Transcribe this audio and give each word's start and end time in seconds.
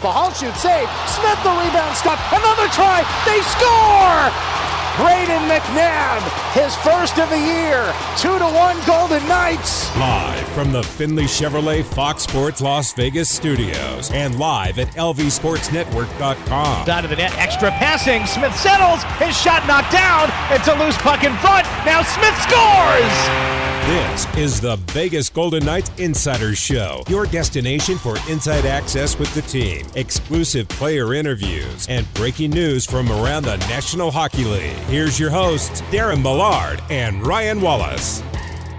Ball 0.00 0.32
shoot 0.32 0.54
save. 0.54 0.88
Smith 1.06 1.42
the 1.42 1.50
rebound 1.50 1.96
stop. 1.96 2.18
Another 2.32 2.68
try. 2.68 3.02
They 3.26 3.40
score! 3.42 4.32
Brayden 4.98 5.48
McNabb, 5.48 6.20
his 6.54 6.74
first 6.76 7.18
of 7.20 7.30
the 7.30 7.38
year. 7.38 7.94
Two 8.16 8.36
to 8.36 8.44
one 8.44 8.76
Golden 8.84 9.24
Knights. 9.28 9.96
Live 9.96 10.48
from 10.48 10.72
the 10.72 10.82
Findlay 10.82 11.24
Chevrolet 11.24 11.84
Fox 11.84 12.24
Sports 12.24 12.60
Las 12.60 12.92
Vegas 12.94 13.28
studios 13.28 14.10
and 14.10 14.40
live 14.40 14.80
at 14.80 14.88
lvsportsnetwork.com. 14.88 16.90
Out 16.90 17.04
of 17.04 17.10
the 17.10 17.16
net, 17.16 17.32
extra 17.38 17.70
passing. 17.70 18.26
Smith 18.26 18.56
settles. 18.56 19.04
His 19.20 19.40
shot 19.40 19.64
knocked 19.68 19.92
down. 19.92 20.30
It's 20.50 20.66
a 20.66 20.74
loose 20.74 20.98
puck 20.98 21.22
in 21.22 21.36
front. 21.36 21.64
Now 21.86 22.02
Smith 22.02 22.34
scores. 22.42 23.67
This 23.86 24.36
is 24.36 24.60
the 24.60 24.76
Vegas 24.92 25.30
Golden 25.30 25.64
Knights 25.64 25.90
Insider 25.98 26.54
Show, 26.54 27.02
your 27.08 27.26
destination 27.26 27.96
for 27.96 28.16
inside 28.28 28.66
access 28.66 29.18
with 29.18 29.34
the 29.34 29.42
team, 29.42 29.86
exclusive 29.94 30.68
player 30.68 31.14
interviews, 31.14 31.86
and 31.88 32.12
breaking 32.14 32.50
news 32.50 32.84
from 32.84 33.10
around 33.10 33.44
the 33.44 33.56
National 33.68 34.10
Hockey 34.10 34.44
League. 34.44 34.76
Here's 34.88 35.18
your 35.18 35.30
hosts, 35.30 35.80
Darren 35.90 36.22
Millard 36.22 36.82
and 36.90 37.26
Ryan 37.26 37.60
Wallace. 37.60 38.22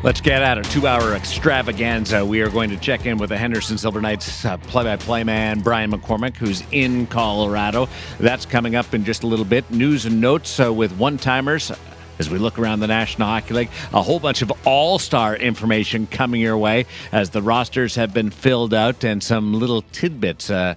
Let's 0.01 0.21
get 0.21 0.43
out 0.43 0.57
a 0.57 0.61
two 0.61 0.87
hour 0.87 1.13
extravaganza. 1.13 2.25
We 2.25 2.41
are 2.41 2.49
going 2.49 2.69
to 2.69 2.77
check 2.77 3.05
in 3.05 3.17
with 3.17 3.29
the 3.29 3.37
Henderson 3.37 3.77
Silver 3.77 3.99
Knights 3.99 4.45
play 4.67 4.83
by 4.83 4.95
play 4.95 5.23
man, 5.23 5.59
Brian 5.59 5.91
McCormick, 5.91 6.37
who's 6.37 6.63
in 6.71 7.05
Colorado. 7.07 7.89
That's 8.19 8.45
coming 8.45 8.75
up 8.75 8.93
in 8.93 9.03
just 9.03 9.23
a 9.23 9.27
little 9.27 9.43
bit. 9.43 9.69
News 9.71 10.05
and 10.05 10.21
notes 10.21 10.59
uh, 10.59 10.71
with 10.71 10.91
one 10.97 11.17
timers 11.17 11.71
as 12.19 12.29
we 12.29 12.37
look 12.37 12.59
around 12.59 12.81
the 12.81 12.87
National 12.87 13.27
Hockey 13.27 13.53
League. 13.53 13.69
A 13.93 14.01
whole 14.01 14.19
bunch 14.19 14.41
of 14.41 14.51
all 14.65 14.99
star 14.99 15.35
information 15.35 16.05
coming 16.05 16.41
your 16.41 16.57
way 16.57 16.85
as 17.11 17.31
the 17.31 17.41
rosters 17.41 17.95
have 17.95 18.13
been 18.13 18.29
filled 18.29 18.73
out 18.73 19.03
and 19.03 19.23
some 19.23 19.53
little 19.53 19.81
tidbits. 19.93 20.49
Uh, 20.49 20.75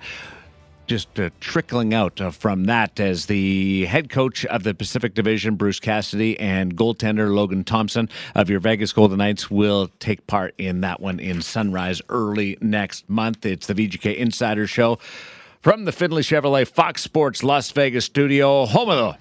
just 0.86 1.19
uh, 1.19 1.30
trickling 1.41 1.95
out 1.95 2.20
uh, 2.20 2.30
from 2.30 2.64
that 2.64 2.98
as 3.00 3.27
the 3.27 3.86
head 3.86 4.10
coach 4.10 4.44
of 4.47 4.62
the 4.62 4.75
Pacific 4.75 5.14
Division, 5.14 5.55
Bruce 5.55 5.81
Cassidy, 5.81 6.39
and 6.39 6.77
goaltender 6.77 7.33
Logan 7.33 7.64
Thompson 7.64 8.09
of 8.34 8.50
your 8.50 8.61
Vegas 8.61 8.92
Golden 8.92 9.19
Knights 9.19 9.50
will 9.50 9.91
take 10.00 10.27
part 10.27 10.55
in 10.59 10.81
that 10.83 11.00
one 11.00 11.20
in 11.20 11.41
Sunrise 11.41 12.03
early 12.09 12.59
next 12.61 13.09
month. 13.09 13.47
It's 13.47 13.69
the 13.69 13.75
VGK 13.75 14.16
Insider 14.16 14.66
Show 14.66 14.98
from 15.62 15.84
the 15.84 15.92
Findlay 15.92 16.22
Chevrolet 16.22 16.66
Fox 16.66 17.03
Sports 17.03 17.42
Las 17.42 17.70
Vegas 17.70 18.05
studio, 18.05 18.66
home 18.66 18.91
of 18.91 18.98
the. 18.98 19.19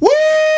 Woo! 0.00 0.57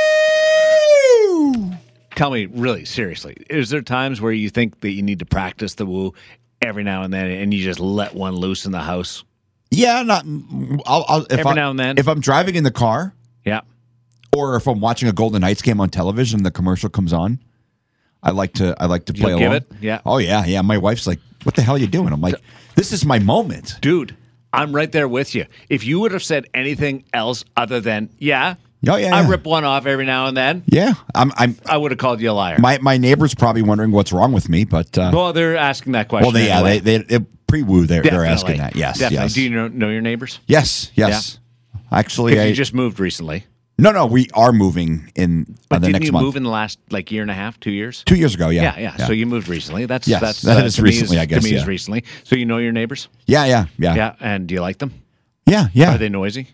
Tell 2.20 2.30
me, 2.30 2.44
really, 2.44 2.84
seriously, 2.84 3.34
is 3.48 3.70
there 3.70 3.80
times 3.80 4.20
where 4.20 4.30
you 4.30 4.50
think 4.50 4.80
that 4.82 4.90
you 4.90 5.00
need 5.00 5.20
to 5.20 5.24
practice 5.24 5.76
the 5.76 5.86
woo 5.86 6.12
every 6.60 6.84
now 6.84 7.00
and 7.02 7.10
then, 7.10 7.30
and 7.30 7.54
you 7.54 7.64
just 7.64 7.80
let 7.80 8.14
one 8.14 8.36
loose 8.36 8.66
in 8.66 8.72
the 8.72 8.80
house? 8.80 9.24
Yeah, 9.70 10.02
not. 10.02 10.26
I'll, 10.84 11.06
I'll 11.08 11.22
if 11.22 11.38
Every 11.38 11.52
I, 11.52 11.54
now 11.54 11.70
and 11.70 11.78
then. 11.78 11.96
If 11.96 12.06
I'm 12.06 12.20
driving 12.20 12.56
in 12.56 12.62
the 12.62 12.70
car, 12.70 13.14
Yeah. 13.46 13.62
or 14.36 14.56
if 14.56 14.66
I'm 14.66 14.80
watching 14.80 15.08
a 15.08 15.14
Golden 15.14 15.40
Knights 15.40 15.62
game 15.62 15.80
on 15.80 15.88
television, 15.88 16.40
and 16.40 16.44
the 16.44 16.50
commercial 16.50 16.90
comes 16.90 17.14
on. 17.14 17.38
I 18.22 18.32
like 18.32 18.52
to. 18.56 18.76
I 18.78 18.84
like 18.84 19.06
to 19.06 19.14
play 19.14 19.30
You'll 19.30 19.38
give 19.38 19.52
along. 19.52 19.56
it? 19.62 19.72
Yeah. 19.80 20.00
Oh 20.04 20.18
yeah, 20.18 20.44
yeah. 20.44 20.60
My 20.60 20.76
wife's 20.76 21.06
like, 21.06 21.20
"What 21.44 21.54
the 21.54 21.62
hell 21.62 21.76
are 21.76 21.78
you 21.78 21.86
doing?" 21.86 22.12
I'm 22.12 22.20
like, 22.20 22.34
"This 22.74 22.92
is 22.92 23.06
my 23.06 23.18
moment." 23.18 23.78
Dude, 23.80 24.14
I'm 24.52 24.76
right 24.76 24.92
there 24.92 25.08
with 25.08 25.34
you. 25.34 25.46
If 25.70 25.84
you 25.86 26.00
would 26.00 26.12
have 26.12 26.22
said 26.22 26.48
anything 26.52 27.04
else 27.14 27.46
other 27.56 27.80
than, 27.80 28.10
yeah, 28.18 28.56
Oh 28.88 28.96
yeah, 28.96 29.14
I 29.14 29.20
yeah. 29.22 29.28
rip 29.28 29.44
one 29.44 29.64
off 29.64 29.84
every 29.86 30.06
now 30.06 30.26
and 30.28 30.36
then, 30.36 30.62
Yeah, 30.66 30.94
I'm. 31.14 31.32
I'm. 31.36 31.56
I 31.66 31.76
would 31.76 31.90
have 31.90 31.98
called 31.98 32.20
you 32.22 32.30
a 32.30 32.32
liar. 32.32 32.56
My 32.58 32.78
my 32.78 32.96
neighbor's 32.96 33.34
probably 33.34 33.60
wondering 33.62 33.90
what's 33.90 34.10
wrong 34.12 34.32
with 34.32 34.48
me, 34.48 34.64
but 34.64 34.96
uh, 34.96 35.10
well, 35.12 35.32
they're 35.34 35.56
asking 35.56 35.92
that 35.92 36.08
question. 36.08 36.24
well, 36.24 36.32
they, 36.32 36.46
yeah, 36.46 36.56
anyway. 36.60 36.78
they 36.78 36.98
they, 36.98 37.18
they 37.18 37.26
pre 37.46 37.62
woo. 37.62 37.84
They're 37.86 38.02
they're 38.02 38.24
asking 38.24 38.56
that. 38.58 38.76
Yes, 38.76 38.98
Definitely. 38.98 39.24
yes, 39.24 39.34
Do 39.34 39.42
you 39.42 39.50
know, 39.50 39.68
know 39.68 39.88
your 39.90 40.00
neighbors? 40.00 40.40
yes, 40.46 40.90
yes. 40.94 41.38
Actually, 41.92 42.40
I 42.40 42.44
you 42.46 42.54
just 42.54 42.72
moved 42.72 43.00
recently. 43.00 43.44
no, 43.78 43.90
no. 43.92 44.06
We 44.06 44.28
are 44.34 44.52
moving 44.52 45.10
in 45.16 45.42
uh, 45.48 45.54
But 45.68 45.78
the 45.80 45.86
didn't 45.88 45.92
next 45.94 46.06
you 46.06 46.12
month. 46.12 46.24
move 46.24 46.36
in 46.36 46.42
the 46.44 46.50
last 46.50 46.78
like 46.90 47.10
year 47.10 47.22
and 47.22 47.30
a 47.30 47.34
half, 47.34 47.58
two 47.60 47.72
years? 47.72 48.02
Two 48.04 48.14
years 48.16 48.34
ago, 48.34 48.48
yeah, 48.48 48.78
Yeah, 48.78 48.94
yeah. 48.98 49.06
So 49.06 49.12
you 49.12 49.26
moved 49.26 49.48
recently. 49.48 49.86
That's 49.86 50.06
Yes, 50.08 50.20
that's 50.20 50.42
that 50.42 50.62
uh, 50.62 50.66
is 50.66 50.80
recently, 50.80 51.18
I 51.18 51.24
guess, 51.26 51.42
To 51.42 51.50
me, 51.50 51.56
is 51.56 51.66
recently. 51.66 52.04
So 52.24 52.36
you 52.36 52.46
know 52.46 52.58
your 52.58 52.72
neighbors? 52.72 53.08
yeah, 53.26 53.44
yeah, 53.44 53.66
yeah, 53.78 53.94
Yeah. 53.94 54.14
And 54.20 54.46
do 54.46 54.54
you 54.54 54.60
like 54.62 54.78
them? 54.78 54.92
yeah, 55.46 55.66
yeah. 55.74 55.94
Are 55.94 55.98
they 55.98 56.08
noisy? 56.08 56.48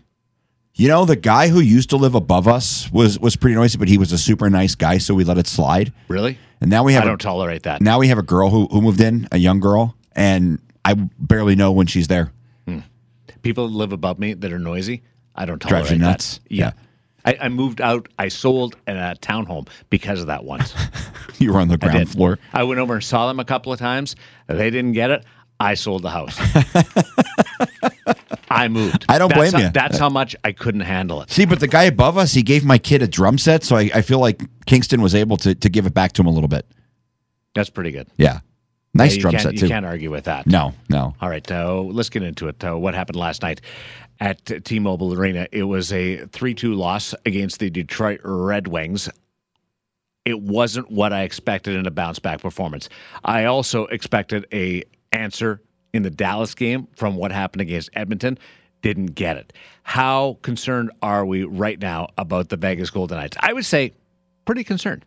You 0.79 0.87
know, 0.87 1.05
the 1.05 1.15
guy 1.15 1.47
who 1.47 1.59
used 1.59 1.89
to 1.89 1.97
live 1.97 2.13
above 2.13 2.47
us 2.47 2.89
was 2.91 3.19
was 3.19 3.35
pretty 3.35 3.55
noisy, 3.55 3.77
but 3.79 3.87
he 3.87 3.97
was 3.97 4.11
a 4.11 4.17
super 4.17 4.47
nice 4.49 4.75
guy, 4.75 4.99
so 4.99 5.15
we 5.15 5.23
let 5.23 5.37
it 5.39 5.47
slide. 5.47 5.91
Really? 6.07 6.37
And 6.61 6.69
now 6.69 6.83
we 6.83 6.93
have 6.93 7.01
I 7.03 7.07
a, 7.07 7.09
don't 7.09 7.21
tolerate 7.21 7.63
that. 7.63 7.81
now 7.81 7.97
we 7.99 8.07
have 8.09 8.19
a 8.19 8.23
girl 8.23 8.49
who 8.51 8.67
who 8.67 8.81
moved 8.81 9.01
in, 9.01 9.27
a 9.31 9.37
young 9.37 9.59
girl, 9.59 9.95
and 10.15 10.59
I 10.85 10.93
barely 10.93 11.55
know 11.55 11.71
when 11.71 11.87
she's 11.87 12.07
there. 12.07 12.31
Hmm. 12.67 12.79
People 13.41 13.67
that 13.67 13.73
live 13.73 13.91
above 13.91 14.19
me 14.19 14.35
that 14.35 14.53
are 14.53 14.59
noisy. 14.59 15.01
I 15.35 15.45
don't 15.45 15.59
tolerate 15.59 15.85
Drives 15.87 15.91
you 15.91 15.97
that. 15.99 16.05
nuts? 16.05 16.39
Yeah. 16.49 16.71
I, 17.25 17.37
I 17.41 17.49
moved 17.49 17.81
out. 17.81 18.07
I 18.17 18.27
sold 18.29 18.77
a 18.87 19.15
townhome 19.21 19.67
because 19.89 20.21
of 20.21 20.27
that 20.27 20.43
once. 20.43 20.73
You 21.39 21.53
were 21.53 21.59
on 21.59 21.67
the 21.67 21.77
ground 21.77 21.99
did. 21.99 22.09
floor. 22.09 22.39
I 22.51 22.63
went 22.63 22.79
over 22.79 22.95
and 22.95 23.03
saw 23.03 23.27
them 23.27 23.39
a 23.39 23.45
couple 23.45 23.71
of 23.71 23.77
times. 23.77 24.15
They 24.47 24.71
didn't 24.71 24.93
get 24.93 25.11
it. 25.11 25.23
I 25.59 25.75
sold 25.75 26.01
the 26.01 26.09
house. 26.09 26.35
I 28.49 28.67
moved. 28.67 29.05
I 29.09 29.17
don't 29.17 29.29
That's 29.29 29.39
blame 29.39 29.53
how- 29.53 29.67
you. 29.67 29.71
That's 29.71 29.97
how 29.97 30.09
much 30.09 30.35
I 30.43 30.51
couldn't 30.51 30.81
handle 30.81 31.21
it. 31.21 31.29
See, 31.31 31.45
but 31.45 31.59
the 31.59 31.67
guy 31.67 31.83
above 31.83 32.17
us, 32.17 32.33
he 32.33 32.43
gave 32.43 32.63
my 32.63 32.77
kid 32.77 33.01
a 33.01 33.07
drum 33.07 33.37
set, 33.37 33.63
so 33.63 33.75
I, 33.75 33.89
I 33.93 34.01
feel 34.01 34.19
like 34.19 34.41
Kingston 34.65 35.01
was 35.01 35.13
able 35.15 35.37
to 35.37 35.53
to 35.55 35.69
give 35.69 35.85
it 35.85 35.93
back 35.93 36.13
to 36.13 36.21
him 36.21 36.27
a 36.27 36.31
little 36.31 36.47
bit. 36.47 36.65
That's 37.55 37.69
pretty 37.69 37.91
good. 37.91 38.07
Yeah, 38.17 38.39
nice 38.93 39.15
Yeah, 39.15 39.21
drum 39.21 39.39
set 39.39 39.53
You 39.61 39.67
can't 39.67 39.85
argue 39.85 40.11
with 40.11 40.25
that. 40.25 40.45
No, 40.47 40.73
no. 40.89 41.15
All 41.21 41.29
right, 41.29 41.49
uh, 41.51 41.81
let's 41.81 42.09
get 42.09 42.23
into 42.23 42.47
it. 42.47 42.63
Uh, 42.63 42.77
what 42.77 42.93
happened 42.93 43.15
last 43.17 43.41
night 43.41 43.61
at 44.19 44.45
T-Mobile 44.63 45.13
Arena? 45.13 45.47
It 45.51 45.63
was 45.63 45.91
a 45.91 46.25
three-two 46.27 46.73
loss 46.75 47.13
against 47.25 47.59
the 47.59 47.69
Detroit 47.69 48.21
Red 48.23 48.67
Wings. 48.67 49.09
It 50.25 50.39
wasn't 50.41 50.91
what 50.91 51.13
I 51.13 51.23
expected 51.23 51.75
in 51.75 51.87
a 51.87 51.91
bounce-back 51.91 52.41
performance. 52.41 52.89
I 53.23 53.45
also 53.45 53.85
expected 53.85 54.45
a 54.53 54.83
answer 55.13 55.61
in 55.93 56.03
the 56.03 56.09
Dallas 56.09 56.53
game 56.55 56.87
from 56.95 57.15
what 57.15 57.31
happened 57.31 57.61
against 57.61 57.89
Edmonton. 57.93 58.37
Didn't 58.81 59.07
get 59.07 59.37
it. 59.37 59.53
How 59.83 60.37
concerned 60.43 60.91
are 61.01 61.25
we 61.25 61.43
right 61.43 61.79
now 61.79 62.09
about 62.17 62.49
the 62.49 62.57
Vegas 62.57 62.89
Golden 62.89 63.17
Knights? 63.17 63.37
I 63.39 63.53
would 63.53 63.65
say 63.65 63.93
pretty 64.45 64.63
concerned. 64.63 65.05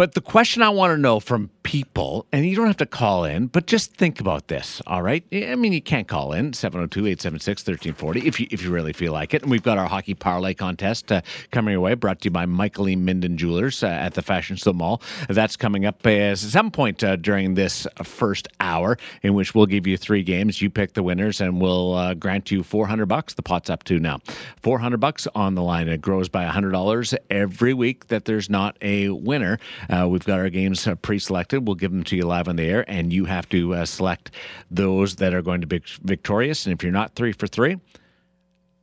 But 0.00 0.14
the 0.14 0.22
question 0.22 0.62
I 0.62 0.70
want 0.70 0.92
to 0.92 0.96
know 0.96 1.20
from 1.20 1.50
people, 1.62 2.24
and 2.32 2.46
you 2.46 2.56
don't 2.56 2.68
have 2.68 2.78
to 2.78 2.86
call 2.86 3.24
in, 3.24 3.48
but 3.48 3.66
just 3.66 3.94
think 3.94 4.18
about 4.18 4.48
this, 4.48 4.80
all 4.86 5.02
right? 5.02 5.22
I 5.30 5.54
mean, 5.56 5.74
you 5.74 5.82
can't 5.82 6.08
call 6.08 6.32
in 6.32 6.54
702 6.54 7.00
876 7.00 7.60
1340 7.66 8.26
if 8.26 8.40
you, 8.40 8.46
if 8.50 8.62
you 8.62 8.70
really 8.70 8.94
feel 8.94 9.12
like 9.12 9.34
it. 9.34 9.42
And 9.42 9.50
we've 9.50 9.62
got 9.62 9.76
our 9.76 9.86
hockey 9.86 10.14
parlay 10.14 10.54
contest 10.54 11.12
uh, 11.12 11.20
coming 11.52 11.72
your 11.72 11.82
way, 11.82 11.92
brought 11.92 12.22
to 12.22 12.28
you 12.28 12.30
by 12.30 12.46
Michael 12.46 12.88
E. 12.88 12.96
Minden 12.96 13.36
Jewelers 13.36 13.82
uh, 13.82 13.88
at 13.88 14.14
the 14.14 14.22
Fashion 14.22 14.56
Show 14.56 14.72
Mall. 14.72 15.02
That's 15.28 15.54
coming 15.54 15.84
up 15.84 16.06
at 16.06 16.38
some 16.38 16.70
point 16.70 17.04
uh, 17.04 17.16
during 17.16 17.52
this 17.52 17.86
first 18.02 18.48
hour, 18.58 18.96
in 19.22 19.34
which 19.34 19.54
we'll 19.54 19.66
give 19.66 19.86
you 19.86 19.98
three 19.98 20.22
games. 20.22 20.62
You 20.62 20.70
pick 20.70 20.94
the 20.94 21.02
winners, 21.02 21.42
and 21.42 21.60
we'll 21.60 21.92
uh, 21.92 22.14
grant 22.14 22.50
you 22.50 22.62
400 22.62 23.04
bucks. 23.04 23.34
The 23.34 23.42
pot's 23.42 23.68
up 23.68 23.84
to 23.84 23.98
now. 23.98 24.20
400 24.62 24.98
bucks 24.98 25.28
on 25.34 25.56
the 25.56 25.62
line. 25.62 25.88
It 25.88 26.00
grows 26.00 26.30
by 26.30 26.46
$100 26.46 27.14
every 27.28 27.74
week 27.74 28.06
that 28.06 28.24
there's 28.24 28.48
not 28.48 28.78
a 28.80 29.10
winner. 29.10 29.58
Uh, 29.90 30.06
we've 30.08 30.24
got 30.24 30.38
our 30.38 30.48
games 30.48 30.86
uh, 30.86 30.94
pre-selected. 30.94 31.66
We'll 31.66 31.74
give 31.74 31.90
them 31.90 32.04
to 32.04 32.16
you 32.16 32.22
live 32.22 32.48
on 32.48 32.56
the 32.56 32.62
air, 32.62 32.84
and 32.88 33.12
you 33.12 33.24
have 33.24 33.48
to 33.48 33.74
uh, 33.74 33.84
select 33.84 34.30
those 34.70 35.16
that 35.16 35.34
are 35.34 35.42
going 35.42 35.60
to 35.60 35.66
be 35.66 35.82
victorious. 36.02 36.64
And 36.64 36.72
if 36.72 36.82
you're 36.82 36.92
not 36.92 37.14
three 37.14 37.32
for 37.32 37.48
three, 37.48 37.76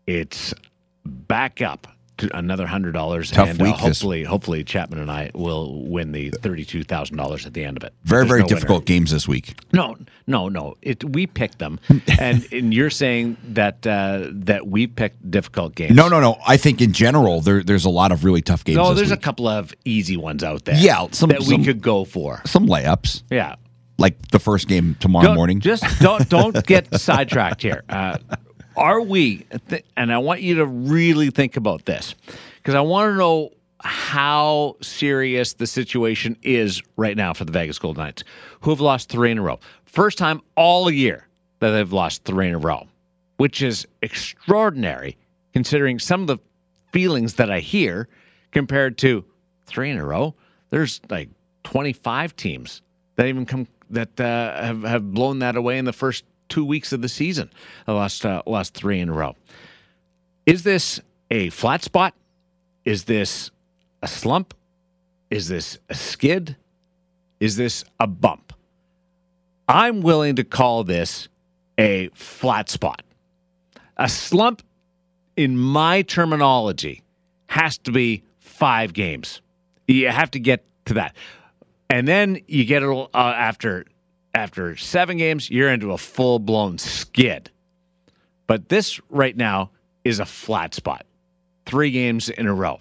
it's 0.06 0.54
back 1.06 1.62
up 1.62 1.88
another 2.34 2.66
hundred 2.68 2.94
dollars. 2.94 3.32
And 3.32 3.60
uh, 3.60 3.64
week 3.64 3.76
this- 3.76 3.82
hopefully, 3.84 4.24
hopefully 4.24 4.64
Chapman 4.64 5.00
and 5.00 5.10
I 5.12 5.32
will 5.34 5.84
win 5.86 6.12
the 6.12 6.30
thirty-two 6.32 6.84
thousand 6.84 7.18
dollars 7.18 7.46
at 7.46 7.54
the 7.54 7.64
end 7.64 7.78
of 7.78 7.84
it. 7.84 7.94
Very, 8.04 8.22
There's 8.22 8.28
very 8.30 8.40
no 8.42 8.46
winner. 8.46 8.56
difficult 8.56 8.86
games 8.86 9.12
this 9.12 9.28
week. 9.28 9.56
No, 9.74 9.96
no, 10.28 10.50
no. 10.50 10.76
It 10.82 11.04
we 11.04 11.28
picked 11.28 11.60
them, 11.60 11.80
and 12.20 12.48
and 12.52 12.74
you're 12.74 12.90
saying 12.90 13.38
that 13.50 13.86
uh, 13.88 14.28
that 14.32 14.68
we 14.68 14.88
picked 14.88 15.30
difficult 15.30 15.76
games. 15.76 15.96
No, 15.96 16.08
no, 16.08 16.20
no. 16.20 16.38
I 16.48 16.58
think 16.58 16.82
in 16.82 16.94
general 16.94 17.42
there 17.42 17.64
there's 17.64 17.86
a 17.86 17.90
lot 17.90 18.12
of 18.12 18.24
really 18.24 18.42
tough 18.42 18.64
games. 18.64 18.78
No, 18.78 18.94
there's 18.94 19.12
a 19.12 19.18
couple 19.18 19.48
of 19.48 19.74
easy 19.86 20.18
ones 20.18 20.44
out 20.44 20.66
there. 20.66 20.76
Yeah, 20.78 21.08
some- 21.12 21.30
that 21.30 21.42
we 21.44 21.64
could 21.64 21.82
go 21.82 22.06
for. 22.06 22.42
some 22.46 22.68
layups, 22.68 23.24
Yeah. 23.32 23.56
like 23.98 24.16
the 24.32 24.40
first 24.40 24.68
game 24.68 24.96
tomorrow 25.00 25.28
Don't- 25.28 25.36
morning. 25.36 25.60
Just 25.60 25.84
don't 26.00 26.28
don't 26.30 26.66
get 26.66 26.94
sidetracked 27.00 27.62
here. 27.62 27.84
Uh, 27.90 28.18
are 28.78 29.02
we? 29.02 29.46
th- 29.70 29.84
And 29.98 30.14
I 30.14 30.18
want 30.20 30.42
you 30.42 30.56
to 30.56 30.66
really 30.66 31.30
think 31.30 31.58
about 31.58 31.86
this 31.86 32.16
because 32.58 32.76
I 32.76 32.82
want 32.82 33.12
to 33.12 33.18
know 33.18 33.52
how 33.82 34.76
serious 34.82 35.54
the 35.54 35.68
situation 35.68 36.38
is 36.42 36.82
right 36.96 37.16
now 37.18 37.34
for 37.34 37.46
the 37.46 37.52
Vegas 37.52 37.78
Golden 37.80 38.04
Knights, 38.04 38.24
who 38.62 38.70
have 38.72 38.80
lost 38.80 39.10
three 39.10 39.32
in 39.32 39.38
a 39.38 39.42
row. 39.42 39.60
First 39.86 40.18
time 40.18 40.42
all 40.56 40.90
year 40.90 41.28
that 41.60 41.72
they've 41.72 41.92
lost 41.92 42.24
three 42.24 42.48
in 42.48 42.56
a 42.56 42.60
row, 42.60 42.88
which 43.38 43.62
is 43.62 43.88
extraordinary 44.02 45.18
considering 45.54 46.00
some 46.00 46.22
of 46.22 46.28
the 46.28 46.38
feelings 46.92 47.36
that 47.36 47.52
I 47.52 47.60
hear 47.60 48.08
compared 48.52 48.98
to 49.00 49.26
three 49.66 49.90
in 49.90 49.98
a 49.98 50.06
row. 50.06 50.36
There's 50.70 51.02
like 51.10 51.30
25 51.64 52.36
teams 52.36 52.82
that 53.16 53.28
even 53.28 53.46
come 53.46 53.68
that 53.90 54.20
uh, 54.20 54.62
have 54.64 54.84
have 54.84 55.12
blown 55.14 55.40
that 55.40 55.56
away 55.56 55.78
in 55.78 55.86
the 55.86 55.94
first 55.94 56.26
two 56.50 56.66
weeks 56.66 56.92
of 56.92 57.02
the 57.02 57.10
season. 57.10 57.50
I 57.88 57.94
lost 57.94 58.26
uh, 58.26 58.42
lost 58.46 58.74
three 58.74 59.00
in 59.00 59.10
a 59.10 59.14
row. 59.14 59.36
Is 60.46 60.64
this 60.64 61.00
a 61.30 61.50
flat 61.50 61.84
spot? 61.84 62.14
Is 62.86 63.06
this 63.06 63.52
a 64.02 64.08
slump? 64.08 64.54
Is 65.30 65.48
this 65.48 65.78
a 65.90 65.96
skid? 65.96 66.56
Is 67.40 67.56
this 67.58 67.84
a 68.00 68.08
bump? 68.08 68.54
I'm 69.68 70.02
willing 70.02 70.38
to 70.38 70.44
call 70.44 70.84
this 70.84 71.28
a 71.78 72.10
flat 72.14 72.70
spot. 72.70 73.04
A 73.98 74.08
slump, 74.08 74.64
in 75.36 75.58
my 75.58 76.04
terminology, 76.04 77.04
has 77.48 77.78
to 77.80 77.92
be 77.92 78.24
five 78.40 78.94
games. 78.94 79.42
You 79.88 80.10
have 80.10 80.32
to 80.32 80.40
get 80.40 80.64
to 80.86 80.96
that, 80.96 81.16
and 81.90 82.08
then 82.08 82.42
you 82.48 82.66
get 82.66 82.84
it 82.84 82.90
uh, 82.90 83.08
after 83.14 83.86
after 84.38 84.76
seven 84.78 85.18
games. 85.18 85.50
You're 85.50 85.72
into 85.72 85.92
a 85.92 85.98
full 85.98 86.40
blown 86.40 86.78
skid. 86.78 87.50
But 88.46 88.70
this 88.70 89.02
right 89.10 89.36
now 89.36 89.72
is 90.04 90.20
a 90.20 90.26
flat 90.26 90.74
spot. 90.74 91.06
Three 91.66 91.92
games 91.92 92.30
in 92.30 92.48
a 92.48 92.54
row 92.54 92.80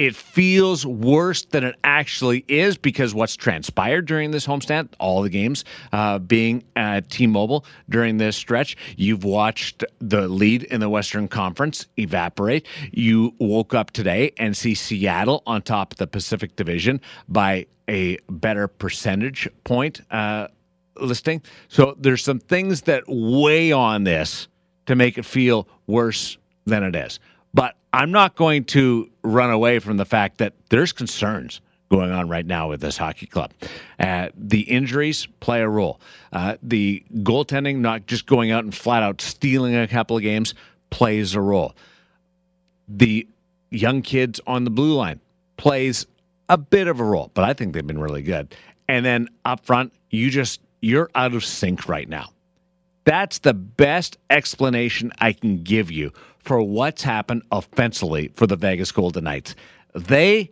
it 0.00 0.16
feels 0.16 0.86
worse 0.86 1.42
than 1.44 1.62
it 1.62 1.76
actually 1.84 2.42
is 2.48 2.78
because 2.78 3.12
what's 3.12 3.36
transpired 3.36 4.06
during 4.06 4.30
this 4.30 4.46
homestand, 4.46 4.88
all 4.98 5.20
the 5.20 5.28
games 5.28 5.62
uh, 5.92 6.18
being 6.18 6.64
at 6.74 7.10
T-Mobile 7.10 7.66
during 7.90 8.16
this 8.16 8.34
stretch, 8.34 8.78
you've 8.96 9.24
watched 9.24 9.84
the 9.98 10.26
lead 10.26 10.62
in 10.62 10.80
the 10.80 10.88
Western 10.88 11.28
Conference 11.28 11.86
evaporate. 11.98 12.66
You 12.92 13.34
woke 13.40 13.74
up 13.74 13.90
today 13.90 14.32
and 14.38 14.56
see 14.56 14.74
Seattle 14.74 15.42
on 15.46 15.60
top 15.60 15.92
of 15.92 15.98
the 15.98 16.06
Pacific 16.06 16.56
Division 16.56 16.98
by 17.28 17.66
a 17.86 18.16
better 18.30 18.68
percentage 18.68 19.50
point 19.64 20.00
uh, 20.10 20.46
listing. 20.96 21.42
So 21.68 21.94
there's 21.98 22.22
some 22.22 22.38
things 22.38 22.82
that 22.82 23.04
weigh 23.06 23.72
on 23.72 24.04
this 24.04 24.48
to 24.86 24.96
make 24.96 25.18
it 25.18 25.24
feel 25.24 25.68
worse 25.86 26.36
than 26.66 26.82
it 26.82 26.94
is. 26.96 27.20
But 27.54 27.76
I'm 27.92 28.10
not 28.10 28.36
going 28.36 28.64
to 28.66 29.10
run 29.22 29.50
away 29.50 29.78
from 29.78 29.96
the 29.96 30.04
fact 30.04 30.38
that 30.38 30.54
there's 30.68 30.92
concerns 30.92 31.60
going 31.90 32.12
on 32.12 32.28
right 32.28 32.46
now 32.46 32.68
with 32.68 32.80
this 32.80 32.96
hockey 32.96 33.26
club. 33.26 33.52
Uh, 33.98 34.28
the 34.36 34.60
injuries 34.62 35.26
play 35.40 35.60
a 35.60 35.68
role. 35.68 36.00
Uh, 36.32 36.56
the 36.62 37.02
goaltending, 37.16 37.78
not 37.78 38.06
just 38.06 38.26
going 38.26 38.52
out 38.52 38.62
and 38.62 38.74
flat 38.74 39.02
out 39.02 39.20
stealing 39.20 39.74
a 39.74 39.88
couple 39.88 40.16
of 40.16 40.22
games, 40.22 40.54
plays 40.90 41.34
a 41.34 41.40
role. 41.40 41.74
The 42.88 43.26
young 43.70 44.02
kids 44.02 44.40
on 44.46 44.64
the 44.64 44.70
blue 44.70 44.94
line 44.94 45.20
plays 45.56 46.06
a 46.48 46.56
bit 46.56 46.86
of 46.86 47.00
a 47.00 47.04
role, 47.04 47.30
but 47.34 47.44
I 47.44 47.52
think 47.52 47.74
they've 47.74 47.86
been 47.86 48.00
really 48.00 48.22
good. 48.22 48.54
And 48.88 49.04
then 49.04 49.28
up 49.44 49.64
front, 49.64 49.92
you 50.10 50.30
just 50.30 50.60
you're 50.80 51.10
out 51.14 51.34
of 51.34 51.44
sync 51.44 51.88
right 51.88 52.08
now. 52.08 52.30
That's 53.04 53.38
the 53.38 53.54
best 53.54 54.18
explanation 54.28 55.12
I 55.18 55.32
can 55.32 55.62
give 55.62 55.90
you 55.90 56.12
for 56.38 56.62
what's 56.62 57.02
happened 57.02 57.42
offensively 57.50 58.30
for 58.36 58.46
the 58.46 58.56
Vegas 58.56 58.92
Golden 58.92 59.24
Knights. 59.24 59.54
They 59.94 60.50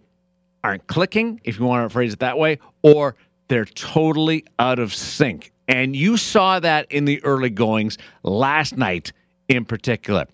aren't 0.64 0.86
clicking, 0.86 1.40
if 1.44 1.58
you 1.58 1.66
want 1.66 1.88
to 1.88 1.92
phrase 1.92 2.12
it 2.12 2.18
that 2.18 2.38
way, 2.38 2.58
or 2.82 3.14
they're 3.48 3.64
totally 3.64 4.44
out 4.58 4.78
of 4.78 4.94
sync. 4.94 5.52
And 5.68 5.94
you 5.94 6.16
saw 6.16 6.60
that 6.60 6.90
in 6.90 7.04
the 7.04 7.22
early 7.24 7.50
goings 7.50 7.98
last 8.22 8.76
night 8.76 9.12
in 9.48 9.64
particular. 9.64 10.26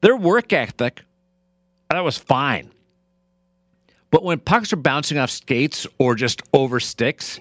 Their 0.00 0.16
work 0.16 0.52
ethic, 0.52 1.02
that 1.90 2.00
was 2.00 2.18
fine. 2.18 2.70
But 4.10 4.24
when 4.24 4.40
pucks 4.40 4.72
are 4.72 4.76
bouncing 4.76 5.18
off 5.18 5.30
skates 5.30 5.86
or 5.98 6.14
just 6.14 6.42
over 6.52 6.80
sticks, 6.80 7.40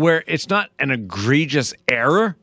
where 0.00 0.24
it's 0.26 0.48
not 0.48 0.70
an 0.78 0.90
egregious 0.90 1.74
error, 1.90 2.36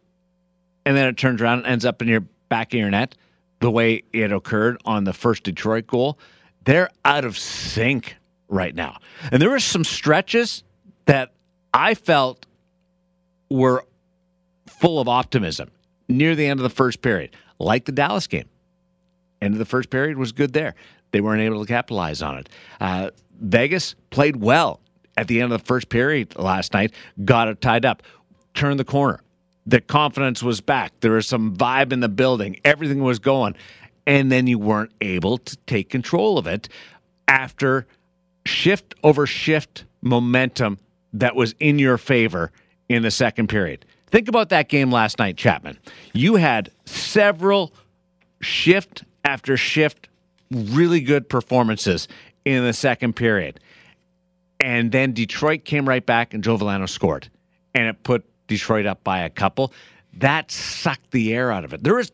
and 0.85 0.95
then 0.95 1.07
it 1.07 1.17
turns 1.17 1.41
around 1.41 1.59
and 1.59 1.67
ends 1.67 1.85
up 1.85 2.01
in 2.01 2.07
your 2.07 2.21
back 2.49 2.73
of 2.73 2.79
your 2.79 2.89
net, 2.89 3.15
the 3.59 3.71
way 3.71 4.03
it 4.13 4.31
occurred 4.31 4.77
on 4.85 5.03
the 5.03 5.13
first 5.13 5.43
Detroit 5.43 5.87
goal, 5.87 6.19
they're 6.65 6.89
out 7.05 7.25
of 7.25 7.37
sync 7.37 8.15
right 8.47 8.75
now. 8.75 8.99
And 9.31 9.41
there 9.41 9.49
were 9.49 9.59
some 9.59 9.83
stretches 9.83 10.63
that 11.05 11.33
I 11.73 11.95
felt 11.95 12.45
were 13.49 13.85
full 14.67 14.99
of 14.99 15.07
optimism 15.07 15.71
near 16.07 16.35
the 16.35 16.45
end 16.45 16.59
of 16.59 16.63
the 16.63 16.69
first 16.69 17.01
period, 17.01 17.35
like 17.59 17.85
the 17.85 17.91
Dallas 17.91 18.27
game. 18.27 18.47
End 19.41 19.53
of 19.53 19.59
the 19.59 19.65
first 19.65 19.89
period 19.89 20.17
was 20.17 20.31
good 20.31 20.53
there. 20.53 20.75
They 21.11 21.21
weren't 21.21 21.41
able 21.41 21.61
to 21.61 21.67
capitalize 21.67 22.21
on 22.21 22.37
it. 22.37 22.49
Uh, 22.79 23.11
Vegas 23.39 23.95
played 24.09 24.37
well 24.37 24.81
at 25.17 25.27
the 25.27 25.41
end 25.41 25.51
of 25.51 25.59
the 25.59 25.65
first 25.65 25.89
period 25.89 26.37
last 26.37 26.73
night, 26.73 26.93
got 27.25 27.47
it 27.47 27.59
tied 27.59 27.83
up, 27.83 28.03
turned 28.53 28.79
the 28.79 28.85
corner 28.85 29.21
the 29.67 29.81
confidence 29.81 30.41
was 30.41 30.61
back. 30.61 30.93
There 31.01 31.11
was 31.11 31.27
some 31.27 31.55
vibe 31.55 31.91
in 31.91 31.99
the 31.99 32.09
building. 32.09 32.59
Everything 32.63 33.03
was 33.03 33.19
going. 33.19 33.53
And 34.07 34.31
then 34.31 34.47
you 34.47 34.57
weren't 34.57 34.93
able 35.01 35.37
to 35.39 35.57
take 35.67 35.89
control 35.89 36.37
of 36.37 36.47
it 36.47 36.69
after 37.27 37.85
shift 38.45 38.95
over 39.03 39.27
shift 39.27 39.83
momentum 40.01 40.79
that 41.11 41.35
was 41.35 41.53
in 41.59 41.77
your 41.77 41.97
favor 41.97 42.53
in 42.87 43.03
the 43.03 43.11
second 43.11 43.47
period. 43.47 43.85
Think 44.09 44.29
about 44.29 44.47
that 44.49 44.69
game 44.69 44.89
last 44.89 45.19
night, 45.19 45.35
Chapman. 45.35 45.77
You 46.13 46.35
had 46.35 46.71
several 46.85 47.73
shift 48.39 49.03
after 49.25 49.57
shift, 49.57 50.07
really 50.49 51.01
good 51.01 51.27
performances 51.27 52.07
in 52.45 52.63
the 52.63 52.71
second 52.71 53.17
period. 53.17 53.59
And 54.59 54.91
then 54.91 55.13
Detroit 55.13 55.65
came 55.65 55.87
right 55.87 56.05
back 56.05 56.33
and 56.33 56.43
Joe 56.43 56.57
Veleno 56.57 56.89
scored. 56.89 57.29
And 57.73 57.87
it 57.87 58.03
put 58.03 58.25
Detroit 58.47 58.85
up 58.85 59.03
by 59.03 59.19
a 59.19 59.29
couple. 59.29 59.73
That 60.13 60.51
sucked 60.51 61.11
the 61.11 61.33
air 61.33 61.51
out 61.51 61.63
of 61.63 61.73
it. 61.73 61.83
There 61.83 61.95
was 61.95 62.11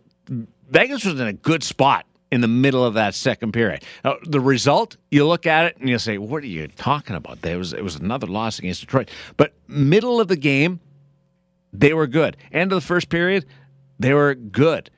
Vegas 0.69 1.05
was 1.05 1.19
in 1.19 1.27
a 1.27 1.33
good 1.33 1.63
spot 1.63 2.05
in 2.31 2.41
the 2.41 2.47
middle 2.47 2.83
of 2.83 2.95
that 2.95 3.13
second 3.13 3.51
period. 3.51 3.83
Now, 4.03 4.17
the 4.25 4.39
result, 4.39 4.97
you 5.11 5.25
look 5.25 5.45
at 5.45 5.65
it 5.67 5.77
and 5.77 5.87
you 5.87 5.99
say, 5.99 6.17
"What 6.17 6.43
are 6.43 6.47
you 6.47 6.67
talking 6.67 7.15
about?" 7.15 7.41
There 7.41 7.57
was 7.57 7.73
it 7.73 7.83
was 7.83 7.95
another 7.95 8.27
loss 8.27 8.59
against 8.59 8.81
Detroit. 8.81 9.09
But 9.37 9.53
middle 9.67 10.19
of 10.19 10.27
the 10.27 10.35
game, 10.35 10.79
they 11.71 11.93
were 11.93 12.07
good. 12.07 12.35
End 12.51 12.71
of 12.71 12.77
the 12.81 12.85
first 12.85 13.09
period, 13.09 13.45
they 13.99 14.13
were 14.13 14.33
good. 14.35 14.89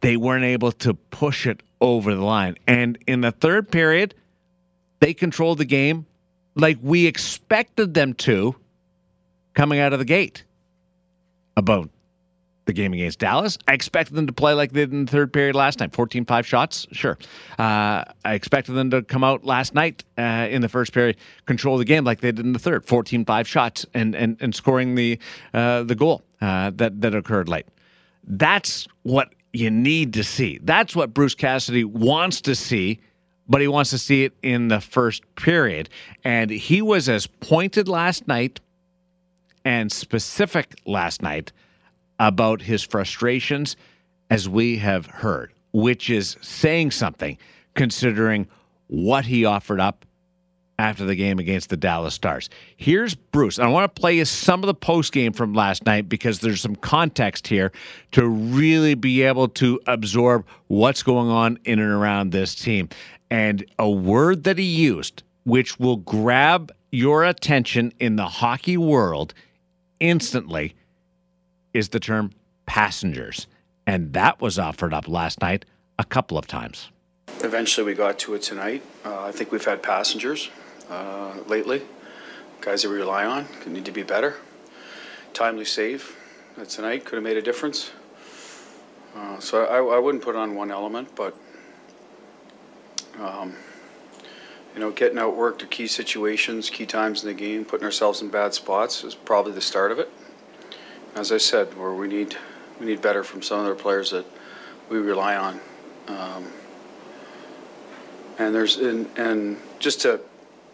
They 0.00 0.16
weren't 0.16 0.44
able 0.44 0.72
to 0.72 0.94
push 0.94 1.46
it 1.46 1.62
over 1.80 2.14
the 2.14 2.24
line. 2.24 2.56
And 2.66 2.98
in 3.06 3.20
the 3.20 3.32
third 3.32 3.70
period, 3.70 4.14
they 4.98 5.14
controlled 5.14 5.58
the 5.58 5.64
game 5.64 6.06
like 6.54 6.78
we 6.82 7.06
expected 7.06 7.94
them 7.94 8.14
to 8.14 8.54
coming 9.54 9.80
out 9.80 9.92
of 9.92 9.98
the 9.98 10.04
gate 10.04 10.44
about 11.56 11.90
the 12.66 12.72
game 12.72 12.92
against 12.92 13.18
Dallas. 13.18 13.58
I 13.66 13.74
expected 13.74 14.14
them 14.14 14.26
to 14.28 14.32
play 14.32 14.52
like 14.52 14.72
they 14.72 14.82
did 14.82 14.92
in 14.92 15.04
the 15.04 15.10
third 15.10 15.32
period 15.32 15.56
last 15.56 15.80
night 15.80 15.92
14 15.92 16.24
5 16.24 16.46
shots. 16.46 16.86
Sure. 16.92 17.18
Uh, 17.58 18.04
I 18.24 18.34
expected 18.34 18.72
them 18.72 18.90
to 18.90 19.02
come 19.02 19.24
out 19.24 19.44
last 19.44 19.74
night 19.74 20.04
uh, 20.16 20.46
in 20.48 20.62
the 20.62 20.68
first 20.68 20.92
period, 20.92 21.16
control 21.46 21.78
the 21.78 21.84
game 21.84 22.04
like 22.04 22.20
they 22.20 22.30
did 22.30 22.44
in 22.44 22.52
the 22.52 22.58
third 22.58 22.86
14 22.86 23.24
5 23.24 23.48
shots 23.48 23.86
and, 23.92 24.14
and, 24.14 24.36
and 24.40 24.54
scoring 24.54 24.94
the, 24.94 25.18
uh, 25.52 25.82
the 25.82 25.94
goal 25.96 26.22
uh, 26.40 26.70
that, 26.76 27.00
that 27.00 27.14
occurred 27.14 27.48
late. 27.48 27.66
That's 28.24 28.86
what 29.02 29.34
you 29.52 29.70
need 29.70 30.12
to 30.14 30.22
see. 30.22 30.60
That's 30.62 30.94
what 30.94 31.12
Bruce 31.12 31.34
Cassidy 31.34 31.84
wants 31.84 32.40
to 32.42 32.54
see 32.54 33.00
but 33.50 33.60
he 33.60 33.68
wants 33.68 33.90
to 33.90 33.98
see 33.98 34.24
it 34.24 34.32
in 34.42 34.68
the 34.68 34.80
first 34.80 35.22
period. 35.34 35.90
And 36.24 36.50
he 36.50 36.80
was 36.80 37.08
as 37.08 37.26
pointed 37.26 37.88
last 37.88 38.28
night 38.28 38.60
and 39.64 39.90
specific 39.90 40.76
last 40.86 41.20
night 41.20 41.52
about 42.20 42.62
his 42.62 42.82
frustrations, 42.82 43.76
as 44.30 44.48
we 44.48 44.78
have 44.78 45.06
heard, 45.06 45.52
which 45.72 46.08
is 46.08 46.36
saying 46.40 46.92
something 46.92 47.36
considering 47.74 48.46
what 48.86 49.24
he 49.24 49.44
offered 49.44 49.80
up 49.80 50.04
after 50.78 51.04
the 51.04 51.14
game 51.14 51.38
against 51.38 51.68
the 51.68 51.76
Dallas 51.76 52.14
Stars. 52.14 52.48
Here's 52.76 53.14
Bruce. 53.14 53.58
I 53.58 53.66
want 53.66 53.94
to 53.94 54.00
play 54.00 54.16
you 54.16 54.24
some 54.24 54.62
of 54.62 54.66
the 54.66 54.74
post 54.74 55.12
game 55.12 55.32
from 55.32 55.52
last 55.52 55.84
night 55.84 56.08
because 56.08 56.40
there's 56.40 56.60
some 56.60 56.74
context 56.76 57.46
here 57.46 57.70
to 58.12 58.26
really 58.26 58.94
be 58.94 59.22
able 59.22 59.48
to 59.48 59.78
absorb 59.86 60.46
what's 60.68 61.02
going 61.02 61.28
on 61.28 61.58
in 61.64 61.80
and 61.80 61.90
around 61.90 62.30
this 62.30 62.54
team. 62.54 62.88
And 63.30 63.64
a 63.78 63.88
word 63.88 64.44
that 64.44 64.58
he 64.58 64.64
used, 64.64 65.22
which 65.44 65.78
will 65.78 65.96
grab 65.96 66.72
your 66.90 67.24
attention 67.24 67.92
in 68.00 68.16
the 68.16 68.26
hockey 68.26 68.76
world 68.76 69.32
instantly 70.00 70.74
is 71.72 71.90
the 71.90 72.00
term 72.00 72.32
passengers. 72.66 73.46
And 73.86 74.12
that 74.12 74.40
was 74.40 74.58
offered 74.58 74.92
up 74.92 75.08
last 75.08 75.40
night 75.40 75.64
a 75.98 76.04
couple 76.04 76.36
of 76.36 76.46
times. 76.46 76.88
Eventually, 77.42 77.86
we 77.86 77.94
got 77.94 78.18
to 78.20 78.34
it 78.34 78.42
tonight. 78.42 78.82
Uh, 79.04 79.22
I 79.22 79.32
think 79.32 79.52
we've 79.52 79.64
had 79.64 79.82
passengers 79.82 80.50
uh, 80.90 81.34
lately, 81.46 81.82
guys 82.60 82.82
that 82.82 82.88
we 82.88 82.96
rely 82.96 83.24
on, 83.24 83.46
could 83.60 83.72
need 83.72 83.84
to 83.84 83.92
be 83.92 84.02
better. 84.02 84.36
Timely 85.32 85.64
save 85.64 86.16
uh, 86.60 86.64
tonight 86.64 87.04
could 87.04 87.14
have 87.14 87.22
made 87.22 87.36
a 87.36 87.42
difference. 87.42 87.92
Uh, 89.16 89.38
so 89.38 89.64
I, 89.64 89.96
I, 89.96 89.98
wouldn't 89.98 90.22
put 90.22 90.36
on 90.36 90.54
one 90.54 90.70
element, 90.70 91.14
but 91.16 91.36
um, 93.20 93.54
you 94.74 94.80
know, 94.80 94.90
getting 94.90 95.18
outworked 95.18 95.62
at 95.62 95.70
key 95.70 95.86
situations, 95.86 96.70
key 96.70 96.86
times 96.86 97.22
in 97.22 97.28
the 97.28 97.34
game, 97.34 97.64
putting 97.64 97.84
ourselves 97.84 98.22
in 98.22 98.28
bad 98.28 98.54
spots 98.54 99.04
is 99.04 99.14
probably 99.14 99.52
the 99.52 99.60
start 99.60 99.92
of 99.92 99.98
it. 99.98 100.10
As 101.14 101.32
I 101.32 101.38
said, 101.38 101.76
where 101.76 101.92
we 101.92 102.08
need 102.08 102.36
we 102.78 102.86
need 102.86 103.02
better 103.02 103.22
from 103.22 103.42
some 103.42 103.60
of 103.60 103.66
the 103.66 103.80
players 103.80 104.10
that 104.10 104.24
we 104.88 104.98
rely 104.98 105.36
on. 105.36 105.60
Um, 106.08 106.46
and 108.38 108.54
there's 108.54 108.76
and, 108.76 109.06
and 109.18 109.56
just 109.80 110.00
to 110.02 110.20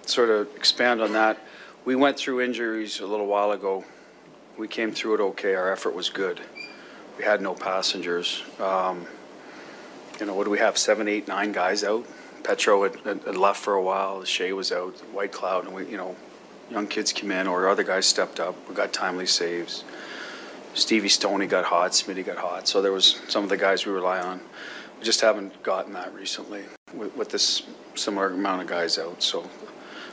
sort 0.05 0.31
of 0.31 0.55
expand 0.55 1.01
on 1.01 1.13
that, 1.15 1.39
we 1.85 1.97
went 1.97 2.17
through 2.17 2.43
injuries 2.43 3.01
a 3.01 3.07
little 3.07 3.27
while 3.27 3.51
ago. 3.51 3.85
We 4.59 4.69
came 4.69 4.93
through 4.93 5.15
it 5.15 5.21
okay. 5.21 5.55
Our 5.55 5.73
effort 5.73 5.95
was 5.95 6.11
good. 6.11 6.41
We 7.19 7.25
had 7.25 7.41
no 7.41 7.55
passengers. 7.55 8.43
Um, 8.61 9.07
you 10.21 10.27
know, 10.27 10.35
what 10.35 10.45
do 10.45 10.51
we 10.51 10.59
have? 10.59 10.79
Seven, 10.79 11.09
eight, 11.09 11.29
nine 11.29 11.53
guys 11.53 11.83
out. 11.83 12.07
Petro 12.47 12.85
had, 12.85 12.95
had 13.05 13.37
left 13.37 13.59
for 13.59 13.75
a 13.75 13.83
while. 13.83 14.23
Shea 14.23 14.53
was 14.53 14.71
out. 14.71 14.95
Whitecloud, 15.13 15.65
and 15.65 15.75
we, 15.75 15.85
you 15.87 15.97
know, 15.97 16.15
young 16.71 16.87
kids 16.87 17.13
came 17.13 17.33
in, 17.33 17.49
or 17.49 17.69
other 17.69 17.83
guys 17.83 18.07
stepped 18.07 18.39
up. 18.39 18.55
We 18.69 18.75
got 18.75 18.93
timely 18.93 19.27
saves. 19.27 19.83
Stevie 20.75 21.09
Stoney 21.09 21.47
got 21.47 21.65
hot. 21.65 21.91
Smitty 21.91 22.25
got 22.25 22.37
hot. 22.37 22.69
So 22.69 22.81
there 22.81 22.93
was 22.93 23.21
some 23.27 23.43
of 23.43 23.51
the 23.51 23.57
guys 23.57 23.85
we 23.85 23.91
rely 23.91 24.21
on. 24.21 24.41
We 24.99 25.05
just 25.05 25.23
haven't 25.23 25.61
gotten 25.65 25.93
that 25.95 26.15
recently 26.15 26.63
with, 26.95 27.17
with 27.17 27.31
this 27.31 27.65
similar 27.97 28.29
amount 28.29 28.63
of 28.63 28.69
guys 28.69 28.97
out. 28.97 29.25
So 29.25 29.51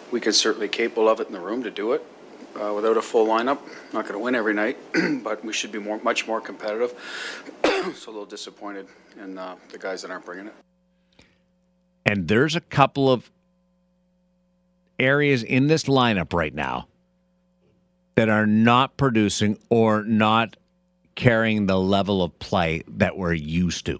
we 0.10 0.20
could 0.20 0.34
certainly 0.34 0.68
capable 0.68 1.08
of 1.08 1.20
it 1.20 1.28
in 1.28 1.34
the 1.34 1.40
room 1.40 1.62
to 1.62 1.72
do 1.72 1.94
it. 1.94 2.04
Uh, 2.60 2.74
without 2.74 2.98
a 2.98 3.02
full 3.02 3.28
lineup, 3.28 3.60
not 3.94 4.04
going 4.04 4.14
to 4.14 4.20
win 4.20 4.36
every 4.36 4.54
night, 4.54 4.78
but 5.24 5.44
we 5.44 5.54
should 5.54 5.72
be 5.72 5.80
more, 5.80 6.00
much 6.04 6.28
more 6.28 6.40
competitive. 6.40 6.94
so 7.64 8.10
a 8.10 8.12
little 8.12 8.26
disappointed 8.26 8.88
in 9.22 9.38
uh, 9.38 9.56
the 9.72 9.78
guys 9.78 10.02
that 10.04 10.12
aren't 10.12 10.26
bringing 10.26 10.48
it. 10.48 10.54
And 12.06 12.28
there's 12.28 12.56
a 12.56 12.62
couple 12.62 13.12
of 13.12 13.32
areas 15.00 15.44
in 15.44 15.68
this 15.68 15.86
lineup 15.86 16.34
right 16.34 16.54
now 16.54 16.88
that 18.16 18.30
are 18.30 18.46
not 18.46 18.98
producing 18.98 19.58
or 19.70 20.04
not 20.04 20.56
carrying 21.16 21.66
the 21.66 21.80
level 21.80 22.24
of 22.24 22.38
play 22.40 22.84
that 22.88 23.18
we're 23.18 23.34
used 23.34 23.86
to 23.86 24.00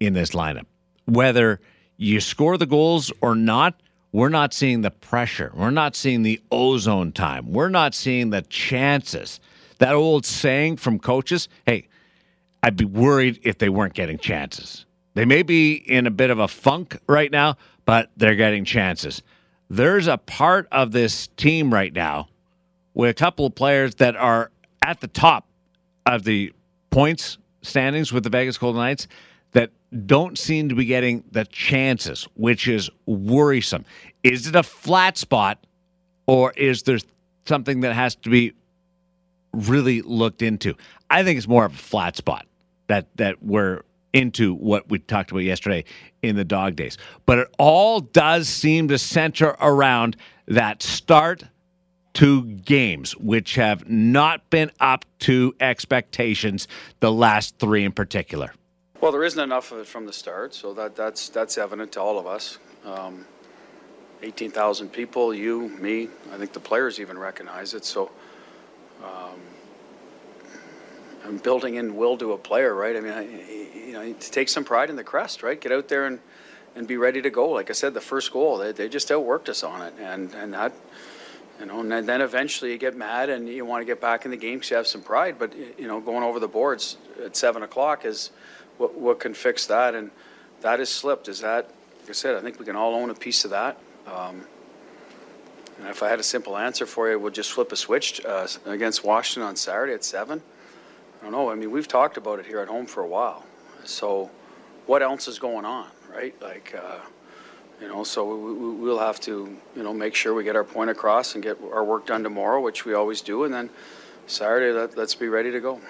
in 0.00 0.12
this 0.14 0.30
lineup. 0.30 0.66
Whether 1.06 1.60
you 1.96 2.20
score 2.20 2.56
the 2.56 2.66
goals 2.66 3.12
or 3.20 3.34
not, 3.34 3.80
we're 4.12 4.28
not 4.28 4.54
seeing 4.54 4.82
the 4.82 4.90
pressure. 4.90 5.50
We're 5.54 5.70
not 5.70 5.96
seeing 5.96 6.22
the 6.22 6.40
ozone 6.50 7.12
time. 7.12 7.52
We're 7.52 7.68
not 7.68 7.94
seeing 7.94 8.30
the 8.30 8.42
chances. 8.42 9.40
That 9.78 9.94
old 9.94 10.24
saying 10.24 10.76
from 10.76 10.98
coaches 10.98 11.48
hey, 11.66 11.88
I'd 12.62 12.76
be 12.76 12.84
worried 12.84 13.40
if 13.42 13.58
they 13.58 13.68
weren't 13.68 13.94
getting 13.94 14.18
chances. 14.18 14.83
They 15.14 15.24
may 15.24 15.42
be 15.42 15.74
in 15.74 16.06
a 16.06 16.10
bit 16.10 16.30
of 16.30 16.38
a 16.38 16.48
funk 16.48 16.98
right 17.08 17.30
now, 17.30 17.56
but 17.84 18.10
they're 18.16 18.34
getting 18.34 18.64
chances. 18.64 19.22
There's 19.70 20.08
a 20.08 20.18
part 20.18 20.68
of 20.72 20.92
this 20.92 21.28
team 21.36 21.72
right 21.72 21.92
now 21.92 22.28
with 22.94 23.10
a 23.10 23.14
couple 23.14 23.46
of 23.46 23.54
players 23.54 23.96
that 23.96 24.16
are 24.16 24.50
at 24.82 25.00
the 25.00 25.08
top 25.08 25.46
of 26.06 26.24
the 26.24 26.52
points 26.90 27.38
standings 27.62 28.12
with 28.12 28.24
the 28.24 28.30
Vegas 28.30 28.58
Golden 28.58 28.80
Knights 28.80 29.08
that 29.52 29.70
don't 30.06 30.36
seem 30.38 30.68
to 30.68 30.74
be 30.74 30.84
getting 30.84 31.24
the 31.30 31.44
chances, 31.46 32.28
which 32.34 32.68
is 32.68 32.90
worrisome. 33.06 33.84
Is 34.22 34.46
it 34.46 34.56
a 34.56 34.62
flat 34.62 35.16
spot 35.16 35.58
or 36.26 36.52
is 36.52 36.82
there 36.82 36.98
something 37.46 37.80
that 37.80 37.94
has 37.94 38.16
to 38.16 38.30
be 38.30 38.52
really 39.52 40.02
looked 40.02 40.42
into? 40.42 40.74
I 41.08 41.22
think 41.22 41.38
it's 41.38 41.48
more 41.48 41.64
of 41.64 41.74
a 41.74 41.78
flat 41.78 42.16
spot 42.16 42.46
that 42.88 43.06
that 43.16 43.42
we're 43.42 43.82
into 44.14 44.54
what 44.54 44.88
we 44.88 44.98
talked 45.00 45.30
about 45.30 45.40
yesterday 45.40 45.84
in 46.22 46.36
the 46.36 46.44
dog 46.44 46.76
days. 46.76 46.96
But 47.26 47.40
it 47.40 47.54
all 47.58 48.00
does 48.00 48.48
seem 48.48 48.88
to 48.88 48.96
center 48.96 49.56
around 49.60 50.16
that 50.46 50.82
start 50.82 51.44
to 52.14 52.44
games, 52.44 53.16
which 53.16 53.56
have 53.56 53.88
not 53.88 54.48
been 54.48 54.70
up 54.78 55.04
to 55.18 55.54
expectations, 55.60 56.68
the 57.00 57.12
last 57.12 57.58
three 57.58 57.84
in 57.84 57.92
particular. 57.92 58.52
Well, 59.00 59.10
there 59.10 59.24
isn't 59.24 59.42
enough 59.42 59.72
of 59.72 59.78
it 59.78 59.86
from 59.86 60.06
the 60.06 60.12
start, 60.12 60.54
so 60.54 60.72
that, 60.74 60.96
that's 60.96 61.28
that's 61.28 61.58
evident 61.58 61.92
to 61.92 62.00
all 62.00 62.18
of 62.18 62.26
us. 62.26 62.58
Um, 62.86 63.26
18,000 64.22 64.88
people, 64.88 65.34
you, 65.34 65.68
me, 65.80 66.08
I 66.32 66.38
think 66.38 66.54
the 66.54 66.60
players 66.60 66.98
even 66.98 67.18
recognize 67.18 67.74
it. 67.74 67.84
So, 67.84 68.10
um, 69.02 69.38
I'm 71.24 71.38
building 71.38 71.76
in 71.76 71.96
will 71.96 72.16
to 72.18 72.32
a 72.32 72.38
player, 72.38 72.74
right? 72.74 72.96
I 72.96 73.00
mean, 73.00 73.12
I, 73.12 73.22
you 73.22 73.92
know, 73.92 74.12
to 74.12 74.30
take 74.30 74.48
some 74.48 74.64
pride 74.64 74.90
in 74.90 74.96
the 74.96 75.04
crest, 75.04 75.42
right? 75.42 75.58
Get 75.58 75.72
out 75.72 75.88
there 75.88 76.06
and, 76.06 76.20
and 76.76 76.86
be 76.86 76.96
ready 76.96 77.22
to 77.22 77.30
go. 77.30 77.50
Like 77.50 77.70
I 77.70 77.72
said, 77.72 77.94
the 77.94 78.00
first 78.00 78.32
goal, 78.32 78.58
they, 78.58 78.72
they 78.72 78.88
just 78.88 79.08
outworked 79.08 79.48
us 79.48 79.62
on 79.62 79.82
it, 79.82 79.94
and 79.98 80.34
and 80.34 80.52
that, 80.52 80.72
you 81.60 81.66
know, 81.66 81.80
and 81.80 82.08
then 82.08 82.20
eventually 82.20 82.72
you 82.72 82.78
get 82.78 82.96
mad 82.96 83.30
and 83.30 83.48
you 83.48 83.64
want 83.64 83.80
to 83.80 83.86
get 83.86 84.00
back 84.00 84.24
in 84.24 84.30
the 84.30 84.36
game 84.36 84.58
because 84.58 84.70
you 84.70 84.76
have 84.76 84.86
some 84.86 85.02
pride. 85.02 85.36
But 85.38 85.54
you 85.78 85.88
know, 85.88 86.00
going 86.00 86.22
over 86.22 86.40
the 86.40 86.48
boards 86.48 86.98
at 87.24 87.36
seven 87.36 87.62
o'clock 87.62 88.04
is 88.04 88.30
what, 88.76 88.94
what 88.94 89.20
can 89.20 89.34
fix 89.34 89.66
that? 89.66 89.94
And 89.94 90.10
that 90.60 90.78
has 90.78 90.90
slipped. 90.90 91.28
Is 91.28 91.40
that, 91.40 91.70
like 92.00 92.10
I 92.10 92.12
said, 92.12 92.36
I 92.36 92.40
think 92.40 92.58
we 92.58 92.66
can 92.66 92.76
all 92.76 92.94
own 92.94 93.10
a 93.10 93.14
piece 93.14 93.44
of 93.44 93.52
that. 93.52 93.78
Um, 94.06 94.44
and 95.78 95.88
if 95.88 96.02
I 96.02 96.08
had 96.08 96.20
a 96.20 96.24
simple 96.24 96.56
answer 96.56 96.86
for 96.86 97.10
you, 97.10 97.18
we'll 97.18 97.32
just 97.32 97.52
flip 97.52 97.72
a 97.72 97.76
switch 97.76 98.24
uh, 98.24 98.46
against 98.64 99.04
Washington 99.04 99.48
on 99.48 99.56
Saturday 99.56 99.94
at 99.94 100.04
7. 100.04 100.40
I 101.24 101.26
don't 101.26 101.32
know. 101.32 101.50
I 101.50 101.54
mean, 101.54 101.70
we've 101.70 101.88
talked 101.88 102.18
about 102.18 102.38
it 102.38 102.44
here 102.44 102.60
at 102.60 102.68
home 102.68 102.84
for 102.84 103.02
a 103.02 103.06
while. 103.06 103.46
So 103.84 104.30
what 104.84 105.00
else 105.00 105.26
is 105.26 105.38
going 105.38 105.64
on, 105.64 105.86
right? 106.14 106.34
Like, 106.42 106.74
uh, 106.78 106.98
you 107.80 107.88
know, 107.88 108.04
so 108.04 108.36
we, 108.36 108.52
we, 108.52 108.74
we'll 108.74 108.98
have 108.98 109.18
to, 109.20 109.56
you 109.74 109.82
know, 109.82 109.94
make 109.94 110.14
sure 110.14 110.34
we 110.34 110.44
get 110.44 110.54
our 110.54 110.64
point 110.64 110.90
across 110.90 111.34
and 111.34 111.42
get 111.42 111.56
our 111.72 111.82
work 111.82 112.04
done 112.04 112.22
tomorrow, 112.22 112.60
which 112.60 112.84
we 112.84 112.92
always 112.92 113.22
do. 113.22 113.44
And 113.44 113.54
then 113.54 113.70
Saturday, 114.26 114.78
let, 114.78 114.98
let's 114.98 115.14
be 115.14 115.28
ready 115.28 115.50
to 115.50 115.60
go. 115.60 115.80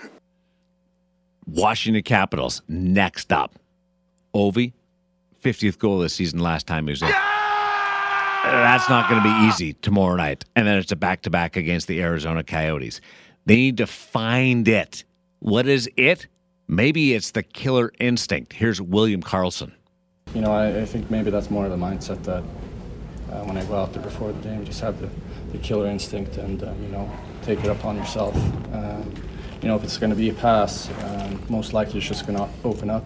Washington 1.48 2.04
Capitals 2.04 2.62
next 2.68 3.32
up. 3.32 3.56
Ovi, 4.36 4.72
50th 5.42 5.80
goal 5.80 5.96
of 5.96 6.02
the 6.02 6.10
season 6.10 6.38
last 6.38 6.68
time 6.68 6.86
he 6.86 6.92
was 6.92 7.02
in. 7.02 7.08
That's 7.08 8.88
not 8.88 9.10
going 9.10 9.20
to 9.20 9.28
be 9.28 9.48
easy 9.48 9.72
tomorrow 9.72 10.14
night. 10.14 10.44
And 10.54 10.64
then 10.64 10.78
it's 10.78 10.92
a 10.92 10.96
back 10.96 11.22
to 11.22 11.30
back 11.30 11.56
against 11.56 11.88
the 11.88 12.00
Arizona 12.02 12.44
Coyotes. 12.44 13.00
They 13.46 13.56
need 13.56 13.78
to 13.78 13.88
find 13.88 14.68
it. 14.68 15.02
What 15.44 15.66
is 15.66 15.90
it? 15.98 16.26
Maybe 16.68 17.12
it's 17.12 17.32
the 17.32 17.42
killer 17.42 17.92
instinct. 18.00 18.54
Here's 18.54 18.80
William 18.80 19.22
Karlsson. 19.22 19.72
You 20.34 20.40
know, 20.40 20.50
I, 20.50 20.80
I 20.80 20.86
think 20.86 21.10
maybe 21.10 21.30
that's 21.30 21.50
more 21.50 21.66
of 21.66 21.70
the 21.70 21.76
mindset 21.76 22.22
that 22.24 22.42
uh, 23.30 23.44
when 23.44 23.58
I 23.58 23.64
go 23.66 23.76
out 23.76 23.92
there 23.92 24.02
before 24.02 24.32
the 24.32 24.40
game, 24.40 24.64
just 24.64 24.80
have 24.80 24.98
the, 25.02 25.10
the 25.52 25.58
killer 25.58 25.86
instinct 25.86 26.38
and, 26.38 26.64
uh, 26.64 26.72
you 26.80 26.88
know, 26.88 27.12
take 27.42 27.62
it 27.62 27.66
upon 27.66 27.98
yourself. 27.98 28.34
Um, 28.72 29.12
you 29.60 29.68
know, 29.68 29.76
if 29.76 29.84
it's 29.84 29.98
going 29.98 30.08
to 30.08 30.16
be 30.16 30.30
a 30.30 30.32
pass, 30.32 30.88
um, 31.02 31.42
most 31.50 31.74
likely 31.74 31.98
it's 31.98 32.08
just 32.08 32.26
going 32.26 32.38
to 32.38 32.48
open 32.64 32.88
up. 32.88 33.04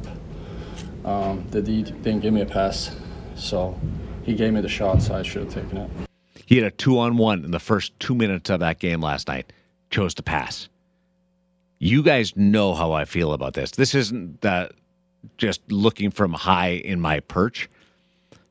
Um, 1.04 1.44
the 1.50 1.60
D 1.60 1.82
didn't 1.82 2.20
give 2.20 2.32
me 2.32 2.42
a 2.42 2.46
pass, 2.46 2.94
so 3.34 3.76
he 4.22 4.36
gave 4.36 4.52
me 4.52 4.60
the 4.60 4.68
shot, 4.68 5.02
so 5.02 5.16
I 5.16 5.24
should 5.24 5.42
have 5.42 5.52
taken 5.52 5.76
it. 5.78 5.90
He 6.46 6.54
had 6.54 6.66
a 6.66 6.70
two 6.70 7.00
on 7.00 7.16
one 7.16 7.44
in 7.44 7.50
the 7.50 7.58
first 7.58 7.98
two 7.98 8.14
minutes 8.14 8.48
of 8.48 8.60
that 8.60 8.78
game 8.78 9.00
last 9.00 9.26
night, 9.26 9.52
chose 9.90 10.14
to 10.14 10.22
pass. 10.22 10.68
You 11.78 12.02
guys 12.02 12.36
know 12.36 12.74
how 12.74 12.92
I 12.92 13.04
feel 13.04 13.32
about 13.32 13.54
this. 13.54 13.72
This 13.72 13.94
isn't 13.94 14.44
uh, 14.44 14.68
just 15.36 15.60
looking 15.70 16.10
from 16.10 16.32
high 16.32 16.70
in 16.70 17.00
my 17.00 17.20
perch 17.20 17.68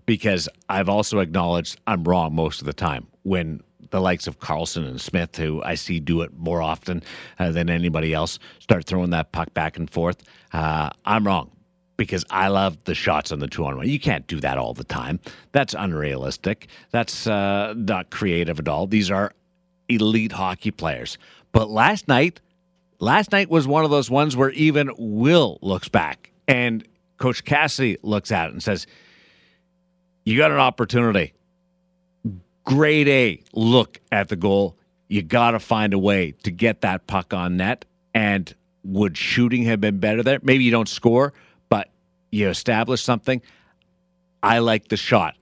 because 0.06 0.48
I've 0.70 0.90
also 0.90 1.20
acknowledged 1.20 1.80
I'm 1.88 2.04
wrong 2.04 2.34
most 2.34 2.62
of 2.62 2.66
the 2.66 2.74
time 2.74 3.08
when 3.24 3.62
the 3.90 4.00
likes 4.02 4.28
of 4.28 4.40
Karlsson 4.40 4.88
and 4.88 5.00
Smith, 5.00 5.36
who 5.36 5.62
I 5.64 5.76
see 5.76 6.00
do 6.00 6.22
it 6.22 6.34
more 6.38 6.62
often 6.62 7.04
uh, 7.40 7.52
than 7.52 7.70
anybody 7.70 8.14
else, 8.14 8.40
start 8.60 8.86
throwing 8.86 9.12
that 9.12 9.32
puck 9.32 9.54
back 9.54 9.78
and 9.78 9.90
forth. 9.90 10.24
Uh, 10.54 10.90
I'm 11.06 11.26
wrong 11.26 11.52
because 11.98 12.24
I 12.30 12.48
love 12.48 12.78
the 12.86 12.96
shots 12.96 13.32
on 13.32 13.40
the 13.40 13.48
two 13.48 13.66
on 13.66 13.78
one. 13.78 13.90
You 13.90 14.00
can't 14.00 14.28
do 14.28 14.40
that 14.40 14.58
all 14.58 14.74
the 14.74 14.84
time. 14.84 15.20
That's 15.52 15.74
unrealistic. 15.74 16.68
That's 16.92 17.28
uh, 17.28 17.74
not 17.76 18.10
creative 18.10 18.60
at 18.60 18.68
all. 18.68 18.88
These 18.88 19.12
are 19.12 19.34
elite 19.90 20.32
hockey 20.32 20.72
players. 20.72 21.18
But 21.52 21.70
last 21.70 22.08
night, 22.08 22.40
last 23.00 23.32
night 23.32 23.50
was 23.50 23.68
one 23.68 23.84
of 23.84 23.92
those 23.92 24.10
ones 24.10 24.36
where 24.36 24.52
even 24.52 24.92
Will 24.98 25.60
looks 25.62 25.90
back 25.90 26.32
and 26.48 26.88
Coach 27.18 27.44
Cassidy 27.44 27.98
looks 28.04 28.32
at 28.32 28.50
it 28.50 28.54
and 28.54 28.64
says, 28.64 28.88
You 30.26 30.38
got 30.38 30.52
an 30.52 30.60
opportunity 30.60 31.34
grade 32.68 33.08
A 33.08 33.42
look 33.54 34.00
at 34.12 34.28
the 34.28 34.36
goal. 34.36 34.76
You 35.08 35.22
got 35.22 35.52
to 35.52 35.60
find 35.60 35.94
a 35.94 35.98
way 35.98 36.34
to 36.44 36.52
get 36.52 36.82
that 36.82 37.08
puck 37.08 37.34
on 37.34 37.56
net. 37.56 37.86
And 38.14 38.54
would 38.84 39.18
shooting 39.18 39.64
have 39.64 39.80
been 39.80 40.00
better 40.00 40.22
there? 40.22 40.40
Maybe 40.44 40.66
you 40.66 40.72
don't 40.72 40.90
score, 40.90 41.34
but 41.70 41.90
you 42.30 42.50
establish 42.50 43.02
something. 43.02 43.42
I 44.44 44.60
like 44.60 44.90
the 44.90 44.98
shot 44.98 45.36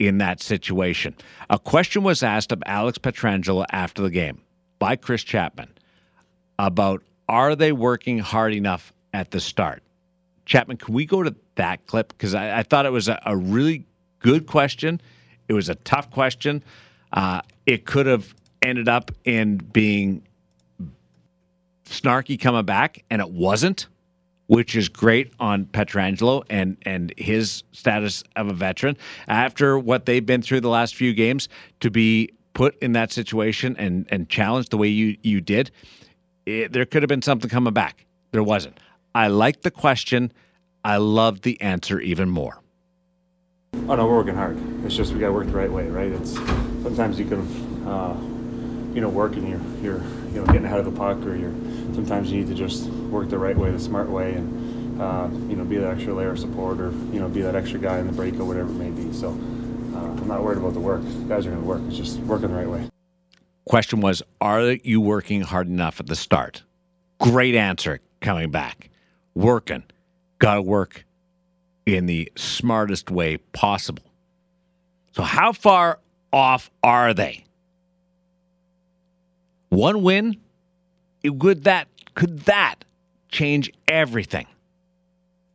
in 0.00 0.18
that 0.18 0.42
situation. 0.42 1.14
A 1.48 1.60
question 1.60 2.02
was 2.02 2.24
asked 2.24 2.50
of 2.50 2.60
Alex 2.66 2.98
Pietrangelo 2.98 3.64
after 3.70 4.02
the 4.02 4.10
game 4.10 4.40
by 4.80 4.96
Chris 4.96 5.22
Chapman 5.22 5.68
about 6.58 7.02
are 7.28 7.56
they 7.56 7.72
working 7.72 8.18
hard 8.18 8.54
enough 8.54 8.92
at 9.12 9.30
the 9.30 9.40
start? 9.40 9.82
Chapman, 10.46 10.76
can 10.76 10.94
we 10.94 11.06
go 11.06 11.22
to 11.22 11.34
that 11.54 11.86
clip? 11.86 12.08
Because 12.08 12.34
I, 12.34 12.58
I, 12.58 12.62
thought 12.62 12.84
it 12.84 12.92
was 12.92 13.08
a, 13.08 13.20
a 13.24 13.34
really 13.34 13.86
good 14.18 14.46
question 14.46 15.00
it 15.48 15.52
was 15.52 15.68
a 15.68 15.74
tough 15.76 16.10
question. 16.10 16.62
Uh, 17.12 17.42
it 17.66 17.84
could 17.84 18.06
have 18.06 18.34
ended 18.62 18.88
up 18.88 19.10
in 19.24 19.58
being 19.58 20.22
snarky 21.84 22.40
coming 22.40 22.64
back, 22.64 23.04
and 23.10 23.20
it 23.20 23.30
wasn't, 23.30 23.86
which 24.46 24.74
is 24.74 24.88
great 24.88 25.32
on 25.38 25.66
Pietrangelo 25.66 26.44
and 26.50 26.76
and 26.82 27.12
his 27.16 27.62
status 27.72 28.24
of 28.36 28.48
a 28.48 28.54
veteran 28.54 28.96
after 29.28 29.78
what 29.78 30.06
they've 30.06 30.24
been 30.24 30.42
through 30.42 30.60
the 30.60 30.68
last 30.68 30.94
few 30.94 31.12
games 31.12 31.48
to 31.80 31.90
be 31.90 32.30
put 32.54 32.76
in 32.78 32.92
that 32.92 33.12
situation 33.12 33.76
and 33.78 34.06
and 34.10 34.28
challenged 34.28 34.70
the 34.70 34.78
way 34.78 34.88
you 34.88 35.16
you 35.22 35.40
did. 35.40 35.70
It, 36.46 36.72
there 36.72 36.84
could 36.84 37.02
have 37.02 37.08
been 37.08 37.22
something 37.22 37.48
coming 37.50 37.72
back. 37.72 38.04
There 38.32 38.42
wasn't. 38.42 38.78
I 39.14 39.28
like 39.28 39.62
the 39.62 39.70
question. 39.70 40.32
I 40.84 40.98
love 40.98 41.42
the 41.42 41.60
answer 41.60 42.00
even 42.00 42.28
more. 42.28 42.60
Oh 43.88 43.96
no, 43.96 44.06
we're 44.06 44.16
working 44.16 44.34
hard. 44.34 44.58
It's 44.84 44.94
just 44.94 45.12
we 45.12 45.20
got 45.20 45.26
to 45.28 45.32
work 45.32 45.46
the 45.46 45.52
right 45.52 45.70
way, 45.70 45.88
right? 45.88 46.10
It's 46.10 46.32
sometimes 46.34 47.18
you 47.18 47.26
can, 47.26 47.40
uh, 47.86 48.14
you 48.94 49.00
know, 49.00 49.08
work 49.08 49.34
and 49.34 49.48
you're 49.48 49.60
you're 49.82 50.02
you 50.32 50.40
know 50.40 50.46
getting 50.46 50.64
ahead 50.64 50.78
of 50.78 50.84
the 50.84 50.92
puck, 50.92 51.18
or 51.18 51.36
you're 51.36 51.52
sometimes 51.94 52.30
you 52.30 52.40
need 52.40 52.48
to 52.48 52.54
just 52.54 52.86
work 52.86 53.28
the 53.30 53.38
right 53.38 53.56
way, 53.56 53.70
the 53.70 53.78
smart 53.78 54.08
way, 54.08 54.32
and 54.34 55.00
uh, 55.00 55.28
you 55.48 55.56
know 55.56 55.64
be 55.64 55.76
that 55.76 55.94
extra 55.94 56.14
layer 56.14 56.30
of 56.30 56.38
support, 56.38 56.80
or 56.80 56.90
you 57.12 57.20
know 57.20 57.28
be 57.28 57.42
that 57.42 57.54
extra 57.54 57.78
guy 57.78 57.98
in 57.98 58.06
the 58.06 58.12
break 58.12 58.34
or 58.34 58.44
whatever 58.44 58.70
it 58.70 58.74
may 58.74 58.90
be. 58.90 59.12
So 59.12 59.28
uh, 59.28 59.32
I'm 59.32 60.28
not 60.28 60.42
worried 60.42 60.58
about 60.58 60.74
the 60.74 60.80
work. 60.80 61.02
The 61.02 61.28
guys 61.28 61.46
are 61.46 61.50
going 61.50 61.62
to 61.62 61.68
work. 61.68 61.82
It's 61.88 61.96
just 61.96 62.18
working 62.20 62.48
the 62.48 62.54
right 62.54 62.68
way. 62.68 62.88
Question 63.66 64.00
was, 64.00 64.22
are 64.40 64.72
you 64.72 65.00
working 65.00 65.40
hard 65.40 65.68
enough 65.68 66.00
at 66.00 66.06
the 66.06 66.16
start? 66.16 66.62
Great 67.18 67.54
answer 67.54 68.00
coming 68.20 68.50
back. 68.50 68.90
Working. 69.34 69.84
Got 70.38 70.56
to 70.56 70.62
work 70.62 71.04
in 71.86 72.06
the 72.06 72.30
smartest 72.36 73.10
way 73.10 73.38
possible. 73.52 74.04
So, 75.12 75.22
how 75.22 75.52
far 75.52 75.98
off 76.32 76.70
are 76.82 77.14
they? 77.14 77.44
One 79.68 80.02
win, 80.02 80.36
would 81.24 81.64
that 81.64 81.88
could 82.14 82.40
that 82.40 82.84
change 83.28 83.72
everything? 83.88 84.46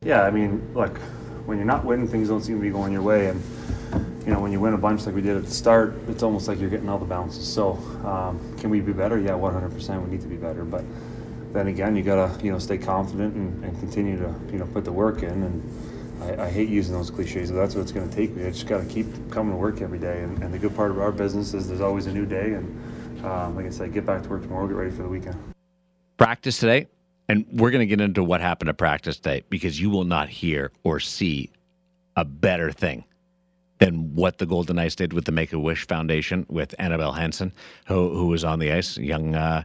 Yeah, 0.02 0.24
I 0.24 0.32
mean, 0.32 0.74
look, 0.74 0.98
when 1.46 1.58
you're 1.58 1.68
not 1.68 1.86
winning, 1.86 2.08
things 2.08 2.30
don't 2.30 2.42
seem 2.42 2.56
to 2.56 2.62
be 2.62 2.70
going 2.70 2.94
your 2.94 3.02
way, 3.02 3.28
and 3.28 3.42
you 4.26 4.34
know 4.34 4.40
when 4.40 4.52
you 4.52 4.60
win 4.60 4.74
a 4.74 4.78
bunch 4.78 5.06
like 5.06 5.16
we 5.16 5.22
did 5.22 5.38
at 5.38 5.46
the 5.46 5.52
start, 5.52 5.96
it's 6.08 6.24
almost 6.24 6.48
like 6.48 6.60
you're 6.60 6.70
getting 6.70 6.90
all 6.90 7.00
the 7.00 7.06
bounces. 7.06 7.48
So, 7.48 7.74
um, 8.06 8.40
can 8.58 8.70
we 8.70 8.82
be 8.82 8.94
better? 8.94 9.20
Yeah, 9.20 9.32
100%. 9.32 10.04
We 10.04 10.12
need 10.12 10.22
to 10.22 10.28
be 10.28 10.38
better, 10.38 10.64
but 10.64 10.84
then 11.54 11.68
again, 11.68 11.96
you 11.96 12.04
gotta 12.04 12.44
you 12.44 12.52
know 12.52 12.60
stay 12.60 12.78
confident 12.78 13.34
and, 13.36 13.64
and 13.64 13.80
continue 13.80 14.18
to 14.18 14.34
you 14.52 14.60
know 14.60 14.68
put 14.68 14.86
the 14.86 14.92
work 14.92 15.24
in 15.24 15.44
and 15.44 15.90
I, 16.22 16.46
I, 16.46 16.50
hate 16.50 16.70
using 16.70 16.94
those 16.94 17.10
cliches, 17.10 17.52
but 17.52 17.58
that's 17.58 17.76
what 17.76 17.82
it's 17.82 17.92
to 17.92 18.08
take 18.10 18.36
me. 18.36 18.46
I 18.46 18.52
just 18.52 18.68
got 18.68 18.80
to 18.80 18.86
keep 18.86 19.08
coming 19.32 19.54
to 19.54 19.58
work 19.58 19.82
every 19.82 20.00
day. 20.00 20.22
And, 20.22 20.42
and, 20.44 20.54
the 20.54 20.60
good 20.60 20.76
part 20.76 20.92
of 20.92 21.00
our 21.00 21.12
business 21.12 21.54
is 21.54 21.68
there's 21.68 21.82
always 21.82 22.08
a 22.08 22.14
new 22.14 22.26
day. 22.26 22.54
And 22.54 23.26
um, 23.26 23.56
like 23.56 23.66
I 23.66 23.70
said, 23.70 23.94
get 23.94 24.06
back 24.06 24.24
to 24.24 24.30
work 24.30 24.42
tomorrow, 24.42 24.68
get 24.68 24.76
ready 24.76 24.92
for 24.92 25.04
the 25.04 25.08
weekend. 25.08 25.38
Practice 26.18 26.60
today, 26.60 26.88
and 27.30 27.46
we're 27.54 27.72
going 27.72 27.80
to 27.80 27.86
get 27.86 28.02
into 28.02 28.24
what 28.24 28.42
happened 28.42 28.70
at 28.70 28.78
practice 28.78 29.16
today 29.16 29.44
because 29.50 29.80
you 29.80 29.90
will 29.90 30.04
not 30.04 30.28
hear 30.28 30.72
or 30.84 31.00
see 31.00 31.52
a 32.18 32.26
better 32.26 32.72
thing 32.72 33.06
than 33.80 34.14
what 34.14 34.38
the 34.38 34.46
Golden 34.46 34.76
Knights 34.76 34.96
did 34.96 35.14
with 35.14 35.26
the 35.26 35.32
Make 35.32 35.54
a 35.54 35.60
Wish 35.60 35.88
Foundation 35.88 36.46
with 36.50 36.76
Annabelle 36.78 37.14
Henson, 37.14 37.54
who 37.88 38.14
who 38.14 38.28
was 38.28 38.44
on 38.44 38.60
the 38.60 38.72
ice. 38.72 38.98
Young 38.98 39.36
uh, 39.36 39.64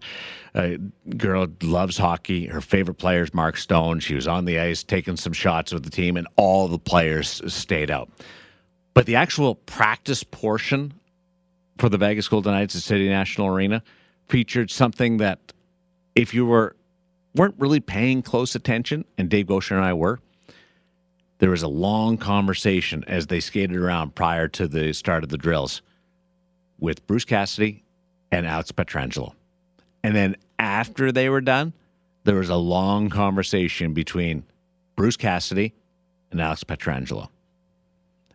uh, 0.54 0.70
girl 1.16 1.48
loves 1.62 1.98
hockey. 1.98 2.46
Her 2.46 2.60
favorite 2.60 2.94
player 2.94 3.22
is 3.22 3.34
Mark 3.34 3.56
Stone. 3.56 4.00
She 4.00 4.14
was 4.14 4.26
on 4.26 4.44
the 4.44 4.58
ice 4.58 4.82
taking 4.82 5.16
some 5.16 5.32
shots 5.32 5.72
with 5.72 5.84
the 5.84 5.90
team, 5.90 6.16
and 6.16 6.26
all 6.36 6.68
the 6.68 6.78
players 6.78 7.42
stayed 7.52 7.90
out. 7.90 8.08
But 8.94 9.06
the 9.06 9.16
actual 9.16 9.56
practice 9.56 10.22
portion 10.22 10.94
for 11.78 11.88
the 11.88 11.98
Vegas 11.98 12.28
Golden 12.28 12.52
Knights 12.52 12.76
at 12.76 12.82
City 12.82 13.08
National 13.08 13.48
Arena 13.48 13.82
featured 14.28 14.70
something 14.70 15.16
that, 15.18 15.52
if 16.14 16.32
you 16.32 16.46
were 16.46 16.76
weren't 17.34 17.56
really 17.58 17.80
paying 17.80 18.22
close 18.22 18.54
attention, 18.54 19.04
and 19.18 19.28
Dave 19.28 19.46
Goucher 19.46 19.74
and 19.74 19.84
I 19.84 19.92
were 19.92 20.20
there 21.38 21.50
was 21.50 21.62
a 21.62 21.68
long 21.68 22.16
conversation 22.16 23.04
as 23.06 23.26
they 23.26 23.40
skated 23.40 23.76
around 23.76 24.14
prior 24.14 24.48
to 24.48 24.68
the 24.68 24.92
start 24.92 25.24
of 25.24 25.30
the 25.30 25.38
drills 25.38 25.82
with 26.78 27.06
Bruce 27.06 27.24
Cassidy 27.24 27.84
and 28.30 28.46
Alex 28.46 28.72
Pietrangelo. 28.72 29.34
And 30.02 30.14
then 30.14 30.36
after 30.58 31.12
they 31.12 31.28
were 31.28 31.40
done, 31.40 31.72
there 32.24 32.36
was 32.36 32.50
a 32.50 32.56
long 32.56 33.10
conversation 33.10 33.94
between 33.94 34.44
Bruce 34.96 35.16
Cassidy 35.16 35.74
and 36.30 36.40
Alex 36.40 36.64
Pietrangelo. 36.64 37.28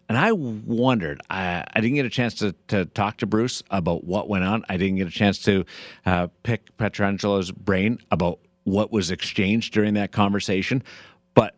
And 0.07 0.17
I 0.17 0.31
wondered, 0.31 1.21
I, 1.29 1.63
I 1.71 1.81
didn't 1.81 1.95
get 1.95 2.05
a 2.05 2.09
chance 2.09 2.33
to, 2.35 2.55
to 2.69 2.85
talk 2.85 3.17
to 3.17 3.27
Bruce 3.27 3.61
about 3.69 4.03
what 4.03 4.27
went 4.27 4.43
on. 4.43 4.65
I 4.67 4.77
didn't 4.77 4.97
get 4.97 5.07
a 5.07 5.11
chance 5.11 5.37
to 5.43 5.65
uh, 6.05 6.27
pick 6.41 6.75
Pietrangelo's 6.77 7.51
brain 7.51 7.99
about 8.09 8.39
what 8.63 8.91
was 8.91 9.11
exchanged 9.11 9.71
during 9.73 9.93
that 9.93 10.11
conversation. 10.11 10.83
But 11.35 11.55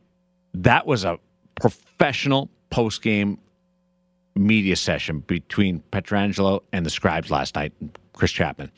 that 0.53 0.85
was 0.85 1.05
a 1.05 1.17
professional 1.59 2.49
post 2.69 3.01
game 3.01 3.37
media 4.35 4.75
session 4.75 5.19
between 5.19 5.83
Pietrangelo 5.91 6.61
and 6.71 6.85
the 6.85 6.89
scribes 6.89 7.29
last 7.29 7.55
night, 7.55 7.73
Chris 8.13 8.31
Chapman. 8.31 8.71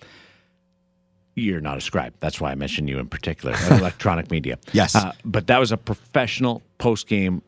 You're 1.35 1.61
not 1.61 1.77
a 1.77 1.81
scribe. 1.81 2.13
That's 2.19 2.39
why 2.39 2.51
I 2.51 2.55
mentioned 2.55 2.89
you 2.89 2.99
in 2.99 3.07
particular, 3.07 3.55
electronic 3.71 4.29
media. 4.29 4.59
Yes. 4.71 4.95
Uh, 4.95 5.13
but 5.25 5.47
that 5.47 5.59
was 5.59 5.71
a 5.71 5.77
professional 5.77 6.61
post 6.77 7.07
game 7.07 7.41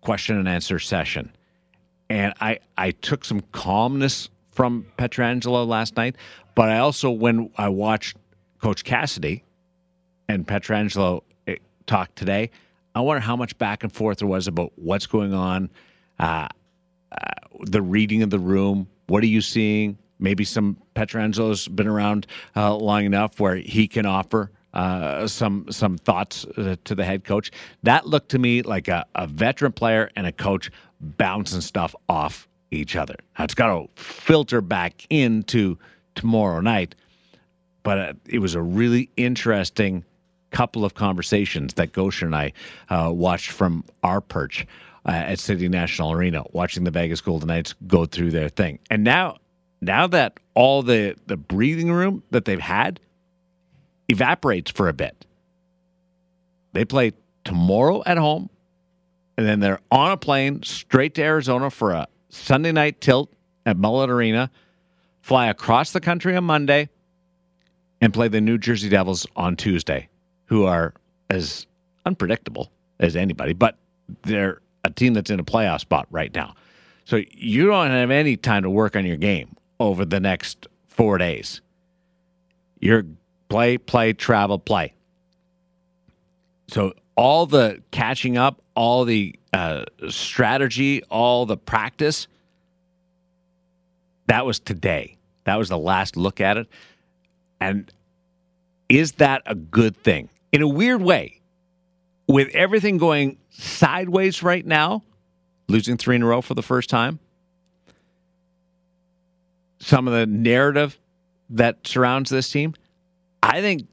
question 0.00 0.36
and 0.36 0.48
answer 0.48 0.78
session. 0.78 1.32
And 2.08 2.34
I, 2.40 2.58
I 2.76 2.92
took 2.92 3.24
some 3.24 3.40
calmness 3.52 4.28
from 4.50 4.86
Pietrangelo 4.98 5.66
last 5.66 5.96
night, 5.96 6.16
but 6.54 6.68
I 6.68 6.78
also, 6.78 7.10
when 7.10 7.50
I 7.56 7.68
watched 7.68 8.16
Coach 8.60 8.84
Cassidy 8.84 9.44
and 10.28 10.46
Pietrangelo 10.46 11.22
eh, 11.46 11.56
talk 11.86 12.14
today, 12.14 12.50
I 12.94 13.00
wonder 13.00 13.20
how 13.20 13.36
much 13.36 13.56
back 13.58 13.82
and 13.82 13.92
forth 13.92 14.18
there 14.18 14.28
was 14.28 14.48
about 14.48 14.72
what's 14.76 15.06
going 15.06 15.32
on, 15.32 15.70
uh, 16.18 16.48
uh, 17.12 17.16
the 17.62 17.82
reading 17.82 18.22
of 18.22 18.30
the 18.30 18.38
room. 18.38 18.88
What 19.06 19.22
are 19.22 19.28
you 19.28 19.40
seeing? 19.40 19.98
Maybe 20.18 20.44
some 20.44 20.76
Pietrangelo's 20.94 21.68
been 21.68 21.86
around 21.86 22.26
uh, 22.56 22.74
long 22.76 23.04
enough 23.04 23.40
where 23.40 23.56
he 23.56 23.88
can 23.88 24.06
offer 24.06 24.50
uh, 24.74 25.26
some 25.26 25.66
some 25.70 25.98
thoughts 25.98 26.44
uh, 26.56 26.76
to 26.84 26.94
the 26.94 27.04
head 27.04 27.24
coach. 27.24 27.50
That 27.82 28.06
looked 28.06 28.30
to 28.30 28.38
me 28.38 28.62
like 28.62 28.88
a, 28.88 29.04
a 29.14 29.26
veteran 29.26 29.72
player 29.72 30.10
and 30.16 30.26
a 30.26 30.32
coach 30.32 30.70
bouncing 31.00 31.60
stuff 31.60 31.94
off 32.08 32.48
each 32.70 32.96
other. 32.96 33.16
Now 33.38 33.44
it's 33.44 33.54
got 33.54 33.66
to 33.68 33.88
filter 34.00 34.60
back 34.60 35.06
into 35.10 35.78
tomorrow 36.14 36.60
night, 36.60 36.94
but 37.82 37.98
uh, 37.98 38.12
it 38.28 38.38
was 38.38 38.54
a 38.54 38.62
really 38.62 39.10
interesting 39.16 40.04
couple 40.50 40.84
of 40.84 40.94
conversations 40.94 41.74
that 41.74 41.92
Goucher 41.92 42.26
and 42.26 42.36
I 42.36 42.52
uh, 42.88 43.10
watched 43.12 43.50
from 43.50 43.84
our 44.02 44.20
perch 44.20 44.66
uh, 45.06 45.12
at 45.12 45.38
City 45.38 45.68
National 45.68 46.12
Arena, 46.12 46.44
watching 46.52 46.84
the 46.84 46.90
Vegas 46.90 47.20
Golden 47.20 47.48
Knights 47.48 47.74
go 47.86 48.04
through 48.04 48.30
their 48.30 48.48
thing. 48.48 48.78
And 48.90 49.02
now, 49.04 49.38
now 49.80 50.06
that 50.08 50.38
all 50.54 50.82
the 50.82 51.16
the 51.26 51.36
breathing 51.36 51.90
room 51.90 52.22
that 52.30 52.44
they've 52.44 52.60
had 52.60 53.00
evaporates 54.08 54.70
for 54.70 54.88
a 54.88 54.92
bit, 54.92 55.24
they 56.72 56.84
play 56.84 57.12
tomorrow 57.44 58.02
at 58.04 58.18
home, 58.18 58.50
and 59.38 59.46
then 59.46 59.60
they're 59.60 59.80
on 59.90 60.12
a 60.12 60.16
plane 60.16 60.62
straight 60.62 61.14
to 61.14 61.22
Arizona 61.22 61.70
for 61.70 61.92
a 61.92 62.06
Sunday 62.28 62.72
night 62.72 63.00
tilt 63.00 63.32
at 63.64 63.76
Mullet 63.76 64.10
Arena, 64.10 64.50
fly 65.22 65.48
across 65.48 65.92
the 65.92 66.00
country 66.00 66.36
on 66.36 66.44
Monday, 66.44 66.88
and 68.02 68.12
play 68.12 68.28
the 68.28 68.40
New 68.40 68.58
Jersey 68.58 68.88
Devils 68.88 69.26
on 69.34 69.56
Tuesday 69.56 70.09
who 70.50 70.64
are 70.64 70.92
as 71.30 71.66
unpredictable 72.04 72.70
as 72.98 73.14
anybody, 73.14 73.52
but 73.52 73.76
they're 74.24 74.60
a 74.84 74.90
team 74.90 75.14
that's 75.14 75.30
in 75.30 75.38
a 75.38 75.44
playoff 75.44 75.80
spot 75.80 76.08
right 76.10 76.34
now. 76.34 76.54
So 77.04 77.20
you 77.30 77.66
don't 77.66 77.90
have 77.90 78.10
any 78.10 78.36
time 78.36 78.64
to 78.64 78.70
work 78.70 78.96
on 78.96 79.06
your 79.06 79.16
game 79.16 79.56
over 79.78 80.04
the 80.04 80.18
next 80.18 80.66
four 80.88 81.18
days. 81.18 81.60
You're 82.80 83.04
play, 83.48 83.78
play, 83.78 84.12
travel, 84.12 84.58
play. 84.58 84.92
So 86.66 86.94
all 87.14 87.46
the 87.46 87.80
catching 87.92 88.36
up, 88.36 88.60
all 88.74 89.04
the 89.04 89.36
uh, 89.52 89.84
strategy, 90.08 91.04
all 91.04 91.46
the 91.46 91.56
practice, 91.56 92.26
that 94.26 94.44
was 94.44 94.58
today. 94.58 95.16
That 95.44 95.56
was 95.56 95.68
the 95.68 95.78
last 95.78 96.16
look 96.16 96.40
at 96.40 96.56
it. 96.56 96.66
And 97.60 97.92
is 98.88 99.12
that 99.12 99.42
a 99.46 99.54
good 99.54 99.96
thing? 99.96 100.28
In 100.52 100.62
a 100.62 100.68
weird 100.68 101.02
way, 101.02 101.40
with 102.26 102.48
everything 102.54 102.98
going 102.98 103.38
sideways 103.50 104.42
right 104.42 104.64
now, 104.64 105.02
losing 105.68 105.96
three 105.96 106.16
in 106.16 106.22
a 106.22 106.26
row 106.26 106.40
for 106.40 106.54
the 106.54 106.62
first 106.62 106.88
time, 106.90 107.18
some 109.78 110.06
of 110.06 110.14
the 110.14 110.26
narrative 110.26 110.98
that 111.50 111.86
surrounds 111.86 112.30
this 112.30 112.50
team, 112.50 112.74
I 113.42 113.60
think 113.60 113.88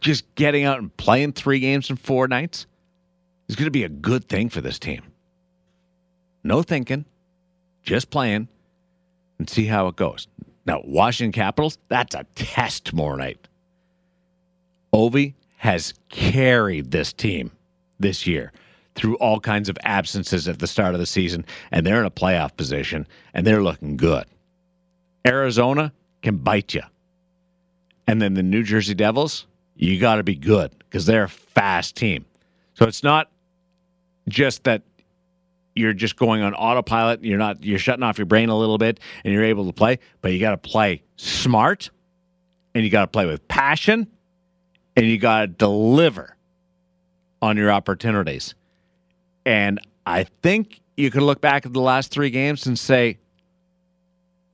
just 0.00 0.32
getting 0.34 0.64
out 0.64 0.78
and 0.78 0.94
playing 0.96 1.32
three 1.32 1.58
games 1.58 1.90
in 1.90 1.96
four 1.96 2.28
nights 2.28 2.66
is 3.48 3.56
going 3.56 3.66
to 3.66 3.70
be 3.70 3.84
a 3.84 3.88
good 3.88 4.28
thing 4.28 4.48
for 4.48 4.60
this 4.60 4.78
team. 4.78 5.02
No 6.44 6.62
thinking, 6.62 7.04
just 7.82 8.10
playing 8.10 8.48
and 9.38 9.48
see 9.48 9.64
how 9.66 9.88
it 9.88 9.96
goes. 9.96 10.28
Now, 10.66 10.82
Washington 10.84 11.32
Capitals, 11.32 11.78
that's 11.88 12.14
a 12.14 12.24
test 12.34 12.84
tomorrow 12.84 13.16
night. 13.16 13.48
Ovi 14.92 15.34
has 15.64 15.94
carried 16.10 16.90
this 16.90 17.10
team 17.14 17.50
this 17.98 18.26
year 18.26 18.52
through 18.94 19.16
all 19.16 19.40
kinds 19.40 19.70
of 19.70 19.78
absences 19.82 20.46
at 20.46 20.58
the 20.58 20.66
start 20.66 20.92
of 20.92 21.00
the 21.00 21.06
season, 21.06 21.42
and 21.72 21.86
they're 21.86 22.00
in 22.00 22.04
a 22.04 22.10
playoff 22.10 22.54
position 22.54 23.06
and 23.32 23.46
they're 23.46 23.62
looking 23.62 23.96
good. 23.96 24.26
Arizona 25.26 25.90
can 26.20 26.36
bite 26.36 26.74
you. 26.74 26.82
And 28.06 28.20
then 28.20 28.34
the 28.34 28.42
New 28.42 28.62
Jersey 28.62 28.92
Devils, 28.92 29.46
you 29.74 29.98
got 29.98 30.16
to 30.16 30.22
be 30.22 30.34
good 30.34 30.70
because 30.80 31.06
they're 31.06 31.24
a 31.24 31.28
fast 31.30 31.96
team. 31.96 32.26
So 32.74 32.84
it's 32.84 33.02
not 33.02 33.30
just 34.28 34.64
that 34.64 34.82
you're 35.74 35.94
just 35.94 36.16
going 36.16 36.42
on 36.42 36.52
autopilot, 36.52 37.24
you're 37.24 37.38
not 37.38 37.64
you're 37.64 37.78
shutting 37.78 38.02
off 38.02 38.18
your 38.18 38.26
brain 38.26 38.50
a 38.50 38.58
little 38.58 38.76
bit 38.76 39.00
and 39.24 39.32
you're 39.32 39.44
able 39.44 39.64
to 39.64 39.72
play, 39.72 39.98
but 40.20 40.30
you 40.30 40.40
got 40.40 40.50
to 40.50 40.58
play 40.58 41.02
smart 41.16 41.88
and 42.74 42.84
you 42.84 42.90
got 42.90 43.00
to 43.00 43.06
play 43.06 43.24
with 43.24 43.48
passion 43.48 44.08
and 44.96 45.06
you 45.06 45.18
got 45.18 45.40
to 45.40 45.46
deliver 45.48 46.36
on 47.42 47.56
your 47.56 47.70
opportunities. 47.70 48.54
And 49.44 49.80
I 50.06 50.24
think 50.24 50.80
you 50.96 51.10
can 51.10 51.22
look 51.22 51.40
back 51.40 51.66
at 51.66 51.72
the 51.72 51.80
last 51.80 52.10
3 52.10 52.30
games 52.30 52.66
and 52.66 52.78
say 52.78 53.18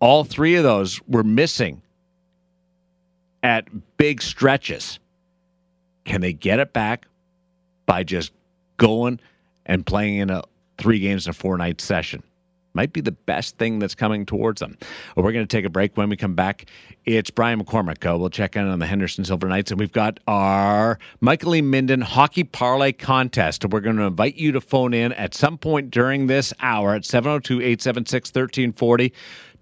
all 0.01 0.25
three 0.25 0.57
of 0.57 0.65
those 0.65 1.01
were 1.07 1.23
missing 1.23 1.83
at 3.43 3.69
big 3.97 4.23
stretches. 4.23 4.99
Can 6.05 6.21
they 6.21 6.33
get 6.33 6.59
it 6.59 6.73
back 6.73 7.07
by 7.87 8.03
just 8.03 8.33
going 8.79 9.21
and 9.67 9.85
playing 9.85 10.17
in 10.17 10.31
a 10.31 10.43
three 10.79 10.99
games 10.99 11.27
in 11.27 11.31
a 11.31 11.35
four 11.35 11.57
night 11.59 11.81
session? 11.81 12.23
Might 12.75 12.93
be 12.93 13.01
the 13.01 13.13
best 13.13 13.59
thing 13.59 13.79
that's 13.79 13.95
coming 13.95 14.25
towards 14.25 14.61
them. 14.61 14.79
We're 15.17 15.33
going 15.33 15.47
to 15.47 15.57
take 15.57 15.65
a 15.65 15.71
break. 15.71 15.97
When 15.97 16.09
we 16.09 16.17
come 16.17 16.35
back, 16.35 16.67
it's 17.05 17.31
Brian 17.31 17.63
McCormick. 17.63 18.09
Uh, 18.09 18.17
we'll 18.17 18.31
check 18.31 18.55
in 18.55 18.67
on 18.67 18.79
the 18.79 18.87
Henderson 18.87 19.25
Silver 19.25 19.49
Knights, 19.49 19.71
and 19.71 19.81
we've 19.81 19.93
got 19.93 20.21
our 20.27 20.99
Michael 21.21 21.57
E. 21.57 21.63
Minden 21.63 22.01
Hockey 22.01 22.45
Parlay 22.45 22.93
Contest. 22.93 23.65
We're 23.65 23.81
going 23.81 23.97
to 23.97 24.05
invite 24.05 24.37
you 24.37 24.53
to 24.53 24.61
phone 24.61 24.95
in 24.95 25.13
at 25.15 25.35
some 25.35 25.59
point 25.59 25.91
during 25.91 26.27
this 26.29 26.53
hour 26.61 26.95
at 26.95 27.05
702 27.05 27.61
876 27.61 28.31
1340 28.31 29.13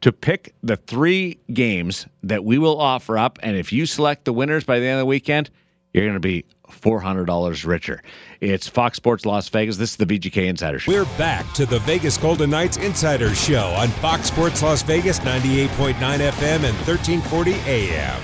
to 0.00 0.12
pick 0.12 0.54
the 0.62 0.76
three 0.76 1.38
games 1.52 2.06
that 2.22 2.44
we 2.44 2.58
will 2.58 2.80
offer 2.80 3.18
up. 3.18 3.38
And 3.42 3.56
if 3.56 3.72
you 3.72 3.86
select 3.86 4.24
the 4.24 4.32
winners 4.32 4.64
by 4.64 4.78
the 4.78 4.86
end 4.86 4.94
of 4.94 5.00
the 5.00 5.06
weekend, 5.06 5.50
you're 5.98 6.06
going 6.06 6.14
to 6.14 6.20
be 6.20 6.44
$400 6.70 7.66
richer. 7.66 8.02
It's 8.40 8.68
Fox 8.68 8.96
Sports 8.96 9.26
Las 9.26 9.48
Vegas. 9.48 9.76
This 9.78 9.90
is 9.90 9.96
the 9.96 10.06
VGK 10.06 10.46
Insider 10.46 10.78
Show. 10.78 10.92
We're 10.92 11.18
back 11.18 11.50
to 11.54 11.66
the 11.66 11.80
Vegas 11.80 12.16
Golden 12.16 12.50
Knights 12.50 12.76
Insider 12.76 13.34
Show 13.34 13.66
on 13.76 13.88
Fox 13.88 14.28
Sports 14.28 14.62
Las 14.62 14.82
Vegas 14.82 15.18
98.9 15.20 15.94
FM 15.94 16.64
and 16.64 16.76
1340 16.86 17.54
AM. 17.66 18.20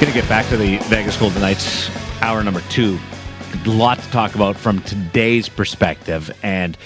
Going 0.00 0.12
to 0.12 0.18
get 0.18 0.28
back 0.28 0.46
to 0.48 0.56
the 0.56 0.78
Vegas 0.84 1.18
Golden 1.18 1.40
Knights 1.40 1.90
hour 2.22 2.42
number 2.42 2.62
two. 2.70 2.98
A 3.64 3.68
lot 3.68 3.98
to 3.98 4.10
talk 4.10 4.34
about 4.34 4.56
from 4.56 4.80
today's 4.80 5.48
perspective, 5.48 6.30
and 6.42 6.76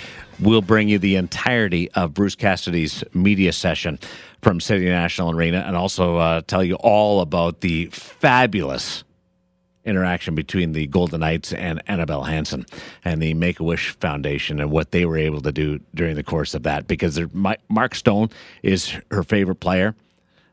we'll 0.41 0.63
bring 0.63 0.89
you 0.89 0.99
the 0.99 1.17
entirety 1.17 1.91
of 1.93 2.15
Bruce 2.15 2.35
Cassidy's 2.35 3.05
media 3.13 3.53
session 3.53 3.99
from 4.43 4.61
City 4.61 4.87
National 4.87 5.31
Arena 5.31 5.65
and 5.67 5.77
also 5.77 6.17
uh, 6.17 6.41
tell 6.43 6.65
you 6.65 6.77
all 6.77 7.21
about 7.21 7.61
the 7.61 7.87
fabulous 7.87 9.05
interaction 9.85 10.35
between 10.35 10.73
the 10.73 10.87
Golden 10.87 11.21
Knights 11.21 11.53
and 11.53 11.83
Annabelle 11.87 12.25
Hanson 12.25 12.67
and 13.05 13.21
the 13.21 13.35
Make 13.35 13.61
a 13.61 13.65
Wish 13.65 13.91
Foundation 14.01 14.61
and 14.61 14.71
what 14.71 14.91
they 14.91 15.07
were 15.07 15.19
able 15.19 15.41
to 15.43 15.53
do 15.53 15.81
during 15.95 16.17
the 16.17 16.23
course 16.23 16.55
of 16.55 16.63
that. 16.65 16.87
Because 16.87 17.19
Mark 17.69 17.95
Stone 17.95 18.31
is 18.63 18.95
her 19.11 19.23
favorite 19.23 19.57
player. 19.57 19.95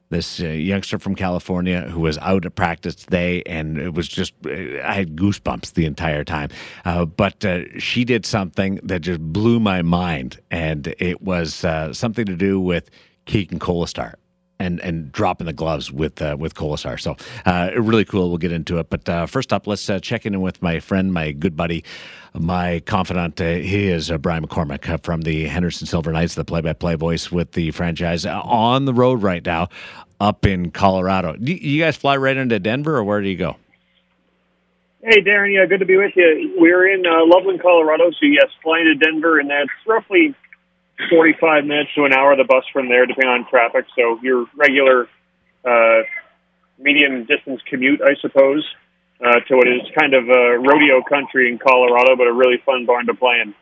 This 0.10 0.40
uh, 0.40 0.46
youngster 0.46 0.98
from 1.00 1.16
California 1.16 1.82
who 1.82 2.00
was 2.00 2.18
out 2.20 2.46
at 2.46 2.56
practice 2.56 2.96
today, 2.96 3.44
and 3.46 3.78
it 3.78 3.94
was 3.94 4.08
just, 4.08 4.34
I 4.46 4.94
had 4.94 5.18
goosebumps 5.18 5.74
the 5.74 5.84
entire 5.84 6.24
time. 6.24 6.50
Uh, 6.86 7.04
but 7.04 7.44
uh, 7.44 7.78
she 7.78 8.06
did 8.06 8.26
something 8.26 8.80
that 8.84 9.02
just 9.02 9.20
blew 9.20 9.60
my 9.60 9.82
mind, 9.82 10.40
and 10.50 10.96
it 11.00 11.22
was 11.22 11.66
uh, 11.66 11.92
something 11.92 12.26
to 12.26 12.38
do 12.38 12.58
with 12.58 12.90
Keegan 13.28 13.60
Kolesar 13.60 14.16
and 14.60 14.80
and 14.80 15.12
dropping 15.12 15.46
the 15.46 15.54
gloves 15.54 15.92
with 15.92 16.22
uh, 16.22 16.36
with 16.40 16.56
Kolesar. 16.56 17.00
So 17.00 17.16
uh, 17.46 17.70
really 17.78 18.06
cool. 18.06 18.30
We'll 18.30 18.38
get 18.38 18.52
into 18.52 18.80
it. 18.80 18.90
But 18.90 19.08
uh, 19.08 19.26
first 19.28 19.54
up, 19.54 19.68
let's 19.68 19.90
uh, 19.90 20.00
check 20.00 20.26
in 20.26 20.42
with 20.42 20.62
my 20.62 20.80
friend, 20.80 21.14
my 21.14 21.32
good 21.32 21.56
buddy, 21.56 21.84
my 22.34 22.80
confidant. 22.86 23.40
Uh, 23.40 23.56
he 23.56 23.88
is 23.88 24.10
uh, 24.10 24.18
Brian 24.18 24.46
McCormick 24.46 25.04
from 25.04 25.22
the 25.22 25.46
Henderson 25.46 25.86
Silver 25.88 26.12
Knights, 26.12 26.36
the 26.36 26.46
play-by-play 26.46 26.96
voice 26.96 27.32
with 27.32 27.52
the 27.52 27.72
franchise 27.72 28.26
on 28.26 28.86
the 28.86 28.94
road 28.94 29.22
right 29.22 29.46
now, 29.46 29.70
up 30.20 30.46
in 30.46 30.72
Colorado. 30.72 31.36
Do 31.36 31.54
you 31.54 31.82
guys 31.84 31.96
fly 31.96 32.18
right 32.18 32.36
into 32.36 32.60
Denver, 32.60 32.98
or 32.98 33.04
where 33.04 33.22
do 33.22 33.30
you 33.30 33.38
go? 33.38 33.58
Hey, 35.04 35.22
Darren. 35.22 35.54
Yeah, 35.54 35.66
good 35.68 35.80
to 35.80 35.86
be 35.86 35.96
with 35.96 36.14
you. 36.16 36.56
We're 36.58 36.92
in 36.92 37.04
Loveland, 37.06 37.62
Colorado. 37.62 38.10
So 38.12 38.26
yes, 38.26 38.50
flying 38.64 38.86
to 38.86 38.96
Denver, 38.96 39.40
and 39.40 39.50
that's 39.50 39.70
roughly 39.86 40.36
45 41.10 41.66
minutes 41.66 41.92
to 41.96 42.06
an 42.06 42.14
hour 42.14 42.36
the 42.36 42.44
bus 42.44 42.64
from 42.74 42.90
there, 42.90 43.06
depending 43.06 43.30
on 43.30 43.48
traffic. 43.50 43.86
So 43.96 44.20
your 44.22 44.46
regular 44.56 45.08
uh, 45.66 46.02
medium 46.80 47.26
distance 47.26 47.62
commute, 47.68 48.02
I 48.02 48.16
suppose, 48.22 48.66
uh, 49.24 49.40
to 49.48 49.56
what 49.56 49.68
is 49.68 49.82
kind 49.98 50.14
of 50.14 50.28
a 50.30 50.58
rodeo 50.58 51.02
country 51.08 51.50
in 51.50 51.60
Colorado, 51.60 52.16
but 52.16 52.28
a 52.28 52.34
really 52.34 52.58
fun 52.66 52.86
barn 52.86 53.06
to 53.08 53.14
play 53.14 53.42
in. 53.42 53.54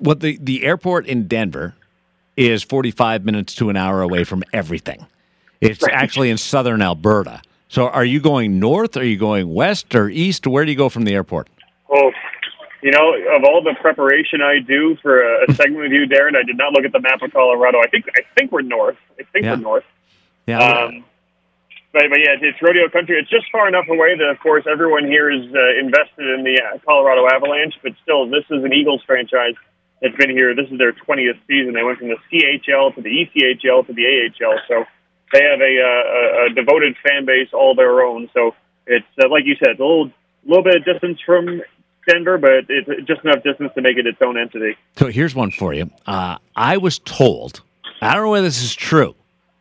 Well, 0.00 0.16
the, 0.16 0.38
the 0.40 0.64
airport 0.64 1.06
in 1.06 1.28
Denver 1.28 1.74
is 2.36 2.62
45 2.62 3.24
minutes 3.24 3.54
to 3.56 3.70
an 3.70 3.76
hour 3.76 4.02
away 4.02 4.24
from 4.24 4.42
everything. 4.52 5.06
It's 5.60 5.82
right. 5.82 5.94
actually 5.94 6.30
in 6.30 6.38
southern 6.38 6.82
Alberta. 6.82 7.42
So 7.68 7.88
are 7.88 8.04
you 8.04 8.20
going 8.20 8.58
north? 8.58 8.96
Are 8.96 9.04
you 9.04 9.16
going 9.16 9.52
west 9.52 9.94
or 9.94 10.08
east? 10.08 10.46
Where 10.46 10.64
do 10.64 10.70
you 10.70 10.76
go 10.76 10.88
from 10.88 11.04
the 11.04 11.14
airport? 11.14 11.48
Oh, 11.90 12.12
you 12.84 12.90
know, 12.90 13.16
of 13.34 13.44
all 13.44 13.62
the 13.64 13.74
preparation 13.80 14.42
I 14.42 14.60
do 14.60 14.94
for 15.00 15.16
a, 15.16 15.48
a 15.48 15.54
segment 15.54 15.88
with 15.88 15.92
you, 15.92 16.04
Darren, 16.04 16.36
I 16.36 16.44
did 16.44 16.58
not 16.58 16.74
look 16.74 16.84
at 16.84 16.92
the 16.92 17.00
map 17.00 17.22
of 17.22 17.32
Colorado. 17.32 17.80
I 17.80 17.88
think 17.88 18.04
I 18.14 18.20
think 18.36 18.52
we're 18.52 18.60
north. 18.60 18.98
I 19.18 19.22
think 19.32 19.46
yeah. 19.46 19.54
we're 19.54 19.64
north. 19.64 19.84
Yeah. 20.46 20.60
Um, 20.60 21.02
but, 21.94 22.02
but 22.10 22.20
yeah, 22.20 22.36
it's 22.38 22.60
rodeo 22.60 22.90
country. 22.90 23.16
It's 23.18 23.30
just 23.30 23.50
far 23.50 23.68
enough 23.68 23.88
away 23.88 24.18
that, 24.18 24.28
of 24.28 24.38
course, 24.38 24.64
everyone 24.70 25.06
here 25.06 25.30
is 25.32 25.48
uh, 25.54 25.80
invested 25.80 26.28
in 26.28 26.44
the 26.44 26.60
uh, 26.60 26.78
Colorado 26.84 27.26
Avalanche. 27.26 27.72
But 27.82 27.92
still, 28.02 28.28
this 28.28 28.44
is 28.50 28.62
an 28.62 28.74
Eagles 28.74 29.00
franchise 29.06 29.54
that's 30.02 30.16
been 30.16 30.28
here. 30.28 30.54
This 30.54 30.68
is 30.70 30.76
their 30.76 30.92
20th 30.92 31.40
season. 31.48 31.72
They 31.72 31.84
went 31.84 32.00
from 32.00 32.08
the 32.08 32.20
CHL 32.28 32.94
to 32.96 33.00
the 33.00 33.08
ECHL 33.08 33.86
to 33.86 33.94
the 33.94 34.04
AHL. 34.04 34.60
So 34.68 34.84
they 35.32 35.40
have 35.40 35.60
a, 35.62 35.74
uh, 35.80 35.88
a, 35.88 36.46
a 36.46 36.54
devoted 36.54 36.96
fan 37.00 37.24
base 37.24 37.48
all 37.54 37.74
their 37.74 38.02
own. 38.02 38.28
So 38.34 38.54
it's 38.86 39.06
uh, 39.18 39.30
like 39.30 39.46
you 39.46 39.56
said, 39.56 39.80
a 39.80 39.82
little 39.82 40.10
little 40.44 40.64
bit 40.64 40.76
of 40.76 40.84
distance 40.84 41.18
from 41.24 41.62
Denver, 42.08 42.38
but 42.38 42.66
it's 42.68 43.06
just 43.06 43.24
enough 43.24 43.42
distance 43.42 43.72
to 43.74 43.82
make 43.82 43.96
it 43.96 44.06
its 44.06 44.18
own 44.22 44.38
entity. 44.38 44.76
So 44.96 45.08
here's 45.08 45.34
one 45.34 45.50
for 45.50 45.74
you. 45.74 45.90
Uh, 46.06 46.38
I 46.56 46.76
was 46.76 46.98
told, 47.00 47.62
I 48.00 48.14
don't 48.14 48.24
know 48.24 48.30
whether 48.30 48.46
this 48.46 48.62
is 48.62 48.74
true. 48.74 49.14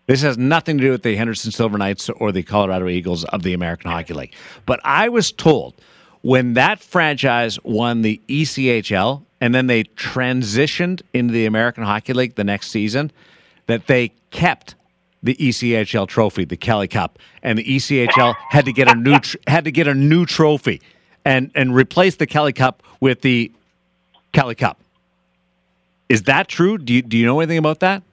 This 0.06 0.22
has 0.22 0.38
nothing 0.38 0.78
to 0.78 0.84
do 0.84 0.92
with 0.92 1.04
the 1.04 1.16
Henderson 1.16 1.52
Silver 1.52 1.78
Knights 1.78 2.10
or 2.10 2.32
the 2.32 2.44
Colorado 2.44 2.90
Eagles 2.90 3.24
of 3.26 3.44
the 3.44 3.54
American 3.54 3.90
Hockey 3.90 4.14
League. 4.14 4.34
But 4.66 4.82
I 4.84 5.08
was 5.10 5.32
told 5.32 5.76
when 6.22 6.54
that 6.54 6.80
franchise 6.80 7.62
won 7.64 8.02
the 8.02 8.22
ECHL 8.28 9.24
and 9.40 9.54
then 9.54 9.68
they 9.68 9.84
transitioned 9.84 11.02
into 11.14 11.34
the 11.34 11.46
American 11.46 11.84
Hockey 11.84 12.14
League 12.14 12.36
the 12.36 12.44
next 12.46 12.70
season, 12.70 13.12
that 13.68 13.88
they 13.88 14.14
kept 14.32 14.76
the 15.22 15.36
ECHL 15.36 16.08
trophy, 16.08 16.46
the 16.46 16.58
Kelly 16.58 16.88
Cup, 16.88 17.20
and 17.42 17.58
the 17.58 17.64
ECHL 17.64 18.36
had 18.50 18.66
to 18.66 18.74
get 18.74 18.90
a 18.90 18.96
new 18.96 19.20
tr- 19.20 19.38
had 19.48 19.64
to 19.66 19.72
get 19.72 19.88
a 19.88 19.94
new 19.94 20.26
trophy 20.26 20.82
and 21.26 21.52
and 21.56 21.76
replace 21.76 22.16
the 22.16 22.28
Kelly 22.28 22.54
Cup 22.54 22.84
with 23.00 23.22
the 23.22 23.52
Kelly 24.32 24.56
Cup. 24.56 24.80
Is 26.10 26.24
that 26.24 26.48
true? 26.48 26.78
Do 26.78 26.94
you, 26.94 27.02
do 27.02 27.18
you 27.18 27.26
know 27.26 27.40
anything 27.40 27.58
about 27.58 27.80
that? 27.80 28.04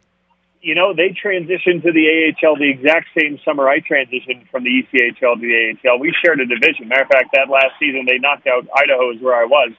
You 0.62 0.74
know, 0.74 0.92
they 0.94 1.16
transitioned 1.16 1.82
to 1.82 1.92
the 1.92 2.34
AHL 2.42 2.56
the 2.56 2.70
exact 2.70 3.08
same 3.18 3.38
summer 3.44 3.68
I 3.68 3.80
transitioned 3.80 4.48
from 4.50 4.64
the 4.64 4.70
ECHL 4.70 5.34
to 5.34 5.40
the 5.40 5.76
AHL. 5.88 5.98
We 5.98 6.14
shared 6.22 6.40
a 6.40 6.46
division. 6.46 6.88
Matter 6.88 7.02
of 7.02 7.08
fact, 7.08 7.30
that 7.32 7.48
last 7.48 7.78
season 7.80 8.04
they 8.06 8.18
knocked 8.18 8.46
out 8.46 8.66
Idaho's 8.76 9.20
where 9.20 9.34
I 9.34 9.46
was, 9.46 9.72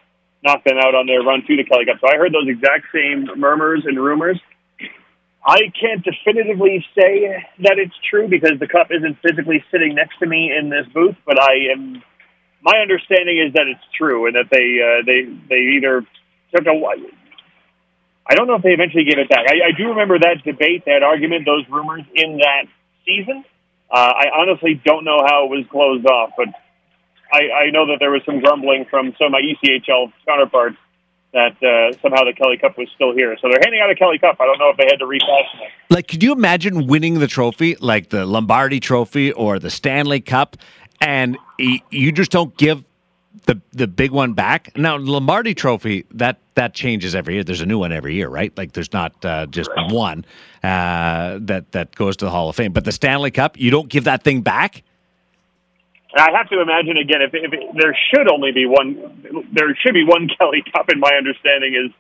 knocked 0.44 0.65
them 0.65 0.78
out 0.78 0.96
on 0.96 1.06
their 1.06 1.22
run 1.22 1.44
to 1.46 1.56
the 1.56 1.63
Kelly 1.63 1.86
Cup. 1.86 1.98
So 2.02 2.08
I 2.08 2.17
heard 2.17 2.34
those 2.34 2.48
exact 2.48 2.86
same 2.94 3.39
murmurs 3.39 3.86
and 3.86 4.00
rumors. 4.00 4.39
I 5.46 5.72
can't 5.80 6.04
definitively 6.04 6.86
say 6.96 7.46
that 7.60 7.80
it's 7.80 7.96
true 8.10 8.28
because 8.28 8.60
the 8.60 8.67
cup 8.67 8.88
isn't 8.91 9.17
physically 9.22 9.63
sitting 9.72 9.96
next 9.96 10.20
to 10.20 10.28
me 10.28 10.52
in 10.56 10.70
this 10.70 10.86
booth, 10.94 11.15
but 11.26 11.41
I 11.41 11.74
am 11.74 12.04
my 12.62 12.78
understanding 12.78 13.38
is 13.39 13.54
that 13.54 13.67
it's 13.67 13.84
true 13.97 14.28
and 14.28 14.36
that 14.36 14.50
they 14.52 14.80
uh, 14.80 15.04
they 15.06 15.26
they 15.50 15.78
either 15.78 16.06
took 16.54 16.65
a. 16.65 16.74
I 18.30 18.36
don't 18.36 18.47
know 18.47 18.56
if 18.56 18.62
they 18.62 18.71
eventually 18.71 19.04
gave 19.04 19.17
it 19.17 19.30
back. 19.30 19.45
I, 19.50 19.69
I 19.69 19.78
do 19.78 19.89
remember 19.89 20.19
that 20.19 20.43
debate, 20.45 20.86
that 20.86 21.04
argument, 21.04 21.45
those 21.45 21.65
rumors 21.69 22.04
in 22.13 22.38
that 22.38 22.65
season. 23.06 23.43
Uh, 23.89 23.97
I 23.97 24.26
honestly 24.34 24.80
don't 24.86 25.04
know 25.04 25.19
how 25.26 25.45
it 25.45 25.50
was 25.50 25.65
closed 25.69 26.06
off, 26.06 26.32
but 26.38 26.47
I, 27.34 27.67
I 27.67 27.71
know 27.71 27.88
that 27.88 27.97
there 28.00 28.12
was 28.12 28.21
some 28.26 28.39
grumbling 28.39 28.86
from 28.89 29.13
some 29.17 29.28
of 29.28 29.32
my 29.32 29.41
ECHL 29.41 30.13
counterparts 30.26 30.78
that 31.34 31.56
uh, 31.63 31.97
somehow 32.02 32.24
the 32.26 32.34
Kelly 32.34 32.58
Cup 32.58 32.78
was 32.78 32.89
still 32.93 33.13
here. 33.13 33.38
So 33.41 33.47
they're 33.50 33.62
handing 33.63 33.80
out 33.82 33.89
a 33.89 33.95
Kelly 33.95 34.19
Cup. 34.19 34.38
I 34.39 34.45
don't 34.45 34.60
know 34.60 34.69
if 34.69 34.78
they 34.78 34.86
had 34.86 35.00
to 35.00 35.06
refashion 35.06 35.62
it. 35.62 35.69
Like, 35.89 36.08
could 36.08 36.21
you 36.21 36.34
imagine 36.34 36.88
winning 36.88 37.19
the 37.19 37.28
trophy, 37.28 37.76
like 37.80 38.10
the 38.10 38.26
Lombardi 38.26 38.80
Trophy 38.80 39.32
or 39.32 39.58
the 39.58 39.69
Stanley 39.69 40.19
Cup, 40.19 40.58
and 41.02 41.38
you 41.58 42.12
just 42.12 42.32
don't 42.32 42.56
give 42.56 42.86
the 43.46 43.60
the 43.72 43.88
big 43.88 44.12
one 44.12 44.34
back. 44.34 44.78
Now 44.78 44.98
the 44.98 45.12
Lombardi 45.12 45.54
Trophy 45.54 46.06
that 46.12 46.38
that 46.56 46.74
changes 46.74 47.16
every 47.16 47.36
year. 47.36 47.44
There's 47.44 47.62
a 47.62 47.66
new 47.66 47.80
one 47.80 47.92
every 47.92 48.14
year, 48.14 48.30
right? 48.30 48.56
Like 48.58 48.74
there's 48.74 48.94
not 48.94 49.14
uh, 49.26 49.48
just 49.48 49.70
right. 49.76 49.92
one 49.92 50.26
uh, 50.64 51.40
that 51.42 51.72
that 51.72 51.96
goes 51.96 52.18
to 52.18 52.26
the 52.26 52.32
Hall 52.32 52.50
of 52.50 52.56
Fame. 52.56 52.72
But 52.72 52.86
the 52.86 52.92
Stanley 52.92 53.32
Cup, 53.32 53.60
you 53.60 53.72
don't 53.72 53.90
give 53.90 54.04
that 54.06 54.24
thing 54.24 54.42
back. 54.42 54.84
I 56.16 56.30
have 56.36 56.50
to 56.50 56.62
imagine 56.62 56.98
again 56.98 57.22
if, 57.22 57.32
if 57.34 57.52
there 57.76 57.98
should 58.14 58.30
only 58.30 58.52
be 58.52 58.66
one. 58.66 59.48
There 59.54 59.76
should 59.82 59.94
be 59.94 60.04
one 60.04 60.30
Kelly 60.40 60.64
Cup. 60.74 60.90
In 60.90 61.00
my 61.00 61.14
understanding 61.18 61.74
is. 61.76 61.92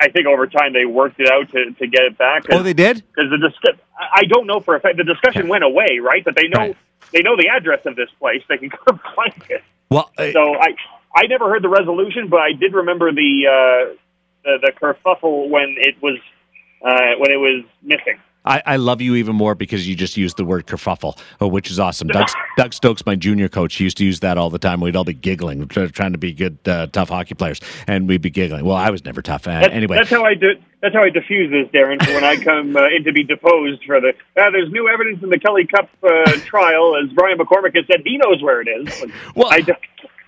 I 0.00 0.08
think 0.08 0.26
over 0.26 0.46
time 0.46 0.72
they 0.72 0.86
worked 0.86 1.20
it 1.20 1.30
out 1.30 1.50
to, 1.52 1.70
to 1.72 1.86
get 1.86 2.04
it 2.04 2.16
back. 2.16 2.46
Oh, 2.50 2.62
they 2.62 2.72
did. 2.72 3.04
Because 3.06 3.30
the 3.30 3.36
discuss- 3.36 3.78
I 3.96 4.24
don't 4.24 4.46
know 4.46 4.58
for 4.58 4.74
a 4.74 4.80
fact. 4.80 4.96
The 4.96 5.04
discussion 5.04 5.46
went 5.46 5.62
away, 5.62 5.98
right? 6.02 6.24
But 6.24 6.34
they 6.34 6.48
know 6.48 6.58
right. 6.58 6.76
They 7.14 7.22
know 7.22 7.36
the 7.36 7.48
address 7.48 7.80
of 7.86 7.96
this 7.96 8.10
place. 8.18 8.42
They 8.48 8.58
can 8.58 8.68
go 8.86 8.98
find 9.16 9.42
it. 9.48 9.62
Well, 9.90 10.10
uh, 10.18 10.32
so 10.32 10.54
I 10.54 10.74
I 11.14 11.26
never 11.28 11.48
heard 11.48 11.62
the 11.62 11.68
resolution, 11.68 12.28
but 12.28 12.40
I 12.40 12.52
did 12.52 12.74
remember 12.74 13.12
the 13.12 13.46
uh, 13.46 13.94
the, 14.44 14.58
the 14.60 14.72
kerfuffle 14.72 15.48
when 15.48 15.76
it 15.78 16.02
was 16.02 16.18
uh, 16.84 17.16
when 17.18 17.30
it 17.30 17.38
was 17.38 17.64
missing. 17.82 18.20
I, 18.44 18.62
I, 18.66 18.76
love 18.76 19.00
you 19.00 19.14
even 19.14 19.34
more 19.36 19.54
because 19.54 19.88
you 19.88 19.94
just 19.94 20.16
used 20.16 20.36
the 20.36 20.44
word 20.44 20.66
kerfuffle, 20.66 21.18
uh, 21.40 21.48
which 21.48 21.70
is 21.70 21.78
awesome. 21.80 22.08
Doug, 22.08 22.28
Doug, 22.56 22.74
Stokes, 22.74 23.06
my 23.06 23.16
junior 23.16 23.48
coach, 23.48 23.80
used 23.80 23.96
to 23.98 24.04
use 24.04 24.20
that 24.20 24.36
all 24.36 24.50
the 24.50 24.58
time. 24.58 24.80
We'd 24.80 24.96
all 24.96 25.04
be 25.04 25.14
giggling, 25.14 25.66
trying 25.68 26.12
to 26.12 26.18
be 26.18 26.32
good, 26.32 26.58
uh, 26.66 26.88
tough 26.88 27.08
hockey 27.08 27.34
players, 27.34 27.60
and 27.86 28.06
we'd 28.06 28.22
be 28.22 28.30
giggling. 28.30 28.64
Well, 28.64 28.76
I 28.76 28.90
was 28.90 29.04
never 29.04 29.22
tough. 29.22 29.46
Uh, 29.46 29.60
that's, 29.60 29.74
anyway, 29.74 29.96
that's 29.96 30.10
how 30.10 30.24
I 30.24 30.34
do. 30.34 30.54
That's 30.82 30.94
how 30.94 31.02
I 31.02 31.08
diffuse 31.08 31.50
this, 31.50 31.68
Darren. 31.72 32.04
For 32.04 32.12
when 32.12 32.24
I 32.24 32.36
come 32.36 32.76
uh, 32.76 32.88
in 32.88 33.04
to 33.04 33.12
be 33.12 33.24
deposed 33.24 33.82
for 33.86 34.00
the, 34.00 34.10
uh, 34.10 34.50
there's 34.50 34.70
new 34.70 34.88
evidence 34.88 35.22
in 35.22 35.30
the 35.30 35.38
Kelly 35.38 35.66
Cup 35.66 35.88
uh, 36.02 36.32
trial, 36.44 36.96
as 37.02 37.10
Brian 37.14 37.38
McCormick 37.38 37.74
has 37.74 37.86
said, 37.86 38.02
he 38.04 38.18
knows 38.18 38.42
where 38.42 38.60
it 38.60 38.68
is. 38.68 39.04
Well, 39.34 39.48
I. 39.50 39.64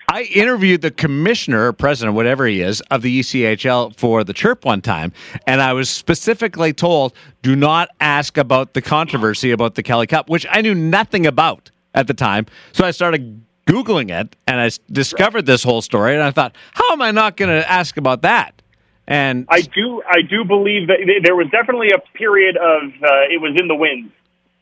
I 0.09 0.21
interviewed 0.21 0.81
the 0.81 0.91
commissioner, 0.91 1.73
president, 1.73 2.15
whatever 2.15 2.47
he 2.47 2.61
is, 2.61 2.79
of 2.91 3.01
the 3.01 3.19
ECHL 3.19 3.93
for 3.97 4.23
the 4.23 4.31
Chirp 4.31 4.63
one 4.63 4.81
time, 4.81 5.11
and 5.45 5.61
I 5.61 5.73
was 5.73 5.89
specifically 5.89 6.71
told, 6.71 7.13
do 7.41 7.57
not 7.57 7.89
ask 7.99 8.37
about 8.37 8.73
the 8.73 8.81
controversy 8.81 9.51
about 9.51 9.75
the 9.75 9.83
Kelly 9.83 10.07
Cup, 10.07 10.29
which 10.29 10.47
I 10.49 10.61
knew 10.61 10.73
nothing 10.73 11.27
about 11.27 11.71
at 11.93 12.07
the 12.07 12.13
time. 12.13 12.45
So 12.71 12.85
I 12.85 12.91
started 12.91 13.43
Googling 13.65 14.09
it, 14.09 14.33
and 14.47 14.61
I 14.61 14.71
discovered 14.89 15.45
this 15.45 15.61
whole 15.61 15.81
story, 15.81 16.13
and 16.13 16.23
I 16.23 16.31
thought, 16.31 16.55
how 16.71 16.93
am 16.93 17.01
I 17.01 17.11
not 17.11 17.35
going 17.35 17.49
to 17.49 17.69
ask 17.69 17.97
about 17.97 18.21
that? 18.21 18.61
And 19.07 19.45
I 19.49 19.59
do, 19.59 20.01
I 20.09 20.21
do 20.21 20.45
believe 20.45 20.87
that 20.87 20.99
there 21.23 21.35
was 21.35 21.47
definitely 21.51 21.89
a 21.91 21.99
period 22.17 22.55
of 22.55 22.83
uh, 23.03 23.27
it 23.29 23.41
was 23.41 23.57
in 23.59 23.67
the 23.67 23.75
wind. 23.75 24.13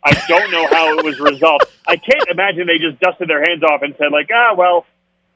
I 0.04 0.12
don't 0.28 0.52
know 0.52 0.68
how 0.72 0.98
it 0.98 1.06
was 1.06 1.20
resolved. 1.20 1.66
I 1.88 1.98
can't 1.98 2.30
imagine 2.30 2.66
they 2.66 2.80
just 2.80 3.00
dusted 3.00 3.28
their 3.30 3.44
hands 3.44 3.62
off 3.64 3.84
and 3.84 3.94
said 3.98 4.12
like, 4.12 4.30
ah, 4.34 4.56
well, 4.56 4.86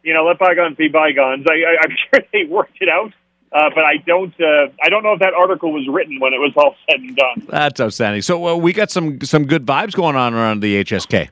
you 0.03 0.13
know, 0.13 0.25
let 0.25 0.39
bygones 0.39 0.77
be 0.77 0.87
bygones. 0.87 1.45
I, 1.49 1.53
I, 1.53 1.77
I'm 1.83 1.95
sure 2.13 2.23
they 2.31 2.45
worked 2.45 2.77
it 2.81 2.89
out. 2.89 3.13
Uh, 3.51 3.69
but 3.73 3.83
I 3.83 3.97
don't. 4.05 4.33
Uh, 4.39 4.67
I 4.83 4.89
don't 4.89 5.01
know 5.01 5.13
if 5.13 5.19
that 5.21 5.33
article 5.33 5.73
was 5.73 5.87
written 5.87 6.19
when 6.19 6.33
it 6.33 6.37
was 6.37 6.53
all 6.55 6.75
said 6.87 6.99
and 6.99 7.15
done. 7.15 7.47
That's 7.49 7.79
outstanding. 7.81 8.21
So 8.21 8.47
uh, 8.47 8.55
we 8.55 8.73
got 8.73 8.91
some 8.91 9.21
some 9.21 9.45
good 9.45 9.65
vibes 9.65 9.95
going 9.95 10.15
on 10.15 10.35
around 10.35 10.59
the 10.59 10.83
HSK. 10.83 11.29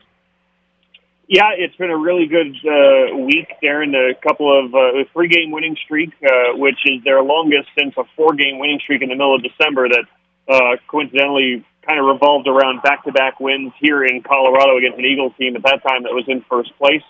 Yeah, 1.27 1.49
it's 1.55 1.75
been 1.75 1.91
a 1.91 1.97
really 1.97 2.25
good 2.25 2.55
uh, 2.65 3.17
week, 3.17 3.49
in 3.61 3.93
A 3.93 4.15
couple 4.15 4.47
of 4.47 4.73
uh, 4.73 5.03
three 5.11 5.27
game 5.27 5.51
winning 5.51 5.75
streak, 5.83 6.11
uh, 6.23 6.55
which 6.55 6.79
is 6.85 7.03
their 7.03 7.21
longest 7.21 7.67
since 7.77 7.93
a 7.97 8.03
four 8.15 8.33
game 8.33 8.59
winning 8.59 8.79
streak 8.79 9.01
in 9.03 9.09
the 9.09 9.15
middle 9.15 9.35
of 9.35 9.43
December. 9.43 9.89
That 9.89 10.05
uh, 10.47 10.77
coincidentally 10.87 11.65
kind 11.85 11.99
of 11.99 12.05
revolved 12.05 12.47
around 12.47 12.81
back 12.81 13.03
to 13.03 13.11
back 13.11 13.39
wins 13.39 13.73
here 13.79 14.03
in 14.03 14.23
Colorado 14.23 14.77
against 14.77 14.97
an 14.97 15.05
Eagles 15.05 15.33
team 15.37 15.55
at 15.55 15.63
that 15.63 15.83
time 15.83 16.03
that 16.03 16.13
was 16.13 16.23
in 16.27 16.43
first 16.49 16.75
place. 16.77 17.03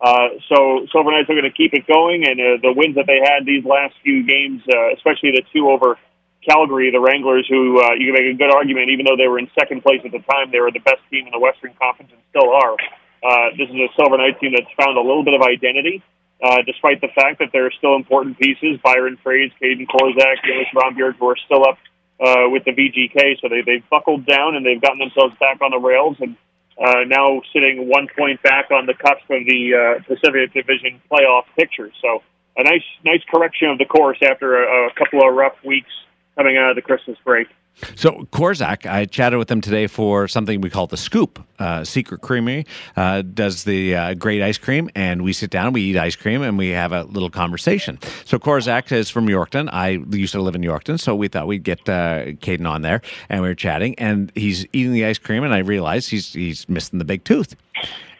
Uh, 0.00 0.40
so 0.48 0.86
Silver 0.92 1.12
Knights 1.12 1.28
are 1.28 1.36
going 1.36 1.44
to 1.44 1.52
keep 1.52 1.74
it 1.74 1.86
going, 1.86 2.24
and 2.24 2.40
uh, 2.40 2.56
the 2.64 2.72
wins 2.72 2.96
that 2.96 3.04
they 3.06 3.20
had 3.20 3.44
these 3.44 3.64
last 3.64 3.94
few 4.02 4.24
games, 4.24 4.62
uh, 4.64 4.96
especially 4.96 5.30
the 5.36 5.44
two 5.52 5.68
over 5.68 5.98
Calgary, 6.40 6.90
the 6.90 7.00
Wranglers, 7.00 7.44
who 7.48 7.76
uh, 7.80 7.92
you 8.00 8.08
can 8.08 8.16
make 8.16 8.32
a 8.32 8.36
good 8.36 8.50
argument, 8.50 8.88
even 8.88 9.04
though 9.04 9.16
they 9.16 9.28
were 9.28 9.38
in 9.38 9.50
second 9.52 9.82
place 9.82 10.00
at 10.04 10.12
the 10.12 10.24
time, 10.24 10.48
they 10.50 10.60
were 10.60 10.72
the 10.72 10.80
best 10.80 11.04
team 11.10 11.26
in 11.28 11.32
the 11.32 11.38
Western 11.38 11.74
Conference 11.76 12.10
and 12.12 12.20
still 12.32 12.48
are. 12.48 12.76
Uh, 13.20 13.52
this 13.60 13.68
is 13.68 13.76
a 13.76 13.88
Silver 13.92 14.16
Knights 14.16 14.40
team 14.40 14.56
that's 14.56 14.72
found 14.72 14.96
a 14.96 15.04
little 15.04 15.22
bit 15.22 15.36
of 15.36 15.44
identity, 15.44 16.00
uh, 16.40 16.64
despite 16.64 17.04
the 17.04 17.12
fact 17.12 17.44
that 17.44 17.52
there 17.52 17.68
are 17.68 17.74
still 17.76 17.94
important 17.94 18.40
pieces. 18.40 18.80
Byron 18.80 19.20
Froese, 19.20 19.52
Kaedan 19.60 19.84
Korczak, 19.84 20.40
Jonas 20.48 20.72
Rondbjerg, 20.72 21.20
who 21.20 21.28
are 21.28 21.36
still 21.44 21.68
up 21.68 21.76
uh, 22.24 22.48
with 22.48 22.64
the 22.64 22.72
VGK, 22.72 23.36
so 23.40 23.52
they, 23.52 23.60
they've 23.60 23.84
buckled 23.90 24.24
down 24.24 24.56
and 24.56 24.64
they've 24.64 24.80
gotten 24.80 24.98
themselves 24.98 25.36
back 25.36 25.60
on 25.60 25.70
the 25.72 25.78
rails 25.78 26.16
and 26.20 26.36
uh, 26.78 27.04
now 27.06 27.40
sitting 27.52 27.88
one 27.88 28.08
point 28.16 28.42
back 28.42 28.70
on 28.70 28.86
the 28.86 28.94
cusp 28.94 29.22
of 29.30 29.44
the 29.46 29.74
uh, 29.74 30.02
Pacific 30.04 30.52
Division 30.52 31.00
playoff 31.10 31.44
picture. 31.56 31.90
So 32.00 32.22
a 32.56 32.64
nice, 32.64 32.84
nice 33.04 33.22
correction 33.32 33.68
of 33.68 33.78
the 33.78 33.86
course 33.86 34.18
after 34.22 34.62
a, 34.62 34.88
a 34.88 34.94
couple 34.94 35.26
of 35.26 35.34
rough 35.34 35.56
weeks 35.64 35.92
coming 36.36 36.56
out 36.56 36.70
of 36.70 36.76
the 36.76 36.82
Christmas 36.82 37.18
break. 37.24 37.48
So 37.94 38.26
Korczak, 38.32 38.84
I 38.86 39.04
chatted 39.06 39.38
with 39.38 39.50
him 39.50 39.60
today 39.60 39.86
for 39.86 40.28
something 40.28 40.60
we 40.60 40.70
call 40.70 40.86
the 40.86 40.96
Scoop. 40.96 41.42
Uh, 41.58 41.84
Secret 41.84 42.20
Creamery 42.20 42.66
uh, 42.96 43.22
does 43.22 43.64
the 43.64 43.94
uh, 43.94 44.14
great 44.14 44.42
ice 44.42 44.58
cream, 44.58 44.90
and 44.94 45.22
we 45.22 45.32
sit 45.32 45.50
down, 45.50 45.72
we 45.72 45.82
eat 45.82 45.96
ice 45.96 46.16
cream, 46.16 46.42
and 46.42 46.58
we 46.58 46.68
have 46.68 46.92
a 46.92 47.04
little 47.04 47.30
conversation. 47.30 47.98
So 48.24 48.38
Korczak 48.38 48.92
is 48.92 49.08
from 49.08 49.26
Yorkton. 49.26 49.68
I 49.72 50.00
used 50.10 50.32
to 50.32 50.42
live 50.42 50.54
in 50.54 50.62
Yorkton, 50.62 51.00
so 51.00 51.14
we 51.14 51.28
thought 51.28 51.46
we'd 51.46 51.62
get 51.62 51.80
uh, 51.88 52.32
Kaedan 52.42 52.68
on 52.68 52.82
there, 52.82 53.00
and 53.28 53.42
we 53.42 53.48
were 53.48 53.54
chatting, 53.54 53.94
and 53.98 54.30
he's 54.34 54.66
eating 54.72 54.92
the 54.92 55.06
ice 55.06 55.18
cream, 55.18 55.44
and 55.44 55.54
I 55.54 55.58
realized 55.58 56.10
he's 56.10 56.32
he's 56.32 56.68
missing 56.68 56.98
the 56.98 57.04
big 57.04 57.24
tooth. 57.24 57.56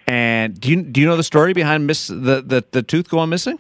And 0.07 0.59
do 0.59 0.71
you 0.71 0.83
do 0.83 1.01
you 1.01 1.07
know 1.07 1.17
the 1.17 1.23
story 1.23 1.53
behind 1.53 1.87
miss 1.87 2.09
the 2.09 2.43
the, 2.43 2.65
the 2.71 2.83
tooth 2.83 3.09
going 3.09 3.29
missing? 3.29 3.59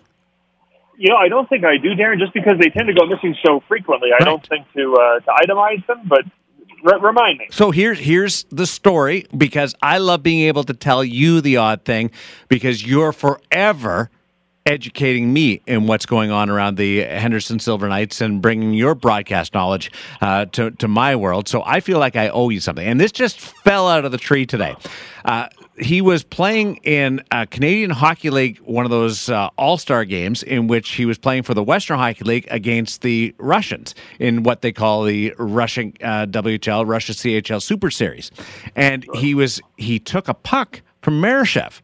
You 1.00 1.08
know, 1.08 1.16
I 1.16 1.28
don't 1.28 1.48
think 1.48 1.64
I 1.64 1.78
do, 1.78 1.94
Darren, 1.94 2.18
just 2.18 2.34
because 2.34 2.58
they 2.60 2.68
tend 2.68 2.88
to 2.88 2.92
go 2.92 3.06
missing 3.06 3.34
so 3.42 3.62
frequently. 3.66 4.10
I 4.12 4.16
right. 4.16 4.24
don't 4.26 4.46
think 4.46 4.70
to 4.74 4.94
uh, 4.94 5.20
to 5.20 5.46
itemize 5.46 5.86
them, 5.86 6.02
but 6.06 6.24
remind 7.00 7.38
me. 7.38 7.48
So 7.50 7.70
here's 7.70 7.98
here's 7.98 8.44
the 8.50 8.66
story 8.66 9.24
because 9.34 9.74
I 9.80 9.96
love 9.96 10.22
being 10.22 10.40
able 10.40 10.62
to 10.64 10.74
tell 10.74 11.02
you 11.02 11.40
the 11.40 11.56
odd 11.56 11.86
thing 11.86 12.10
because 12.48 12.86
you're 12.86 13.12
forever 13.12 14.10
educating 14.66 15.32
me 15.32 15.62
in 15.66 15.86
what's 15.86 16.04
going 16.04 16.30
on 16.30 16.50
around 16.50 16.76
the 16.76 17.00
Henderson 17.00 17.58
Silver 17.58 17.88
Knights 17.88 18.20
and 18.20 18.42
bringing 18.42 18.74
your 18.74 18.94
broadcast 18.94 19.54
knowledge 19.54 19.90
uh, 20.20 20.44
to, 20.52 20.70
to 20.72 20.86
my 20.86 21.16
world. 21.16 21.48
So 21.48 21.62
I 21.64 21.80
feel 21.80 21.98
like 21.98 22.14
I 22.14 22.28
owe 22.28 22.50
you 22.50 22.60
something. 22.60 22.86
And 22.86 23.00
this 23.00 23.10
just 23.10 23.40
fell 23.40 23.88
out 23.88 24.04
of 24.04 24.12
the 24.12 24.18
tree 24.18 24.44
today. 24.44 24.76
Uh, 25.24 25.48
he 25.80 26.00
was 26.00 26.22
playing 26.22 26.76
in 26.78 27.22
a 27.30 27.46
Canadian 27.46 27.90
Hockey 27.90 28.30
League, 28.30 28.58
one 28.58 28.84
of 28.84 28.90
those 28.90 29.28
uh, 29.28 29.48
All 29.56 29.78
Star 29.78 30.04
games, 30.04 30.42
in 30.42 30.66
which 30.66 30.90
he 30.92 31.06
was 31.06 31.18
playing 31.18 31.42
for 31.42 31.54
the 31.54 31.62
Western 31.62 31.98
Hockey 31.98 32.24
League 32.24 32.46
against 32.50 33.02
the 33.02 33.34
Russians 33.38 33.94
in 34.18 34.42
what 34.42 34.62
they 34.62 34.72
call 34.72 35.04
the 35.04 35.34
Russian 35.38 35.94
uh, 36.02 36.26
WHL, 36.26 36.86
Russia 36.86 37.12
CHL 37.12 37.62
Super 37.62 37.90
Series, 37.90 38.30
and 38.76 39.06
he 39.14 39.34
was 39.34 39.60
he 39.76 39.98
took 39.98 40.28
a 40.28 40.34
puck 40.34 40.82
from 41.02 41.20
Marushev. 41.20 41.80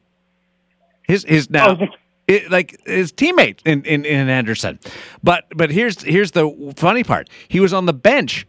His 1.04 1.24
his 1.24 1.50
now. 1.50 1.78
Oh, 1.80 1.86
it, 2.28 2.50
like 2.50 2.80
his 2.86 3.12
teammate 3.12 3.60
in, 3.64 3.84
in, 3.84 4.04
in 4.04 4.26
Henderson, 4.26 4.80
but 5.22 5.44
but 5.54 5.70
here's 5.70 6.02
here's 6.02 6.32
the 6.32 6.74
funny 6.76 7.04
part. 7.04 7.30
He 7.46 7.60
was 7.60 7.72
on 7.72 7.86
the 7.86 7.92
bench 7.92 8.46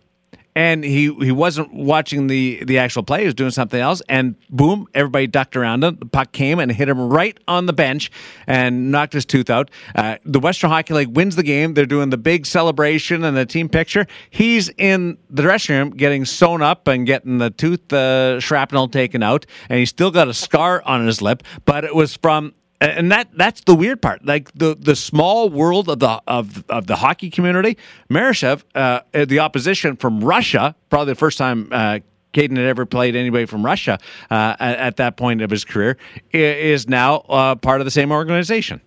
and 0.57 0.83
he 0.83 1.13
he 1.13 1.31
wasn't 1.31 1.71
watching 1.71 2.25
the 2.25 2.63
the 2.65 2.79
actual 2.79 3.03
play. 3.03 3.19
He 3.19 3.25
was 3.25 3.35
doing 3.35 3.51
something 3.51 3.79
else, 3.79 4.01
and 4.09 4.33
boom, 4.49 4.87
everybody 4.95 5.27
ducked 5.27 5.55
around 5.55 5.83
him. 5.83 5.97
The 5.97 6.07
puck 6.07 6.31
came 6.31 6.57
and 6.57 6.71
hit 6.71 6.89
him 6.89 7.09
right 7.09 7.37
on 7.47 7.67
the 7.67 7.73
bench 7.73 8.09
and 8.47 8.91
knocked 8.91 9.13
his 9.13 9.23
tooth 9.23 9.51
out. 9.51 9.69
Uh, 9.93 10.17
the 10.25 10.39
Western 10.39 10.71
Hockey 10.71 10.95
League 10.95 11.15
wins 11.15 11.35
the 11.35 11.43
game. 11.43 11.75
They're 11.75 11.85
doing 11.85 12.09
the 12.09 12.17
big 12.17 12.47
celebration 12.47 13.23
and 13.23 13.37
the 13.37 13.45
team 13.45 13.69
picture. 13.69 14.07
He's 14.31 14.69
in 14.79 15.19
the 15.29 15.43
dressing 15.43 15.75
room 15.75 15.89
getting 15.91 16.25
sewn 16.25 16.63
up 16.63 16.87
and 16.87 17.05
getting 17.05 17.37
the 17.37 17.51
tooth 17.51 17.93
uh, 17.93 18.39
shrapnel 18.39 18.87
taken 18.87 19.21
out, 19.21 19.45
and 19.69 19.77
he's 19.77 19.89
still 19.89 20.09
got 20.09 20.27
a 20.27 20.33
scar 20.33 20.81
on 20.85 21.05
his 21.05 21.21
lip, 21.21 21.43
but 21.65 21.83
it 21.83 21.93
was 21.93 22.17
from 22.17 22.55
and 22.79 23.11
that 23.11 23.29
that's 23.35 23.61
the 23.61 23.75
weird 23.75 24.01
part. 24.01 24.25
Like 24.25 24.51
the 24.53 24.75
the 24.75 24.95
small 24.95 25.49
world 25.49 25.89
of 25.89 25.99
the 25.99 26.21
of 26.27 26.63
of 26.69 26.87
the 26.87 26.97
hockey 26.97 27.29
community, 27.29 27.77
Marushev, 28.09 28.63
uh, 28.75 29.01
the 29.13 29.39
opposition 29.39 29.95
from 29.95 30.23
Russia, 30.23 30.75
probably 30.89 31.13
the 31.13 31.19
first 31.19 31.37
time. 31.37 31.69
Uh, 31.71 31.99
Kaedan 32.33 32.57
had 32.57 32.67
ever 32.67 32.85
played 32.85 33.15
anybody 33.15 33.45
from 33.45 33.65
Russia 33.65 33.97
uh, 34.29 34.55
at, 34.59 34.77
at, 34.77 34.95
that 34.97 35.17
point 35.17 35.41
of 35.41 35.49
his 35.49 35.65
career 35.65 35.97
is 36.31 36.87
now 36.87 37.15
uh, 37.29 37.55
part 37.55 37.81
of 37.81 37.85
the 37.85 37.91
same 37.91 38.11
organization. 38.11 38.79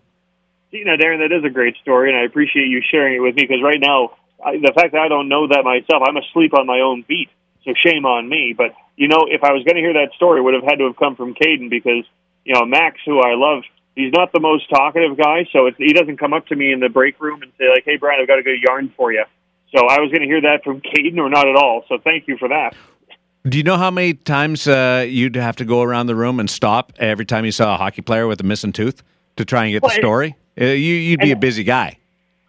You 0.70 0.84
know, 0.84 0.96
Darren, 0.96 1.18
that 1.18 1.34
is 1.34 1.42
a 1.42 1.50
great 1.50 1.74
story, 1.78 2.10
and 2.10 2.18
I 2.18 2.24
appreciate 2.24 2.68
you 2.68 2.80
sharing 2.92 3.16
it 3.16 3.18
with 3.18 3.34
me 3.34 3.42
because 3.42 3.60
right 3.60 3.80
now, 3.80 4.12
I, 4.44 4.58
the 4.58 4.72
fact 4.72 4.92
that 4.92 5.00
I 5.00 5.08
don't 5.08 5.28
know 5.28 5.48
that 5.48 5.64
myself, 5.64 6.02
I'm 6.06 6.16
asleep 6.16 6.54
on 6.54 6.66
my 6.66 6.78
own 6.78 7.04
beat. 7.08 7.30
So 7.64 7.72
shame 7.74 8.06
on 8.06 8.28
me. 8.28 8.54
But 8.56 8.72
you 8.94 9.08
know, 9.08 9.26
if 9.28 9.42
I 9.42 9.52
was 9.52 9.64
going 9.64 9.74
to 9.74 9.82
hear 9.82 9.94
that 9.94 10.12
story, 10.14 10.38
it 10.38 10.42
would 10.44 10.54
have 10.54 10.62
had 10.62 10.78
to 10.78 10.84
have 10.84 10.96
come 10.96 11.16
from 11.16 11.34
Kaedan 11.34 11.70
because 11.70 12.04
you 12.44 12.54
know 12.54 12.64
Max, 12.64 13.00
who 13.04 13.20
I 13.20 13.34
love 13.34 13.64
He's 14.04 14.12
not 14.12 14.32
the 14.32 14.40
most 14.40 14.68
talkative 14.70 15.16
guy, 15.16 15.46
so 15.52 15.66
it's, 15.66 15.76
he 15.76 15.92
doesn't 15.92 16.16
come 16.18 16.32
up 16.32 16.46
to 16.48 16.56
me 16.56 16.72
in 16.72 16.80
the 16.80 16.88
break 16.88 17.20
room 17.20 17.42
and 17.42 17.52
say 17.58 17.68
like, 17.68 17.84
"Hey, 17.84 17.96
Brian, 17.96 18.20
I've 18.20 18.28
got 18.28 18.38
a 18.38 18.42
good 18.42 18.58
yarn 18.66 18.92
for 18.96 19.12
you." 19.12 19.24
So 19.74 19.86
I 19.86 20.00
was 20.00 20.10
going 20.10 20.22
to 20.22 20.26
hear 20.26 20.40
that 20.42 20.64
from 20.64 20.80
Kaedan, 20.80 21.18
or 21.18 21.28
not 21.28 21.46
at 21.48 21.54
all. 21.56 21.84
So 21.88 21.98
thank 22.02 22.26
you 22.26 22.36
for 22.38 22.48
that. 22.48 22.74
Do 23.48 23.56
you 23.56 23.64
know 23.64 23.76
how 23.76 23.90
many 23.90 24.14
times 24.14 24.66
uh, 24.68 25.06
you'd 25.08 25.36
have 25.36 25.56
to 25.56 25.64
go 25.64 25.82
around 25.82 26.06
the 26.08 26.14
room 26.16 26.40
and 26.40 26.50
stop 26.50 26.92
every 26.98 27.24
time 27.24 27.44
you 27.44 27.52
saw 27.52 27.74
a 27.74 27.78
hockey 27.78 28.02
player 28.02 28.26
with 28.26 28.40
a 28.40 28.44
missing 28.44 28.72
tooth 28.72 29.02
to 29.36 29.44
try 29.44 29.64
and 29.64 29.72
get 29.72 29.82
Well, 29.82 29.90
the 29.90 29.96
it- 29.96 30.02
story? 30.02 30.36
Uh, 30.60 30.64
you, 30.64 30.94
you'd 30.94 31.20
be 31.20 31.30
a 31.30 31.36
busy 31.36 31.64
guy. 31.64 31.96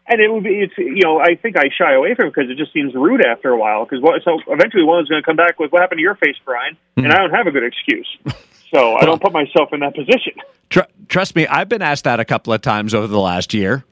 And 0.08 0.20
it 0.20 0.30
would 0.34 0.44
be, 0.44 0.50
it's, 0.60 0.74
you 0.78 1.04
know, 1.04 1.22
I 1.22 1.36
think 1.36 1.56
I 1.56 1.70
shy 1.78 1.94
away 1.94 2.16
from 2.16 2.26
it 2.28 2.34
because 2.36 2.50
it 2.50 2.58
just 2.58 2.74
seems 2.74 2.94
rude 2.94 3.24
after 3.26 3.50
a 3.52 3.58
while. 3.58 3.86
Because 3.86 4.02
so 4.26 4.40
eventually 4.48 4.84
one 4.84 5.02
is 5.02 5.08
going 5.08 5.22
to 5.22 5.26
come 5.26 5.38
back 5.38 5.58
with, 5.60 5.72
"What 5.72 5.80
happened 5.82 6.00
to 6.00 6.02
your 6.02 6.16
face, 6.16 6.36
Brian?" 6.44 6.76
Hmm. 6.98 7.06
And 7.06 7.14
I 7.14 7.20
don't 7.20 7.30
have 7.32 7.48
a 7.48 7.52
good 7.52 7.64
excuse, 7.64 8.10
so 8.74 8.96
I 8.96 9.06
don't 9.06 9.22
put 9.22 9.32
myself 9.34 9.74
in 9.74 9.82
that 9.82 9.96
position. 9.96 10.34
Tr- 10.70 10.82
trust 11.08 11.36
me, 11.36 11.46
I've 11.48 11.70
been 11.70 11.82
asked 11.82 12.06
that 12.06 12.20
a 12.20 12.26
couple 12.26 12.54
of 12.54 12.62
times 12.62 12.94
over 12.94 13.08
the 13.08 13.20
last 13.20 13.54
year. 13.54 13.84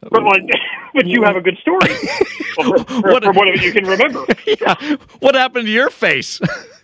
But, 0.00 0.22
like, 0.22 0.42
but 0.94 1.06
you 1.06 1.22
have 1.22 1.36
a 1.36 1.40
good 1.40 1.58
story 1.58 1.78
well, 2.58 2.84
for, 2.84 2.84
for, 2.84 3.12
What- 3.12 3.24
from 3.24 3.36
what 3.36 3.60
you 3.60 3.72
can 3.72 3.84
remember. 3.86 4.24
yeah. 4.46 4.74
What 5.20 5.34
happened 5.34 5.66
to 5.66 5.72
your 5.72 5.90
face? 5.90 6.40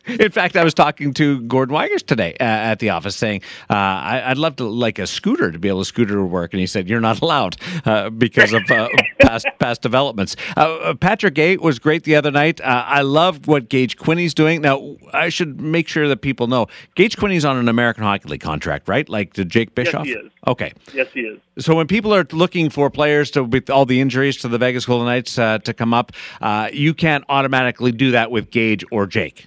In 0.06 0.30
fact, 0.30 0.56
I 0.56 0.64
was 0.64 0.74
talking 0.74 1.14
to 1.14 1.40
Gordon 1.42 1.74
Weigers 1.74 2.04
today 2.04 2.34
uh, 2.38 2.44
at 2.44 2.78
the 2.78 2.90
office, 2.90 3.16
saying 3.16 3.42
uh, 3.70 3.74
I, 3.74 4.22
I'd 4.26 4.38
love 4.38 4.56
to 4.56 4.64
like 4.64 4.98
a 4.98 5.06
scooter 5.06 5.50
to 5.50 5.58
be 5.58 5.68
able 5.68 5.80
to 5.80 5.84
scooter 5.84 6.14
to 6.14 6.24
work, 6.24 6.52
and 6.52 6.60
he 6.60 6.66
said 6.66 6.88
you're 6.88 7.00
not 7.00 7.20
allowed 7.22 7.56
uh, 7.86 8.10
because 8.10 8.52
of 8.52 8.70
uh, 8.70 8.88
past 9.20 9.46
past 9.58 9.82
developments. 9.82 10.36
Uh, 10.56 10.60
uh, 10.60 10.94
Patrick 10.94 11.34
Gay 11.34 11.56
was 11.56 11.78
great 11.78 12.04
the 12.04 12.16
other 12.16 12.30
night. 12.30 12.60
Uh, 12.60 12.84
I 12.86 13.00
loved 13.02 13.46
what 13.46 13.68
Gage 13.68 13.96
Quinney's 13.96 14.34
doing. 14.34 14.60
Now, 14.60 14.96
I 15.12 15.30
should 15.30 15.60
make 15.60 15.88
sure 15.88 16.06
that 16.08 16.18
people 16.18 16.48
know 16.48 16.66
Gage 16.96 17.16
Quinney's 17.16 17.44
on 17.44 17.56
an 17.56 17.68
American 17.68 18.04
Hockey 18.04 18.28
League 18.28 18.40
contract, 18.40 18.88
right? 18.88 19.08
Like 19.08 19.34
the 19.34 19.44
Jake 19.44 19.74
Bischoff. 19.74 20.04
he 20.04 20.12
is. 20.12 20.30
Okay. 20.46 20.72
Yes, 20.92 21.08
he 21.14 21.20
is. 21.20 21.40
So 21.58 21.74
when 21.74 21.86
people 21.86 22.14
are 22.14 22.26
looking 22.32 22.68
for 22.68 22.90
players 22.90 23.30
to 23.32 23.44
with 23.44 23.70
all 23.70 23.86
the 23.86 24.00
injuries 24.00 24.36
to 24.38 24.48
the 24.48 24.58
Vegas 24.58 24.84
Golden 24.84 25.06
Knights 25.06 25.36
to 25.36 25.74
come 25.74 25.94
up, 25.94 26.12
uh, 26.42 26.68
you 26.72 26.92
can't 26.92 27.24
automatically 27.28 27.92
do 27.92 28.10
that 28.10 28.30
with 28.30 28.50
Gage 28.50 28.84
or 28.90 29.06
Jake. 29.06 29.46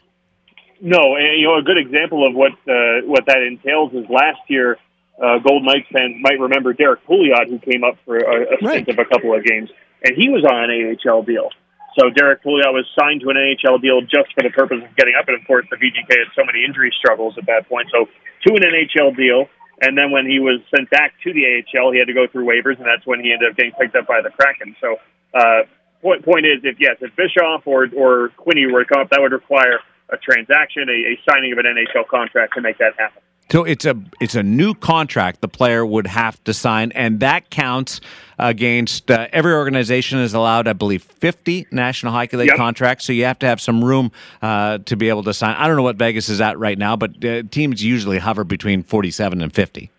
No, 0.79 1.15
and 1.15 1.39
you 1.39 1.47
know 1.47 1.57
a 1.57 1.63
good 1.63 1.77
example 1.77 2.27
of 2.27 2.35
what 2.35 2.53
uh, 2.67 3.01
what 3.05 3.25
that 3.25 3.41
entails 3.41 3.93
is 3.93 4.05
last 4.09 4.41
year. 4.47 4.77
Uh, 5.17 5.39
Golden 5.39 5.65
Knights 5.65 5.87
fans 5.91 6.15
might 6.21 6.39
remember 6.39 6.73
Derek 6.73 7.05
Pouliot, 7.07 7.49
who 7.49 7.57
came 7.57 7.83
up 7.83 7.97
for 8.05 8.17
a, 8.17 8.53
a 8.53 8.57
stint 8.61 8.87
of 8.87 8.99
a 8.99 9.05
couple 9.05 9.33
of 9.33 9.43
games, 9.43 9.69
and 10.03 10.15
he 10.15 10.29
was 10.29 10.45
on 10.45 10.69
an 10.69 10.97
AHL 11.01 11.23
deal. 11.23 11.49
So 11.97 12.11
Derek 12.11 12.43
Pouliot 12.43 12.69
was 12.69 12.85
signed 12.93 13.21
to 13.21 13.29
an 13.29 13.37
NHL 13.37 13.81
deal 13.81 14.01
just 14.01 14.29
for 14.35 14.43
the 14.43 14.51
purpose 14.51 14.85
of 14.85 14.95
getting 14.95 15.15
up, 15.17 15.27
and 15.27 15.41
of 15.41 15.47
course 15.47 15.65
the 15.71 15.77
VGK 15.77 16.05
had 16.09 16.29
so 16.35 16.45
many 16.45 16.63
injury 16.63 16.93
struggles 16.95 17.33
at 17.39 17.47
that 17.47 17.67
point. 17.67 17.89
So 17.91 18.05
to 18.05 18.53
an 18.53 18.61
NHL 18.61 19.17
deal, 19.17 19.49
and 19.81 19.97
then 19.97 20.11
when 20.11 20.29
he 20.29 20.39
was 20.39 20.61
sent 20.69 20.89
back 20.91 21.13
to 21.23 21.33
the 21.33 21.65
AHL, 21.65 21.91
he 21.91 21.97
had 21.97 22.07
to 22.07 22.13
go 22.13 22.27
through 22.27 22.45
waivers, 22.45 22.77
and 22.77 22.85
that's 22.85 23.05
when 23.05 23.21
he 23.21 23.33
ended 23.33 23.49
up 23.49 23.57
getting 23.57 23.73
picked 23.73 23.95
up 23.95 24.05
by 24.05 24.21
the 24.21 24.29
Kraken. 24.29 24.75
So 24.79 24.97
uh, 25.33 25.65
point 26.01 26.23
point 26.23 26.45
is, 26.45 26.61
if 26.63 26.77
yes, 26.79 26.97
if 27.01 27.15
Bischoff 27.15 27.65
or 27.65 27.89
or 27.97 28.29
Quinney 28.37 28.71
were 28.71 28.85
to 28.85 28.89
come 28.89 29.01
up, 29.01 29.09
that 29.09 29.21
would 29.21 29.31
require 29.31 29.79
a 30.09 30.17
transaction, 30.17 30.89
a, 30.89 30.91
a 30.91 31.19
signing 31.29 31.51
of 31.51 31.57
an 31.59 31.65
NHL 31.65 32.07
contract 32.07 32.53
to 32.55 32.61
make 32.61 32.77
that 32.77 32.93
happen. 32.97 33.21
So 33.49 33.63
it's 33.63 33.85
a 33.85 33.95
it's 34.19 34.35
a 34.35 34.43
new 34.43 34.73
contract 34.73 35.39
the 35.39 35.47
player 35.47 35.85
would 35.85 36.05
have 36.07 36.43
to 36.43 36.53
sign, 36.53 36.91
and 36.91 37.21
that 37.21 37.49
counts 37.49 38.01
against 38.37 39.09
uh, 39.09 39.27
every 39.31 39.53
organization 39.53 40.19
is 40.19 40.33
allowed, 40.33 40.67
I 40.67 40.73
believe, 40.73 41.01
fifty 41.01 41.65
National 41.71 42.11
Hockey 42.11 42.35
League 42.35 42.49
Yep. 42.49 42.57
contracts. 42.57 43.05
So 43.05 43.13
you 43.13 43.23
have 43.23 43.39
to 43.39 43.45
have 43.45 43.61
some 43.61 43.81
room 43.81 44.11
uh, 44.41 44.79
to 44.79 44.97
be 44.97 45.07
able 45.07 45.23
to 45.23 45.33
sign. 45.33 45.55
I 45.55 45.67
don't 45.67 45.77
know 45.77 45.83
what 45.83 45.95
Vegas 45.95 46.27
is 46.27 46.41
at 46.41 46.59
right 46.59 46.77
now, 46.77 46.97
but 46.97 47.23
uh, 47.23 47.43
teams 47.43 47.81
usually 47.81 48.17
hover 48.17 48.43
between 48.43 48.83
forty-seven 48.83 49.41
and 49.41 49.53
fifty. 49.53 49.91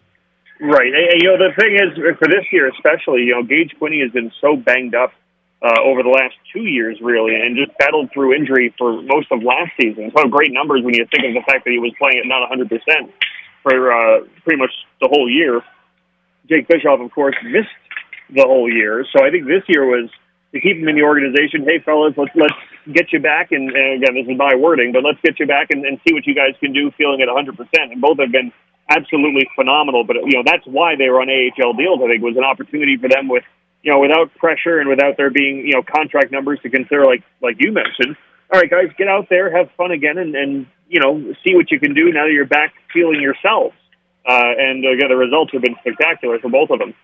Right. 0.60 0.92
And, 0.92 1.22
you 1.22 1.28
know, 1.28 1.38
the 1.38 1.54
thing 1.58 1.76
is, 1.76 2.16
for 2.18 2.28
this 2.28 2.44
year 2.52 2.68
especially, 2.68 3.22
you 3.22 3.32
know, 3.32 3.44
Gage 3.44 3.74
Quinney 3.80 4.02
has 4.02 4.10
been 4.10 4.32
so 4.40 4.56
banged 4.56 4.94
up 4.94 5.12
uh, 5.60 5.80
over 5.82 6.02
the 6.02 6.08
last 6.08 6.34
two 6.52 6.62
years, 6.62 6.98
really, 7.02 7.34
and 7.34 7.56
just 7.56 7.76
battled 7.78 8.10
through 8.12 8.34
injury 8.34 8.74
for 8.78 9.02
most 9.02 9.26
of 9.32 9.42
last 9.42 9.72
season. 9.80 10.12
So 10.16 10.28
great 10.28 10.52
numbers 10.52 10.82
when 10.84 10.94
you 10.94 11.06
think 11.10 11.26
of 11.26 11.34
the 11.34 11.42
fact 11.46 11.64
that 11.64 11.70
he 11.70 11.78
was 11.78 11.92
playing 11.98 12.22
at 12.22 12.26
not 12.26 12.46
100% 12.46 12.70
for 13.62 13.92
uh, 13.92 14.20
pretty 14.44 14.58
much 14.58 14.70
the 15.00 15.08
whole 15.08 15.28
year. 15.28 15.62
Jake 16.48 16.68
Bischoff, 16.68 17.00
of 17.00 17.10
course, 17.10 17.34
missed 17.44 17.74
the 18.30 18.44
whole 18.46 18.70
year. 18.70 19.04
So 19.12 19.24
I 19.24 19.30
think 19.30 19.46
this 19.46 19.62
year 19.66 19.84
was 19.84 20.08
to 20.52 20.60
keep 20.60 20.78
him 20.78 20.88
in 20.88 20.96
the 20.96 21.02
organization. 21.02 21.64
Hey, 21.64 21.82
fellas, 21.84 22.14
let's 22.16 22.30
let's 22.34 22.56
get 22.92 23.12
you 23.12 23.20
back. 23.20 23.52
And, 23.52 23.68
and 23.70 24.02
again, 24.02 24.14
this 24.14 24.30
is 24.30 24.38
my 24.38 24.54
wording, 24.54 24.92
but 24.92 25.04
let's 25.04 25.20
get 25.22 25.38
you 25.40 25.46
back 25.46 25.68
and, 25.70 25.84
and 25.84 26.00
see 26.06 26.14
what 26.14 26.26
you 26.26 26.34
guys 26.34 26.54
can 26.60 26.72
do, 26.72 26.90
feeling 26.96 27.20
at 27.20 27.28
100%. 27.28 27.52
And 27.74 28.00
both 28.00 28.18
have 28.18 28.32
been 28.32 28.52
absolutely 28.88 29.48
phenomenal. 29.54 30.04
But 30.04 30.16
you 30.24 30.38
know, 30.38 30.42
that's 30.44 30.64
why 30.64 30.96
they 30.96 31.08
were 31.08 31.20
on 31.20 31.28
AHL 31.28 31.74
deals. 31.74 32.00
I 32.02 32.08
think 32.08 32.22
was 32.22 32.36
an 32.36 32.44
opportunity 32.44 32.96
for 32.96 33.08
them 33.08 33.28
with 33.28 33.44
you 33.82 33.92
know 33.92 34.00
without 34.00 34.34
pressure 34.34 34.78
and 34.78 34.88
without 34.88 35.16
there 35.16 35.30
being 35.30 35.66
you 35.66 35.72
know 35.72 35.82
contract 35.82 36.32
numbers 36.32 36.58
to 36.62 36.70
consider, 36.70 37.04
like 37.04 37.22
like 37.42 37.56
you 37.58 37.72
mentioned. 37.72 38.16
All 38.52 38.60
right, 38.60 38.70
guys, 38.70 38.88
get 38.96 39.08
out 39.08 39.28
there, 39.28 39.54
have 39.54 39.70
fun 39.76 39.90
again, 39.90 40.16
and, 40.16 40.34
and 40.34 40.66
you 40.88 41.00
know 41.00 41.34
see 41.44 41.54
what 41.54 41.70
you 41.70 41.78
can 41.78 41.94
do 41.94 42.12
now 42.12 42.24
that 42.24 42.32
you're 42.32 42.46
back 42.46 42.72
feeling 42.92 43.20
yourselves. 43.20 43.74
Uh, 44.26 44.52
and 44.58 44.84
again, 44.84 45.08
the 45.08 45.16
results 45.16 45.52
have 45.52 45.62
been 45.62 45.76
spectacular 45.80 46.38
for 46.38 46.50
both 46.50 46.70
of 46.70 46.78
them. 46.78 46.94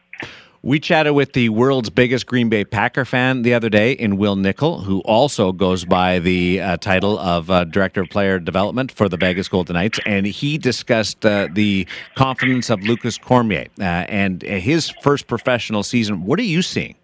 We 0.65 0.81
chatted 0.81 1.15
with 1.15 1.35
the 1.35 1.51
world's 1.51 1.91
biggest 1.91 2.25
Green 2.27 2.49
Bay 2.49 2.65
Packer 2.65 3.05
fan 3.05 3.43
the 3.43 3.53
other 3.53 3.69
day 3.69 3.93
in 3.93 4.17
Wil 4.17 4.35
Nichol, 4.37 4.81
who 4.81 5.01
also 5.03 5.53
goes 5.53 5.85
by 5.85 6.21
the 6.21 6.61
uh, 6.61 6.77
title 6.79 7.19
of 7.19 7.51
uh, 7.51 7.65
Director 7.65 8.01
of 8.01 8.09
Player 8.09 8.39
Development 8.39 8.91
for 8.91 9.11
the 9.11 9.19
Vegas 9.19 9.47
Golden 9.47 9.75
Knights. 9.75 10.01
And 10.07 10.25
he 10.27 10.57
discussed 10.57 11.27
uh, 11.27 11.49
the 11.53 11.87
confidence 12.15 12.71
of 12.71 12.83
Lucas 12.83 13.19
Cormier 13.19 13.67
uh, 13.79 13.83
and 13.83 14.41
his 14.41 14.89
first 15.03 15.27
professional 15.27 15.83
season. 15.83 16.25
What 16.25 16.39
are 16.39 16.45
you 16.45 16.63
seeing? 16.63 16.97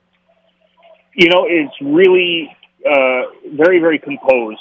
you 1.14 1.28
know, 1.28 1.44
it's 1.46 1.74
really 1.82 2.54
uh, 2.86 3.22
very, 3.52 3.78
very 3.78 3.98
composed. 3.98 4.60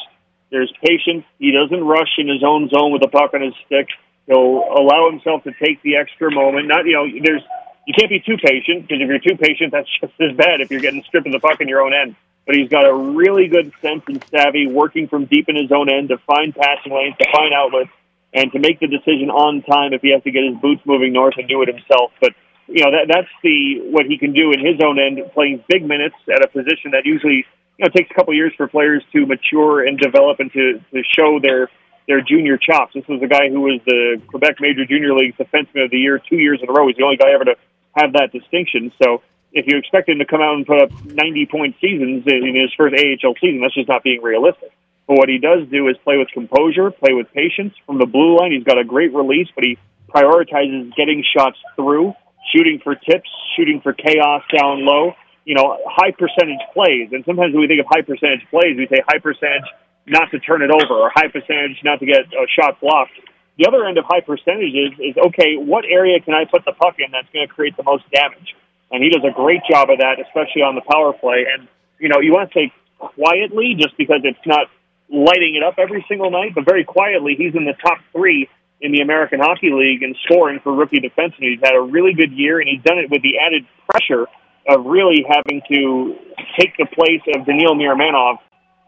There's 0.52 0.72
patience. 0.84 1.24
He 1.38 1.52
doesn't 1.52 1.84
rush 1.84 2.18
in 2.18 2.28
his 2.28 2.44
own 2.44 2.70
zone 2.70 2.92
with 2.92 3.02
the 3.02 3.08
puck 3.08 3.34
on 3.34 3.42
his 3.42 3.54
stick. 3.66 3.88
He'll 4.28 4.66
allow 4.76 5.10
himself 5.10 5.44
to 5.44 5.54
take 5.64 5.82
the 5.84 5.96
extra 5.96 6.32
moment. 6.32 6.68
Not, 6.68 6.86
you 6.86 6.94
know, 6.94 7.08
there's 7.24 7.44
you 7.90 7.96
can't 7.98 8.10
be 8.12 8.20
too 8.20 8.38
patient 8.38 8.88
because 8.88 9.02
if 9.02 9.10
you're 9.10 9.18
too 9.18 9.36
patient, 9.36 9.72
that's 9.72 9.90
just 10.00 10.14
as 10.22 10.38
bad 10.38 10.62
if 10.62 10.70
you're 10.70 10.80
getting 10.80 11.02
stripped 11.04 11.26
of 11.26 11.34
the 11.34 11.40
puck 11.40 11.60
in 11.60 11.68
your 11.68 11.82
own 11.82 11.92
end. 11.92 12.16
But 12.46 12.56
he's 12.56 12.70
got 12.70 12.86
a 12.86 12.94
really 12.94 13.48
good 13.48 13.74
sense 13.82 14.04
and 14.08 14.24
savvy, 14.30 14.68
working 14.68 15.08
from 15.08 15.26
deep 15.26 15.50
in 15.50 15.56
his 15.56 15.72
own 15.72 15.90
end 15.90 16.10
to 16.10 16.20
find 16.20 16.54
passing 16.54 16.94
lanes, 16.94 17.16
to 17.18 17.26
find 17.32 17.52
outlets, 17.52 17.90
and 18.32 18.52
to 18.52 18.60
make 18.60 18.80
the 18.80 18.86
decision 18.86 19.32
on 19.32 19.64
time 19.64 19.94
if 19.94 20.02
he 20.02 20.12
has 20.14 20.22
to 20.24 20.30
get 20.30 20.44
his 20.44 20.56
boots 20.62 20.82
moving 20.86 21.14
north 21.14 21.34
and 21.38 21.50
do 21.50 21.64
it 21.64 21.68
himself. 21.68 22.12
But 22.22 22.34
you 22.68 22.86
know 22.86 22.92
that 22.92 23.10
that's 23.10 23.30
the 23.42 23.82
what 23.90 24.06
he 24.06 24.20
can 24.20 24.34
do 24.34 24.54
in 24.54 24.64
his 24.64 24.80
own 24.86 25.00
end, 25.00 25.20
playing 25.34 25.64
big 25.68 25.84
minutes 25.84 26.16
at 26.30 26.46
a 26.46 26.48
position 26.48 26.92
that 26.92 27.06
usually 27.06 27.46
you 27.78 27.86
know 27.86 27.90
takes 27.90 28.12
a 28.12 28.14
couple 28.14 28.36
years 28.36 28.54
for 28.56 28.68
players 28.68 29.04
to 29.14 29.26
mature 29.26 29.86
and 29.86 29.98
develop 29.98 30.40
and 30.40 30.54
to 30.54 30.80
to 30.94 31.02
show 31.18 31.40
their 31.42 31.70
their 32.08 32.22
junior 32.22 32.58
chops. 32.58 32.94
This 32.94 33.08
was 33.08 33.22
a 33.24 33.28
guy 33.28 33.50
who 33.50 33.62
was 33.62 33.82
the 33.86 34.22
Quebec 34.28 34.58
Major 34.60 34.86
Junior 34.86 35.14
League 35.14 35.38
Defenseman 35.38 35.86
of 35.86 35.92
the 35.92 35.98
Year 35.98 36.22
two 36.30 36.38
years 36.38 36.60
in 36.62 36.70
a 36.70 36.74
row. 36.74 36.88
He's 36.88 36.98
the 36.98 37.04
only 37.04 37.18
guy 37.18 37.32
ever 37.34 37.46
to 37.46 37.56
have 37.96 38.14
that 38.14 38.32
distinction. 38.32 38.92
So 39.02 39.22
if 39.52 39.66
you 39.68 39.78
expect 39.78 40.10
him 40.10 40.20
to 40.20 40.26
come 40.26 40.42
out 40.42 40.56
and 40.56 40.66
put 40.66 40.82
up 40.82 40.92
90 41.06 41.46
point 41.48 41.76
seasons 41.82 42.24
in 42.28 42.56
his 42.56 42.74
first 42.78 42.96
AHL 42.96 43.36
season, 43.42 43.62
that's 43.62 43.74
just 43.74 43.90
not 43.90 44.04
being 44.04 44.22
realistic. 44.22 44.72
But 45.08 45.18
what 45.18 45.30
he 45.30 45.40
does 45.40 45.68
do 45.70 45.88
is 45.88 45.98
play 46.04 46.18
with 46.18 46.30
composure, 46.30 46.92
play 46.92 47.14
with 47.14 47.32
patience. 47.34 47.74
From 47.86 47.98
the 47.98 48.06
blue 48.06 48.38
line, 48.38 48.52
he's 48.52 48.64
got 48.64 48.78
a 48.78 48.84
great 48.84 49.14
release, 49.14 49.48
but 49.56 49.64
he 49.64 49.78
prioritizes 50.08 50.96
getting 50.96 51.24
shots 51.36 51.58
through, 51.76 52.14
shooting 52.54 52.80
for 52.84 52.94
tips, 52.94 53.30
shooting 53.58 53.82
for 53.82 53.94
chaos 53.94 54.44
down 54.56 54.86
low. 54.86 55.14
You 55.46 55.56
know, 55.56 55.80
high 55.90 56.12
percentage 56.12 56.62
plays. 56.74 57.10
And 57.12 57.26
sometimes 57.26 57.54
when 57.54 57.62
we 57.62 57.68
think 57.68 57.82
of 57.82 57.88
high 57.90 58.06
percentage 58.06 58.46
plays, 58.52 58.78
we 58.78 58.86
say 58.86 59.02
high 59.08 59.18
percentage 59.18 59.66
not 60.06 60.30
to 60.32 60.40
turn 60.40 60.62
it 60.62 60.70
over 60.70 60.94
or 60.94 61.12
high 61.14 61.28
percentage 61.28 61.78
not 61.84 62.00
to 62.00 62.06
get 62.06 62.30
uh, 62.34 62.44
a 62.44 62.48
shot 62.48 62.80
blocked. 62.82 63.14
The 63.60 63.68
other 63.68 63.84
end 63.84 63.98
of 63.98 64.06
high 64.08 64.22
percentages 64.22 64.96
is 65.04 65.20
okay, 65.20 65.60
what 65.60 65.84
area 65.84 66.22
can 66.22 66.34
I 66.34 66.46
put 66.46 66.64
the 66.64 66.72
puck 66.72 66.96
in 66.98 67.12
that's 67.12 67.28
going 67.34 67.46
to 67.46 67.54
create 67.54 67.76
the 67.76 67.84
most 67.84 68.10
damage? 68.10 68.56
And 68.90 69.04
he 69.04 69.10
does 69.10 69.22
a 69.28 69.36
great 69.36 69.60
job 69.70 69.90
of 69.92 70.00
that, 70.00 70.16
especially 70.16 70.64
on 70.64 70.76
the 70.76 70.82
power 70.88 71.12
play. 71.12 71.44
And, 71.44 71.68
you 72.00 72.08
know, 72.08 72.24
you 72.24 72.32
want 72.32 72.50
to 72.50 72.54
say 72.56 72.72
quietly 72.98 73.76
just 73.78 73.98
because 73.98 74.22
it's 74.24 74.40
not 74.48 74.72
lighting 75.12 75.60
it 75.60 75.64
up 75.64 75.76
every 75.78 76.06
single 76.08 76.32
night, 76.32 76.56
but 76.56 76.64
very 76.64 76.86
quietly, 76.86 77.36
he's 77.36 77.54
in 77.54 77.66
the 77.66 77.76
top 77.84 78.00
three 78.14 78.48
in 78.80 78.94
the 78.94 79.02
American 79.02 79.42
Hockey 79.42 79.72
League 79.76 80.04
in 80.04 80.16
scoring 80.24 80.62
for 80.64 80.72
rookie 80.74 81.04
defenseman. 81.04 81.52
He's 81.52 81.60
had 81.62 81.76
a 81.76 81.82
really 81.82 82.14
good 82.14 82.32
year, 82.32 82.62
and 82.62 82.70
he's 82.70 82.82
done 82.82 82.98
it 82.98 83.12
with 83.12 83.22
the 83.24 83.44
added 83.44 83.68
pressure 83.92 84.26
of 84.72 84.86
really 84.86 85.26
having 85.28 85.62
to 85.68 86.16
take 86.58 86.78
the 86.78 86.86
place 86.86 87.22
of 87.36 87.46
Daniil 87.46 87.76
Miromanov 87.76 88.38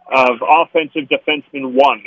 of 0.07 0.39
offensive 0.41 1.11
defenseman 1.11 1.73
one 1.75 2.03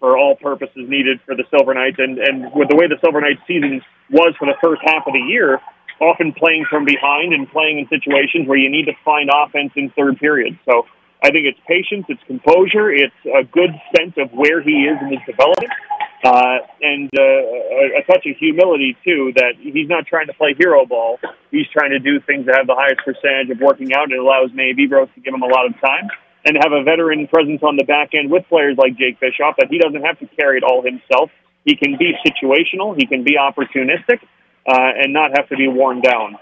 for 0.00 0.16
all 0.16 0.34
purposes 0.34 0.88
needed 0.88 1.20
for 1.26 1.36
the 1.36 1.44
Silver 1.54 1.74
Knights. 1.74 1.96
And, 1.98 2.18
and 2.18 2.50
with 2.56 2.68
the 2.68 2.76
way 2.76 2.88
the 2.88 2.98
Silver 3.04 3.20
Knights 3.20 3.44
season 3.46 3.80
was 4.10 4.34
for 4.38 4.46
the 4.46 4.56
first 4.64 4.80
half 4.84 5.06
of 5.06 5.12
the 5.12 5.20
year, 5.20 5.60
often 6.00 6.32
playing 6.32 6.64
from 6.68 6.84
behind 6.84 7.32
and 7.32 7.46
playing 7.52 7.78
in 7.78 7.86
situations 7.88 8.48
where 8.48 8.58
you 8.58 8.70
need 8.70 8.86
to 8.86 8.96
find 9.04 9.28
offense 9.28 9.70
in 9.76 9.90
third 9.90 10.16
period. 10.18 10.58
So 10.64 10.88
I 11.22 11.30
think 11.30 11.44
it's 11.44 11.60
patience, 11.68 12.06
it's 12.08 12.22
composure, 12.26 12.90
it's 12.90 13.14
a 13.28 13.44
good 13.44 13.70
sense 13.94 14.16
of 14.16 14.32
where 14.32 14.62
he 14.64 14.88
is 14.88 14.96
in 15.04 15.08
his 15.12 15.20
development. 15.28 15.70
uh, 16.24 16.58
and 16.80 17.08
uh, 17.16 17.22
a, 17.22 18.00
a 18.00 18.02
touch 18.04 18.24
of 18.26 18.36
humility 18.36 18.96
too. 19.04 19.32
That 19.36 19.54
he's 19.60 19.88
not 19.88 20.06
trying 20.06 20.26
to 20.26 20.34
play 20.34 20.54
hero 20.58 20.84
ball. 20.86 21.18
He's 21.50 21.68
trying 21.72 21.90
to 21.90 21.98
do 21.98 22.20
things 22.20 22.46
that 22.46 22.56
have 22.56 22.66
the 22.66 22.76
highest 22.76 23.00
percentage 23.04 23.50
of 23.50 23.60
working 23.60 23.92
out. 23.94 24.12
It 24.12 24.18
allows 24.18 24.50
Nate 24.54 24.76
Viveiros 24.76 25.12
to 25.14 25.20
give 25.20 25.32
him 25.32 25.42
a 25.42 25.46
lot 25.46 25.66
of 25.66 25.72
time 25.80 26.08
and 26.44 26.56
have 26.62 26.72
a 26.72 26.82
veteran 26.82 27.26
presence 27.28 27.62
on 27.62 27.76
the 27.76 27.84
back 27.84 28.10
end 28.14 28.30
with 28.30 28.46
players 28.48 28.76
like 28.78 28.96
Jake 28.96 29.20
Bischoff 29.20 29.56
that 29.58 29.68
he 29.70 29.78
doesn't 29.78 30.02
have 30.02 30.18
to 30.20 30.26
carry 30.36 30.58
it 30.58 30.64
all 30.64 30.82
himself. 30.82 31.30
He 31.64 31.76
can 31.76 31.96
be 31.98 32.14
situational. 32.26 32.96
He 32.96 33.06
can 33.06 33.22
be 33.24 33.36
opportunistic, 33.36 34.20
uh, 34.66 34.92
and 35.02 35.12
not 35.12 35.32
have 35.36 35.48
to 35.50 35.56
be 35.56 35.68
worn 35.68 36.00
down. 36.00 36.36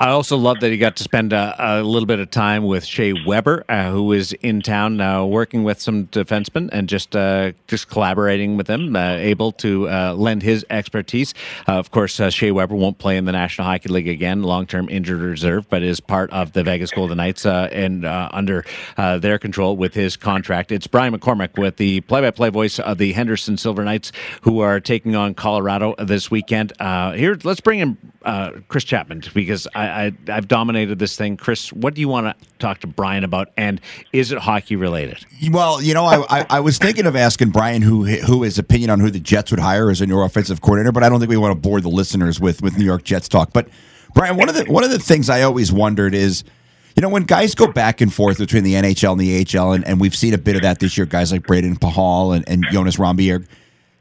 I 0.00 0.08
also 0.08 0.38
love 0.38 0.60
that 0.60 0.70
he 0.70 0.78
got 0.78 0.96
to 0.96 1.02
spend 1.02 1.34
a, 1.34 1.54
a 1.58 1.82
little 1.82 2.06
bit 2.06 2.20
of 2.20 2.30
time 2.30 2.64
with 2.64 2.86
Shea 2.86 3.12
Weber, 3.12 3.66
uh, 3.68 3.90
who 3.90 4.14
is 4.14 4.32
in 4.32 4.62
town 4.62 4.96
now, 4.96 5.26
working 5.26 5.62
with 5.62 5.78
some 5.78 6.06
defensemen 6.06 6.70
and 6.72 6.88
just 6.88 7.14
uh, 7.14 7.52
just 7.66 7.90
collaborating 7.90 8.56
with 8.56 8.66
them, 8.66 8.96
uh, 8.96 9.16
able 9.16 9.52
to 9.52 9.90
uh, 9.90 10.14
lend 10.14 10.42
his 10.42 10.64
expertise. 10.70 11.34
Uh, 11.68 11.72
of 11.72 11.90
course, 11.90 12.18
uh, 12.18 12.30
Shea 12.30 12.50
Weber 12.50 12.76
won't 12.76 12.96
play 12.96 13.18
in 13.18 13.26
the 13.26 13.32
National 13.32 13.66
Hockey 13.66 13.90
League 13.90 14.08
again, 14.08 14.42
long 14.42 14.66
term 14.66 14.88
injured 14.88 15.20
reserve, 15.20 15.68
but 15.68 15.82
is 15.82 16.00
part 16.00 16.30
of 16.30 16.54
the 16.54 16.62
Vegas 16.62 16.90
Golden 16.92 17.18
Knights 17.18 17.44
and 17.44 18.06
under 18.06 18.64
their 18.96 19.38
control 19.38 19.76
with 19.76 19.92
his 19.92 20.16
contract. 20.16 20.72
It's 20.72 20.86
Brian 20.86 21.14
McCormick 21.14 21.58
with 21.58 21.76
the 21.76 22.00
play 22.00 22.22
by 22.22 22.30
play 22.30 22.48
voice 22.48 22.78
of 22.78 22.96
the 22.96 23.12
Henderson 23.12 23.58
Silver 23.58 23.84
Knights, 23.84 24.12
who 24.40 24.60
are 24.60 24.80
taking 24.80 25.14
on 25.14 25.34
Colorado 25.34 25.94
this 25.98 26.30
weekend. 26.30 26.72
here, 26.80 27.36
let's 27.44 27.60
bring 27.60 27.80
in 27.80 27.98
Chris 28.68 28.84
Chapman 28.84 29.24
because 29.34 29.68
I. 29.74 29.89
I, 29.90 30.12
have 30.32 30.48
dominated 30.48 30.98
this 30.98 31.16
thing. 31.16 31.36
Chris, 31.36 31.72
what 31.72 31.94
do 31.94 32.00
you 32.00 32.08
want 32.08 32.26
to 32.26 32.48
talk 32.58 32.80
to 32.80 32.86
Brian 32.86 33.24
about? 33.24 33.50
And 33.56 33.80
is 34.12 34.32
it 34.32 34.38
hockey 34.38 34.76
related? 34.76 35.24
Well, 35.50 35.82
you 35.82 35.94
know, 35.94 36.04
I, 36.04 36.40
I, 36.40 36.46
I, 36.50 36.60
was 36.60 36.78
thinking 36.78 37.06
of 37.06 37.16
asking 37.16 37.50
Brian 37.50 37.82
who 37.82 38.04
who 38.04 38.42
his 38.42 38.58
opinion 38.58 38.90
on 38.90 39.00
who 39.00 39.10
the 39.10 39.20
Jets 39.20 39.50
would 39.50 39.60
hire 39.60 39.90
as 39.90 40.00
a 40.00 40.06
new 40.06 40.20
offensive 40.20 40.60
coordinator, 40.60 40.92
but 40.92 41.02
I 41.02 41.08
don't 41.08 41.18
think 41.20 41.30
we 41.30 41.36
want 41.36 41.52
to 41.52 41.60
bore 41.60 41.80
the 41.80 41.88
listeners 41.88 42.40
with 42.40 42.62
with 42.62 42.78
New 42.78 42.84
York 42.84 43.04
Jets 43.04 43.28
talk. 43.28 43.52
But 43.52 43.68
Brian, 44.14 44.36
one 44.36 44.48
of 44.48 44.54
the 44.54 44.64
one 44.64 44.84
of 44.84 44.90
the 44.90 44.98
things 44.98 45.28
I 45.28 45.42
always 45.42 45.72
wondered 45.72 46.14
is. 46.14 46.44
You 46.96 47.02
know, 47.02 47.08
when 47.08 47.22
guys 47.22 47.54
go 47.54 47.68
back 47.68 48.00
and 48.00 48.12
forth 48.12 48.38
between 48.38 48.64
the 48.64 48.74
NHL 48.74 49.12
and 49.12 49.20
the 49.20 49.58
AHL, 49.58 49.72
and, 49.74 49.86
and 49.86 50.00
we've 50.00 50.14
seen 50.14 50.34
a 50.34 50.38
bit 50.38 50.56
of 50.56 50.62
that 50.62 50.80
this 50.80 50.98
year, 50.98 51.06
guys 51.06 51.30
like 51.30 51.46
Braden 51.46 51.76
Pahal 51.76 52.34
and, 52.34 52.46
and 52.48 52.66
Jonas 52.72 52.96
Rondbjerg, 52.96 53.46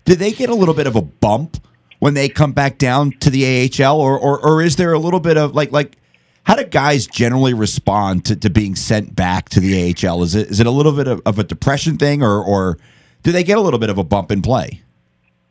do 0.05 0.15
they 0.15 0.31
get 0.31 0.49
a 0.49 0.55
little 0.55 0.73
bit 0.73 0.87
of 0.87 0.95
a 0.95 1.01
bump 1.03 1.57
when 1.99 2.13
they 2.13 2.29
come 2.29 2.53
back 2.53 2.77
down 2.77 3.11
to 3.19 3.29
the 3.29 3.69
AHL, 3.69 3.99
or, 3.99 4.17
or 4.17 4.39
or 4.39 4.61
is 4.61 4.77
there 4.77 4.93
a 4.93 4.99
little 4.99 5.19
bit 5.19 5.37
of 5.37 5.53
like 5.53 5.71
like 5.71 5.97
how 6.43 6.55
do 6.55 6.63
guys 6.63 7.05
generally 7.05 7.53
respond 7.53 8.25
to, 8.25 8.35
to 8.35 8.49
being 8.49 8.75
sent 8.75 9.15
back 9.15 9.49
to 9.49 9.59
the 9.59 9.93
AHL? 9.93 10.23
Is 10.23 10.35
it 10.35 10.49
is 10.49 10.59
it 10.59 10.65
a 10.65 10.71
little 10.71 10.93
bit 10.93 11.07
of, 11.07 11.21
of 11.25 11.37
a 11.37 11.43
depression 11.43 11.97
thing, 11.97 12.23
or 12.23 12.43
or 12.43 12.77
do 13.23 13.31
they 13.31 13.43
get 13.43 13.57
a 13.57 13.61
little 13.61 13.79
bit 13.79 13.89
of 13.89 13.97
a 13.97 14.03
bump 14.03 14.31
in 14.31 14.41
play? 14.41 14.81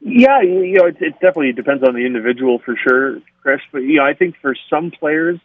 Yeah, 0.00 0.40
you 0.42 0.74
know, 0.74 0.86
it, 0.86 0.96
it 1.00 1.14
definitely 1.14 1.52
depends 1.52 1.82
on 1.82 1.94
the 1.94 2.06
individual 2.06 2.60
for 2.64 2.76
sure, 2.76 3.20
Chris. 3.42 3.60
But 3.72 3.80
you 3.80 3.96
know, 3.96 4.04
I 4.04 4.14
think 4.14 4.36
for 4.40 4.56
some 4.70 4.90
players, 4.90 5.38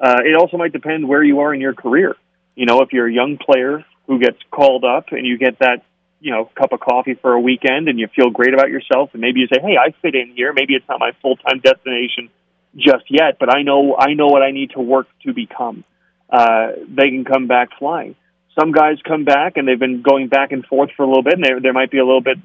uh, 0.00 0.20
it 0.24 0.34
also 0.34 0.56
might 0.56 0.72
depend 0.72 1.08
where 1.08 1.22
you 1.22 1.40
are 1.40 1.54
in 1.54 1.60
your 1.60 1.74
career. 1.74 2.16
You 2.54 2.66
know, 2.66 2.82
if 2.82 2.92
you're 2.92 3.08
a 3.08 3.12
young 3.12 3.38
player 3.38 3.84
who 4.06 4.18
gets 4.18 4.38
called 4.50 4.84
up 4.84 5.06
and 5.12 5.26
you 5.26 5.38
get 5.38 5.58
that 5.60 5.82
you 6.24 6.30
know 6.30 6.50
cup 6.58 6.72
of 6.72 6.80
coffee 6.80 7.14
for 7.20 7.34
a 7.34 7.40
weekend 7.40 7.86
and 7.86 8.00
you 8.00 8.08
feel 8.16 8.30
great 8.30 8.54
about 8.54 8.70
yourself 8.70 9.10
and 9.12 9.20
maybe 9.20 9.40
you 9.40 9.46
say 9.46 9.60
hey 9.60 9.76
i 9.76 9.94
fit 10.00 10.14
in 10.14 10.32
here. 10.34 10.52
Maybe 10.54 10.74
it's 10.74 10.88
not 10.88 10.98
my 10.98 11.12
full 11.20 11.36
time 11.36 11.60
destination 11.60 12.30
just 12.74 13.04
yet 13.10 13.38
but 13.38 13.54
i 13.54 13.62
know 13.62 13.94
i 13.96 14.14
know 14.14 14.26
what 14.26 14.42
i 14.42 14.50
need 14.50 14.70
to 14.70 14.80
work 14.80 15.06
to 15.24 15.34
become. 15.34 15.84
Uh 16.30 16.68
they 16.88 17.10
can 17.10 17.24
come 17.24 17.46
back 17.46 17.78
flying. 17.78 18.16
Some 18.58 18.72
guys 18.72 18.96
come 19.06 19.24
back 19.24 19.58
and 19.58 19.68
they've 19.68 19.78
been 19.78 20.00
going 20.00 20.28
back 20.28 20.50
and 20.52 20.64
forth 20.64 20.90
for 20.96 21.02
a 21.02 21.06
little 21.06 21.22
bit 21.22 21.34
and 21.34 21.44
there 21.44 21.60
there 21.60 21.74
might 21.74 21.90
be 21.90 21.98
a 21.98 22.06
little 22.06 22.22
bit 22.22 22.38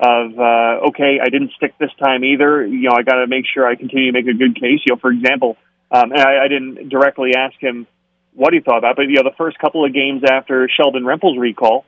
of 0.00 0.38
uh 0.38 0.88
okay 0.88 1.18
i 1.22 1.28
didn't 1.28 1.52
stick 1.52 1.74
this 1.78 1.92
time 2.02 2.24
either. 2.24 2.66
You 2.66 2.88
know 2.88 2.96
i 2.96 3.02
got 3.02 3.16
to 3.16 3.26
make 3.26 3.44
sure 3.52 3.66
i 3.66 3.74
continue 3.74 4.10
to 4.10 4.16
make 4.18 4.26
a 4.26 4.38
good 4.38 4.54
case. 4.54 4.80
You 4.86 4.94
know 4.94 4.98
for 4.98 5.10
example 5.10 5.58
um 5.90 6.12
and 6.12 6.22
I, 6.22 6.44
I 6.46 6.48
didn't 6.48 6.88
directly 6.88 7.32
ask 7.36 7.56
him 7.60 7.86
what 8.32 8.54
he 8.54 8.60
thought 8.60 8.78
about 8.78 8.96
but 8.96 9.02
you 9.02 9.16
know 9.16 9.24
the 9.24 9.36
first 9.36 9.58
couple 9.58 9.84
of 9.84 9.92
games 9.92 10.22
after 10.24 10.66
Sheldon 10.74 11.04
Rempal's 11.04 11.38
recall 11.38 11.84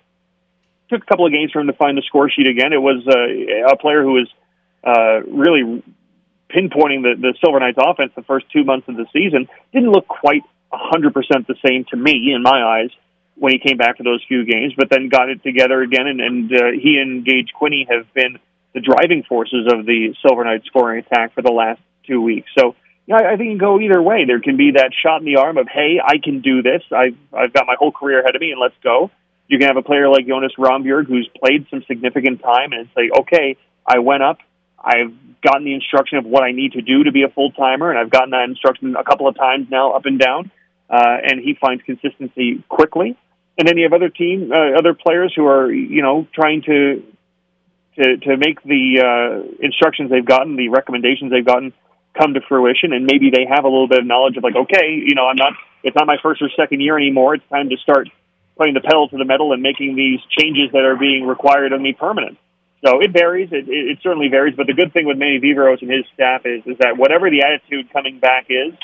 took 0.90 1.02
a 1.02 1.06
couple 1.06 1.26
of 1.26 1.32
games 1.32 1.52
for 1.52 1.60
him 1.60 1.68
to 1.68 1.72
find 1.72 1.96
the 1.96 2.02
score 2.02 2.28
sheet 2.28 2.46
again. 2.46 2.72
It 2.72 2.82
was 2.82 3.06
uh, 3.06 3.72
a 3.72 3.76
player 3.76 4.02
who 4.02 4.12
was 4.12 4.28
uh, 4.84 5.22
really 5.26 5.82
pinpointing 6.50 7.02
the, 7.02 7.14
the 7.16 7.34
Silver 7.42 7.60
Knights 7.60 7.78
offense 7.80 8.12
the 8.16 8.22
first 8.22 8.46
two 8.52 8.64
months 8.64 8.88
of 8.88 8.96
the 8.96 9.06
season. 9.12 9.48
Didn't 9.72 9.90
look 9.90 10.08
quite 10.08 10.42
100% 10.72 11.12
the 11.46 11.54
same 11.64 11.84
to 11.90 11.96
me, 11.96 12.32
in 12.34 12.42
my 12.42 12.62
eyes, 12.62 12.90
when 13.36 13.52
he 13.52 13.58
came 13.58 13.76
back 13.76 13.96
for 13.96 14.02
those 14.02 14.22
few 14.26 14.44
games, 14.44 14.74
but 14.76 14.90
then 14.90 15.08
got 15.08 15.28
it 15.28 15.42
together 15.42 15.80
again. 15.80 16.06
And, 16.06 16.20
and 16.20 16.52
uh, 16.52 16.70
he 16.72 16.98
and 17.00 17.24
Gage 17.24 17.50
Quinney 17.58 17.88
have 17.88 18.12
been 18.12 18.38
the 18.74 18.80
driving 18.80 19.22
forces 19.28 19.66
of 19.72 19.86
the 19.86 20.14
Silver 20.26 20.44
Knights 20.44 20.66
scoring 20.66 21.04
attack 21.04 21.34
for 21.34 21.42
the 21.42 21.50
last 21.50 21.80
two 22.06 22.20
weeks. 22.20 22.50
So, 22.58 22.74
yeah, 23.06 23.16
I 23.16 23.36
think 23.36 23.48
it 23.48 23.50
can 23.52 23.58
go 23.58 23.80
either 23.80 24.00
way. 24.00 24.24
There 24.26 24.40
can 24.40 24.56
be 24.56 24.72
that 24.72 24.90
shot 24.94 25.20
in 25.20 25.24
the 25.24 25.36
arm 25.36 25.56
of, 25.56 25.66
hey, 25.68 26.00
I 26.04 26.18
can 26.22 26.40
do 26.40 26.62
this. 26.62 26.82
I've, 26.92 27.16
I've 27.32 27.52
got 27.52 27.66
my 27.66 27.74
whole 27.78 27.90
career 27.90 28.20
ahead 28.20 28.36
of 28.36 28.40
me, 28.40 28.52
and 28.52 28.60
let's 28.60 28.76
go 28.82 29.10
you 29.50 29.58
can 29.58 29.66
have 29.66 29.76
a 29.76 29.82
player 29.82 30.08
like 30.08 30.26
Jonas 30.26 30.52
Rondbjerg 30.56 31.06
who's 31.06 31.28
played 31.42 31.66
some 31.70 31.82
significant 31.88 32.40
time 32.40 32.72
and 32.72 32.88
say, 32.94 33.10
okay, 33.20 33.56
I 33.84 33.98
went 33.98 34.22
up, 34.22 34.38
I've 34.78 35.12
gotten 35.42 35.64
the 35.64 35.74
instruction 35.74 36.18
of 36.18 36.24
what 36.24 36.44
I 36.44 36.52
need 36.52 36.72
to 36.72 36.82
do 36.82 37.04
to 37.04 37.12
be 37.12 37.24
a 37.24 37.28
full 37.28 37.50
timer, 37.50 37.90
and 37.90 37.98
I've 37.98 38.10
gotten 38.10 38.30
that 38.30 38.44
instruction 38.44 38.94
a 38.94 39.02
couple 39.02 39.26
of 39.26 39.36
times 39.36 39.66
now, 39.68 39.92
up 39.92 40.06
and 40.06 40.20
down, 40.20 40.52
uh, 40.88 41.16
and 41.24 41.40
he 41.40 41.54
finds 41.60 41.82
consistency 41.82 42.62
quickly. 42.68 43.16
And 43.58 43.66
then 43.66 43.76
you 43.76 43.82
have 43.84 43.92
other 43.92 44.08
team, 44.08 44.52
uh, 44.52 44.78
other 44.78 44.94
players 44.94 45.32
who 45.34 45.46
are, 45.46 45.70
you 45.70 46.00
know, 46.00 46.26
trying 46.32 46.62
to 46.62 47.02
to 47.96 48.16
to 48.18 48.36
make 48.36 48.62
the 48.62 49.02
uh, 49.02 49.56
instructions 49.60 50.10
they've 50.10 50.24
gotten, 50.24 50.56
the 50.56 50.68
recommendations 50.68 51.32
they've 51.32 51.44
gotten, 51.44 51.72
come 52.16 52.34
to 52.34 52.40
fruition, 52.48 52.92
and 52.92 53.04
maybe 53.04 53.30
they 53.30 53.46
have 53.50 53.64
a 53.64 53.68
little 53.68 53.88
bit 53.88 53.98
of 53.98 54.06
knowledge 54.06 54.36
of 54.36 54.44
like, 54.44 54.56
okay, 54.56 54.94
you 54.94 55.14
know, 55.14 55.26
I'm 55.26 55.36
not, 55.36 55.52
it's 55.82 55.96
not 55.96 56.06
my 56.06 56.16
first 56.22 56.40
or 56.40 56.48
second 56.56 56.80
year 56.80 56.96
anymore. 56.96 57.34
It's 57.34 57.48
time 57.50 57.68
to 57.68 57.76
start 57.78 58.08
putting 58.60 58.74
the 58.74 58.84
pedal 58.84 59.08
to 59.08 59.16
the 59.16 59.24
metal 59.24 59.54
and 59.54 59.62
making 59.62 59.96
these 59.96 60.20
changes 60.36 60.68
that 60.72 60.84
are 60.84 60.94
being 60.94 61.26
required 61.26 61.72
of 61.72 61.80
me 61.80 61.96
permanent. 61.96 62.36
So 62.84 63.00
it 63.00 63.10
varies. 63.10 63.48
It, 63.52 63.64
it, 63.68 63.96
it 63.96 63.98
certainly 64.02 64.28
varies. 64.28 64.54
But 64.54 64.66
the 64.66 64.74
good 64.74 64.92
thing 64.92 65.06
with 65.06 65.16
Manny 65.16 65.40
Viveiros 65.40 65.80
and 65.80 65.90
his 65.90 66.04
staff 66.12 66.44
is 66.44 66.60
is 66.66 66.76
that 66.80 66.98
whatever 66.98 67.30
the 67.30 67.40
attitude 67.40 67.90
coming 67.90 68.20
back 68.20 68.52
is, 68.52 68.76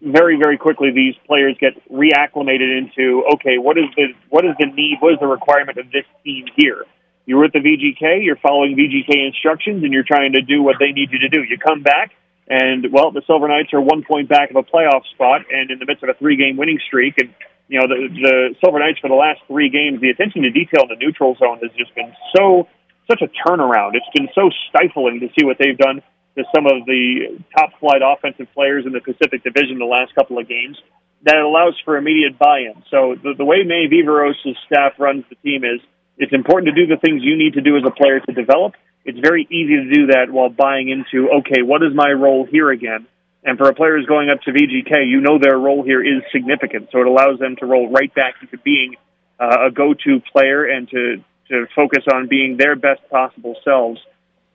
very 0.00 0.38
very 0.40 0.56
quickly 0.56 0.92
these 0.92 1.14
players 1.26 1.56
get 1.60 1.76
reacclimated 1.92 2.72
into 2.72 3.22
okay, 3.36 3.58
what 3.58 3.76
is 3.76 3.84
the 3.96 4.16
what 4.30 4.46
is 4.46 4.56
the 4.58 4.66
need? 4.72 4.96
What 5.00 5.12
is 5.12 5.20
the 5.20 5.26
requirement 5.28 5.76
of 5.76 5.92
this 5.92 6.08
team 6.24 6.46
here? 6.56 6.84
You're 7.26 7.42
with 7.42 7.52
the 7.52 7.60
VGK. 7.60 8.24
You're 8.24 8.40
following 8.40 8.76
VGK 8.76 9.26
instructions, 9.26 9.84
and 9.84 9.92
you're 9.92 10.08
trying 10.08 10.32
to 10.32 10.40
do 10.40 10.62
what 10.62 10.76
they 10.80 10.92
need 10.92 11.12
you 11.12 11.18
to 11.18 11.28
do. 11.28 11.42
You 11.42 11.58
come 11.58 11.82
back. 11.82 12.12
And 12.48 12.86
well, 12.92 13.10
the 13.10 13.22
Silver 13.26 13.48
Knights 13.48 13.74
are 13.74 13.80
one 13.80 14.04
point 14.04 14.28
back 14.28 14.48
of 14.50 14.56
a 14.56 14.62
playoff 14.62 15.04
spot, 15.12 15.42
and 15.52 15.70
in 15.70 15.80
the 15.80 15.84
midst 15.84 16.02
of 16.04 16.08
a 16.08 16.14
three-game 16.14 16.56
winning 16.56 16.78
streak, 16.86 17.18
and 17.18 17.34
you 17.68 17.80
know, 17.80 17.86
the, 17.88 18.08
the 18.08 18.54
Silver 18.62 18.78
Knights 18.78 18.98
for 19.00 19.08
the 19.08 19.18
last 19.18 19.40
three 19.46 19.68
games, 19.68 20.00
the 20.00 20.10
attention 20.10 20.42
to 20.42 20.50
detail 20.50 20.84
in 20.84 20.88
the 20.88 21.00
neutral 21.00 21.34
zone 21.36 21.58
has 21.62 21.72
just 21.76 21.94
been 21.94 22.12
so, 22.36 22.68
such 23.10 23.22
a 23.22 23.28
turnaround. 23.42 23.94
It's 23.94 24.06
been 24.14 24.28
so 24.34 24.50
stifling 24.68 25.20
to 25.20 25.28
see 25.38 25.44
what 25.44 25.58
they've 25.58 25.76
done 25.76 26.02
to 26.36 26.44
some 26.54 26.66
of 26.66 26.84
the 26.86 27.40
top 27.56 27.70
flight 27.80 28.02
offensive 28.04 28.46
players 28.54 28.84
in 28.86 28.92
the 28.92 29.00
Pacific 29.00 29.42
Division 29.42 29.78
the 29.78 29.86
last 29.86 30.14
couple 30.14 30.38
of 30.38 30.48
games 30.48 30.76
that 31.24 31.36
allows 31.36 31.74
for 31.84 31.96
immediate 31.96 32.38
buy-in. 32.38 32.82
So 32.90 33.16
the, 33.20 33.34
the 33.36 33.44
way 33.44 33.64
Manny 33.64 33.88
Viveiros' 33.88 34.54
staff 34.66 34.92
runs 34.98 35.24
the 35.28 35.36
team 35.36 35.64
is 35.64 35.80
it's 36.18 36.32
important 36.32 36.74
to 36.74 36.86
do 36.86 36.86
the 36.86 37.00
things 37.00 37.22
you 37.22 37.36
need 37.36 37.54
to 37.54 37.60
do 37.60 37.76
as 37.76 37.82
a 37.84 37.90
player 37.90 38.20
to 38.20 38.32
develop. 38.32 38.74
It's 39.04 39.18
very 39.18 39.46
easy 39.50 39.76
to 39.76 39.90
do 39.92 40.06
that 40.08 40.30
while 40.30 40.50
buying 40.50 40.88
into, 40.88 41.30
okay, 41.40 41.62
what 41.62 41.82
is 41.82 41.94
my 41.94 42.10
role 42.10 42.46
here 42.46 42.70
again? 42.70 43.06
And 43.46 43.56
for 43.56 43.68
a 43.68 43.74
player 43.74 43.96
who's 43.96 44.06
going 44.06 44.28
up 44.28 44.42
to 44.42 44.50
VGK, 44.50 45.08
you 45.08 45.20
know 45.20 45.38
their 45.38 45.56
role 45.56 45.84
here 45.84 46.02
is 46.02 46.24
significant. 46.32 46.88
So 46.90 47.00
it 47.00 47.06
allows 47.06 47.38
them 47.38 47.54
to 47.60 47.66
roll 47.66 47.88
right 47.88 48.12
back 48.12 48.34
into 48.42 48.58
being 48.58 48.96
uh, 49.38 49.68
a 49.68 49.70
go-to 49.70 50.20
player 50.32 50.64
and 50.64 50.88
to, 50.90 51.22
to 51.48 51.66
focus 51.74 52.02
on 52.12 52.26
being 52.26 52.56
their 52.56 52.74
best 52.74 53.08
possible 53.08 53.54
selves 53.64 54.00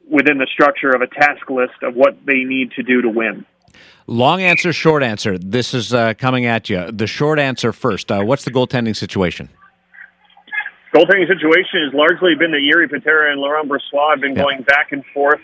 within 0.09 0.39
the 0.39 0.47
structure 0.51 0.89
of 0.89 1.01
a 1.01 1.07
task 1.07 1.49
list 1.49 1.81
of 1.83 1.95
what 1.95 2.17
they 2.25 2.43
need 2.43 2.73
to 2.73 2.83
do 2.83 3.01
to 3.01 3.07
win. 3.07 3.45
Long 4.07 4.41
answer, 4.41 4.73
short 4.73 5.03
answer. 5.03 5.37
This 5.37 5.73
is 5.73 5.93
uh, 5.93 6.13
coming 6.15 6.45
at 6.45 6.69
you. 6.69 6.91
The 6.91 7.07
short 7.07 7.39
answer 7.39 7.71
first. 7.71 8.11
Uh, 8.11 8.23
what's 8.23 8.43
the 8.43 8.51
goaltending 8.51 8.97
situation? 8.97 9.47
Goaltending 10.93 11.29
situation 11.29 11.85
has 11.85 11.93
largely 11.93 12.35
been 12.35 12.51
that 12.51 12.59
Jiri 12.59 12.89
Patera 12.89 13.31
and 13.31 13.39
Laurent 13.39 13.69
Brossoit 13.69 14.11
have 14.11 14.19
been 14.19 14.35
yeah. 14.35 14.41
going 14.41 14.63
back 14.63 14.91
and 14.91 15.05
forth 15.13 15.39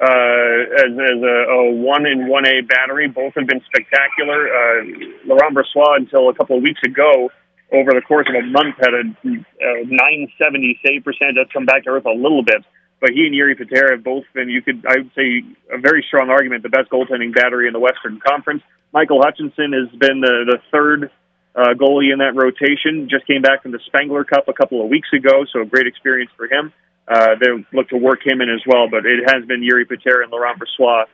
uh, 0.00 0.84
as, 0.84 0.92
as 0.92 1.18
a, 1.22 1.36
a 1.48 1.72
one 1.72 2.06
in 2.06 2.28
one 2.28 2.46
A 2.46 2.60
battery. 2.62 3.08
Both 3.08 3.34
have 3.36 3.46
been 3.46 3.62
spectacular. 3.66 4.48
Uh, 4.48 4.84
Laurent 5.24 5.56
Brossoit, 5.56 5.96
until 5.96 6.28
a 6.28 6.34
couple 6.34 6.56
of 6.56 6.62
weeks 6.62 6.80
ago, 6.84 7.30
over 7.72 7.90
the 7.92 8.02
course 8.06 8.26
of 8.28 8.34
a 8.34 8.46
month, 8.46 8.76
had 8.78 8.94
a, 8.94 9.02
a 9.02 9.84
970 9.86 10.80
save 10.84 11.04
percentage. 11.04 11.36
That's 11.36 11.52
come 11.52 11.66
back 11.66 11.84
to 11.84 11.90
earth 11.90 12.06
a 12.06 12.10
little 12.10 12.44
bit. 12.44 12.64
But 13.00 13.10
he 13.10 13.26
and 13.26 13.34
Jiri 13.34 13.56
Patera 13.56 13.92
have 13.96 14.04
both 14.04 14.24
been, 14.32 14.48
you 14.48 14.62
could, 14.62 14.84
I 14.88 14.98
would 14.98 15.10
say, 15.14 15.44
a 15.70 15.78
very 15.78 16.04
strong 16.08 16.30
argument, 16.30 16.62
the 16.62 16.70
best 16.70 16.88
goaltending 16.88 17.34
battery 17.34 17.66
in 17.66 17.74
the 17.74 17.80
Western 17.80 18.20
Conference. 18.20 18.62
Michael 18.92 19.20
Hutchinson 19.20 19.72
has 19.72 19.90
been 19.98 20.20
the, 20.20 20.44
the 20.46 20.58
third 20.72 21.10
uh, 21.54 21.74
goalie 21.74 22.12
in 22.12 22.20
that 22.20 22.34
rotation. 22.34 23.08
Just 23.10 23.26
came 23.26 23.42
back 23.42 23.62
from 23.62 23.72
the 23.72 23.80
Spengler 23.86 24.24
Cup 24.24 24.48
a 24.48 24.54
couple 24.54 24.82
of 24.82 24.88
weeks 24.88 25.08
ago, 25.12 25.44
so 25.52 25.60
a 25.60 25.66
great 25.66 25.86
experience 25.86 26.30
for 26.36 26.46
him. 26.46 26.72
Uh, 27.08 27.36
they 27.40 27.46
look 27.72 27.88
to 27.90 27.96
work 27.96 28.26
him 28.26 28.40
in 28.40 28.48
as 28.50 28.62
well. 28.66 28.88
But 28.90 29.06
it 29.06 29.20
has 29.30 29.44
been 29.46 29.60
Jiri 29.60 29.88
Patera 29.88 30.22
and 30.24 30.32
Laurent 30.32 30.58
Brossoit 30.58 31.04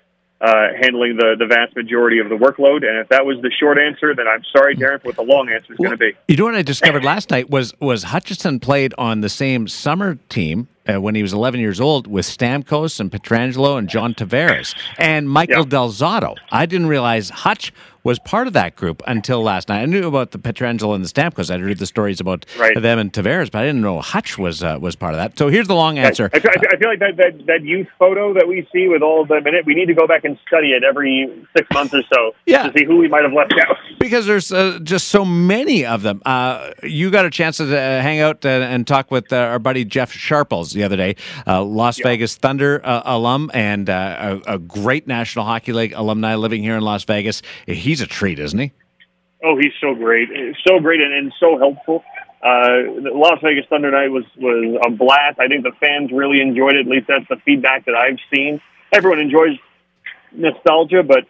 uh, 0.40 0.68
handling 0.80 1.16
the, 1.16 1.36
the 1.38 1.47
vast 1.47 1.76
majority 1.76 2.18
of 2.18 2.28
the 2.28 2.34
workload. 2.34 2.84
And 2.88 2.99
if 2.99 3.09
that 3.11 3.24
was 3.24 3.36
the 3.43 3.51
short 3.61 3.78
answer, 3.78 4.12
then 4.14 4.26
I'm 4.26 4.43
sorry, 4.57 4.74
Darren, 4.74 5.01
for 5.01 5.09
what 5.09 5.16
the 5.16 5.22
long 5.22 5.49
answer 5.51 5.72
is 5.72 5.78
going 5.78 5.93
to 5.93 5.97
be. 5.97 6.12
You 6.28 6.36
know 6.36 6.45
what 6.47 6.55
I 6.57 6.62
discovered 6.62 7.05
last 7.05 7.30
night 7.30 7.49
was 7.51 7.72
was 7.80 8.03
Hutchinson 8.05 8.59
played 8.59 8.93
on 8.99 9.20
the 9.20 9.28
same 9.28 9.68
summer 9.68 10.18
team 10.28 10.66
uh, 10.88 11.01
when 11.01 11.14
he 11.14 11.22
was 11.22 11.32
11 11.32 11.61
years 11.61 11.80
old 11.80 12.09
with 12.09 12.26
Stamkos 12.26 12.99
and 12.99 13.12
Pietrangelo 13.12 13.78
and 13.78 13.88
John 13.88 14.14
Tavares 14.14 14.74
and 14.99 15.30
Michael 15.30 15.59
Yeah. 15.59 15.64
Del 15.68 15.90
Zotto. 15.90 16.34
I 16.51 16.66
didn't 16.66 16.88
realize 16.88 17.30
Hutch 17.30 17.72
was 18.05 18.18
part 18.18 18.46
of 18.46 18.53
that 18.55 18.74
group 18.76 19.03
until 19.07 19.42
last 19.42 19.68
night. 19.68 19.82
I 19.82 19.86
knew 19.86 20.09
about 20.09 20.32
the 20.32 20.38
Pietrangelo 20.38 20.94
and 20.94 21.05
the 21.05 21.09
Stamkos. 21.09 21.53
I'd 21.53 21.61
heard 21.61 21.78
the 21.78 21.86
stories 21.86 22.20
about 22.20 22.44
Right. 22.59 22.80
them 22.80 22.98
and 22.98 23.12
Tavares, 23.12 23.50
but 23.50 23.62
I 23.62 23.66
didn't 23.66 23.80
know 23.82 24.00
Hutch 24.00 24.38
was 24.38 24.62
uh, 24.62 24.78
was 24.80 24.96
part 24.96 25.14
of 25.14 25.18
that. 25.18 25.38
So 25.38 25.48
here's 25.48 25.68
the 25.68 25.74
long 25.74 25.98
answer. 25.98 26.28
I, 26.34 26.38
I, 26.38 26.53
I 26.72 26.76
feel 26.76 26.88
like 26.88 26.98
that, 26.98 27.16
that, 27.16 27.46
that 27.46 27.62
youth 27.64 27.86
photo 27.98 28.34
that 28.34 28.48
we 28.48 28.66
see 28.72 28.88
with 28.88 29.03
all 29.03 29.22
of 29.22 29.28
them 29.28 29.46
in 29.46 29.55
it, 29.55 29.64
we 29.66 29.74
need 29.74 29.86
to 29.86 29.94
go 29.94 30.07
back 30.07 30.24
and 30.24 30.38
study 30.46 30.72
it 30.72 30.82
every 30.84 31.28
six 31.57 31.68
months 31.72 31.94
or 31.94 32.03
so 32.12 32.32
Yeah. 32.46 32.68
to 32.68 32.78
see 32.78 32.84
who 32.84 32.96
we 32.96 33.09
might 33.09 33.22
have 33.22 33.32
left 33.32 33.55
out. 33.61 33.76
Because 33.98 34.26
there's 34.26 34.53
uh, 34.53 34.78
just 34.82 35.09
so 35.09 35.24
many 35.24 35.84
of 35.86 36.03
them. 36.03 36.22
Uh, 36.26 36.72
you 36.82 37.11
got 37.11 37.24
a 37.24 37.30
chance 37.30 37.59
to 37.59 37.64
uh, 37.64 38.03
hang 38.03 38.20
out 38.20 38.44
uh, 38.44 38.48
and 38.48 38.86
talk 38.86 39.11
with 39.11 39.32
uh, 39.32 39.36
our 39.36 39.59
buddy 39.59 39.84
Jeff 39.84 40.11
Sharples 40.12 40.72
the 40.72 40.82
other 40.82 40.96
day, 40.96 41.16
uh, 41.46 41.62
Las 41.62 41.98
Vegas 42.03 42.34
Thunder 42.36 42.80
uh, 42.84 43.03
alum 43.05 43.50
and 43.55 43.88
uh, 43.88 44.40
a, 44.46 44.55
a 44.55 44.59
great 44.59 45.07
National 45.07 45.44
Hockey 45.44 45.72
League 45.72 45.92
alumni 45.92 46.34
living 46.34 46.62
here 46.62 46.76
in 46.76 46.82
Las 46.82 47.05
Vegas. 47.05 47.42
He's 47.93 48.01
a 48.01 48.07
treat, 48.07 48.38
isn't 48.38 48.59
he? 48.59 48.72
Oh, 49.45 49.59
he's 49.59 49.74
so 49.78 49.95
great, 49.95 50.30
so 50.66 50.80
great, 50.80 51.03
and, 51.03 51.12
and 51.12 51.30
so 51.38 51.59
helpful. 51.59 52.03
Uh, 52.43 52.88
Las 53.12 53.38
Vegas 53.43 53.66
Thunder 53.68 53.90
night 53.90 54.09
was 54.09 54.24
was 54.38 54.80
a 54.82 54.88
blast. 54.88 55.38
I 55.38 55.47
think 55.47 55.62
the 55.62 55.72
fans 55.78 56.11
really 56.11 56.40
enjoyed 56.40 56.74
it. 56.74 56.86
At 56.86 56.90
least 56.90 57.07
that's 57.07 57.28
the 57.28 57.36
feedback 57.45 57.84
that 57.84 57.95
I've 57.95 58.16
seen. 58.34 58.62
Everyone 58.95 59.18
enjoys 59.18 59.59
nostalgia, 60.32 61.03
but 61.03 61.26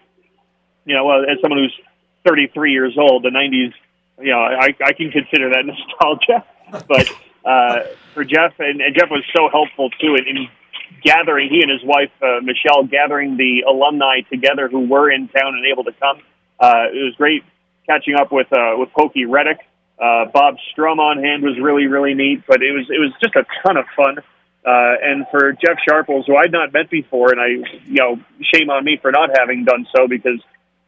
you 0.84 0.94
know, 0.94 1.10
as 1.22 1.40
someone 1.42 1.58
who's 1.58 1.76
33 2.24 2.70
years 2.70 2.96
old, 2.96 3.24
the 3.24 3.30
90s, 3.30 3.72
you 4.20 4.30
know, 4.30 4.38
I, 4.38 4.68
I 4.86 4.92
can 4.92 5.10
consider 5.10 5.50
that 5.50 5.66
nostalgia. 5.66 6.44
But 6.86 7.10
uh, 7.44 7.88
for 8.14 8.22
Jeff, 8.22 8.52
and, 8.60 8.80
and 8.80 8.96
Jeff 8.96 9.10
was 9.10 9.24
so 9.34 9.48
helpful 9.50 9.90
too 9.90 10.14
in, 10.14 10.28
in 10.28 10.48
gathering. 11.02 11.50
He 11.50 11.60
and 11.60 11.72
his 11.72 11.82
wife 11.82 12.12
uh, 12.22 12.38
Michelle 12.40 12.84
gathering 12.84 13.36
the 13.36 13.64
alumni 13.68 14.20
together 14.30 14.68
who 14.68 14.86
were 14.86 15.10
in 15.10 15.26
town 15.26 15.56
and 15.56 15.66
able 15.66 15.82
to 15.82 15.92
come. 15.94 16.22
Uh, 16.62 16.86
it 16.94 17.02
was 17.02 17.14
great 17.16 17.42
catching 17.86 18.14
up 18.14 18.30
with 18.30 18.46
uh, 18.52 18.74
with 18.78 18.90
Pokey 18.96 19.24
Reddick. 19.24 19.58
Uh, 20.00 20.26
Bob 20.32 20.54
Strum 20.70 21.00
on 21.00 21.18
hand 21.18 21.42
was 21.42 21.58
really 21.60 21.86
really 21.86 22.14
neat, 22.14 22.44
but 22.46 22.62
it 22.62 22.70
was 22.70 22.86
it 22.88 23.00
was 23.02 23.12
just 23.20 23.34
a 23.34 23.44
ton 23.66 23.76
of 23.76 23.84
fun. 23.96 24.18
Uh, 24.64 24.94
and 25.02 25.26
for 25.32 25.52
Jeff 25.52 25.78
Sharples, 25.86 26.24
who 26.26 26.36
I'd 26.36 26.52
not 26.52 26.72
met 26.72 26.88
before, 26.88 27.32
and 27.32 27.40
I, 27.40 27.48
you 27.84 27.98
know, 27.98 28.20
shame 28.54 28.70
on 28.70 28.84
me 28.84 28.96
for 29.02 29.10
not 29.10 29.30
having 29.36 29.64
done 29.64 29.88
so 29.94 30.06
because 30.06 30.38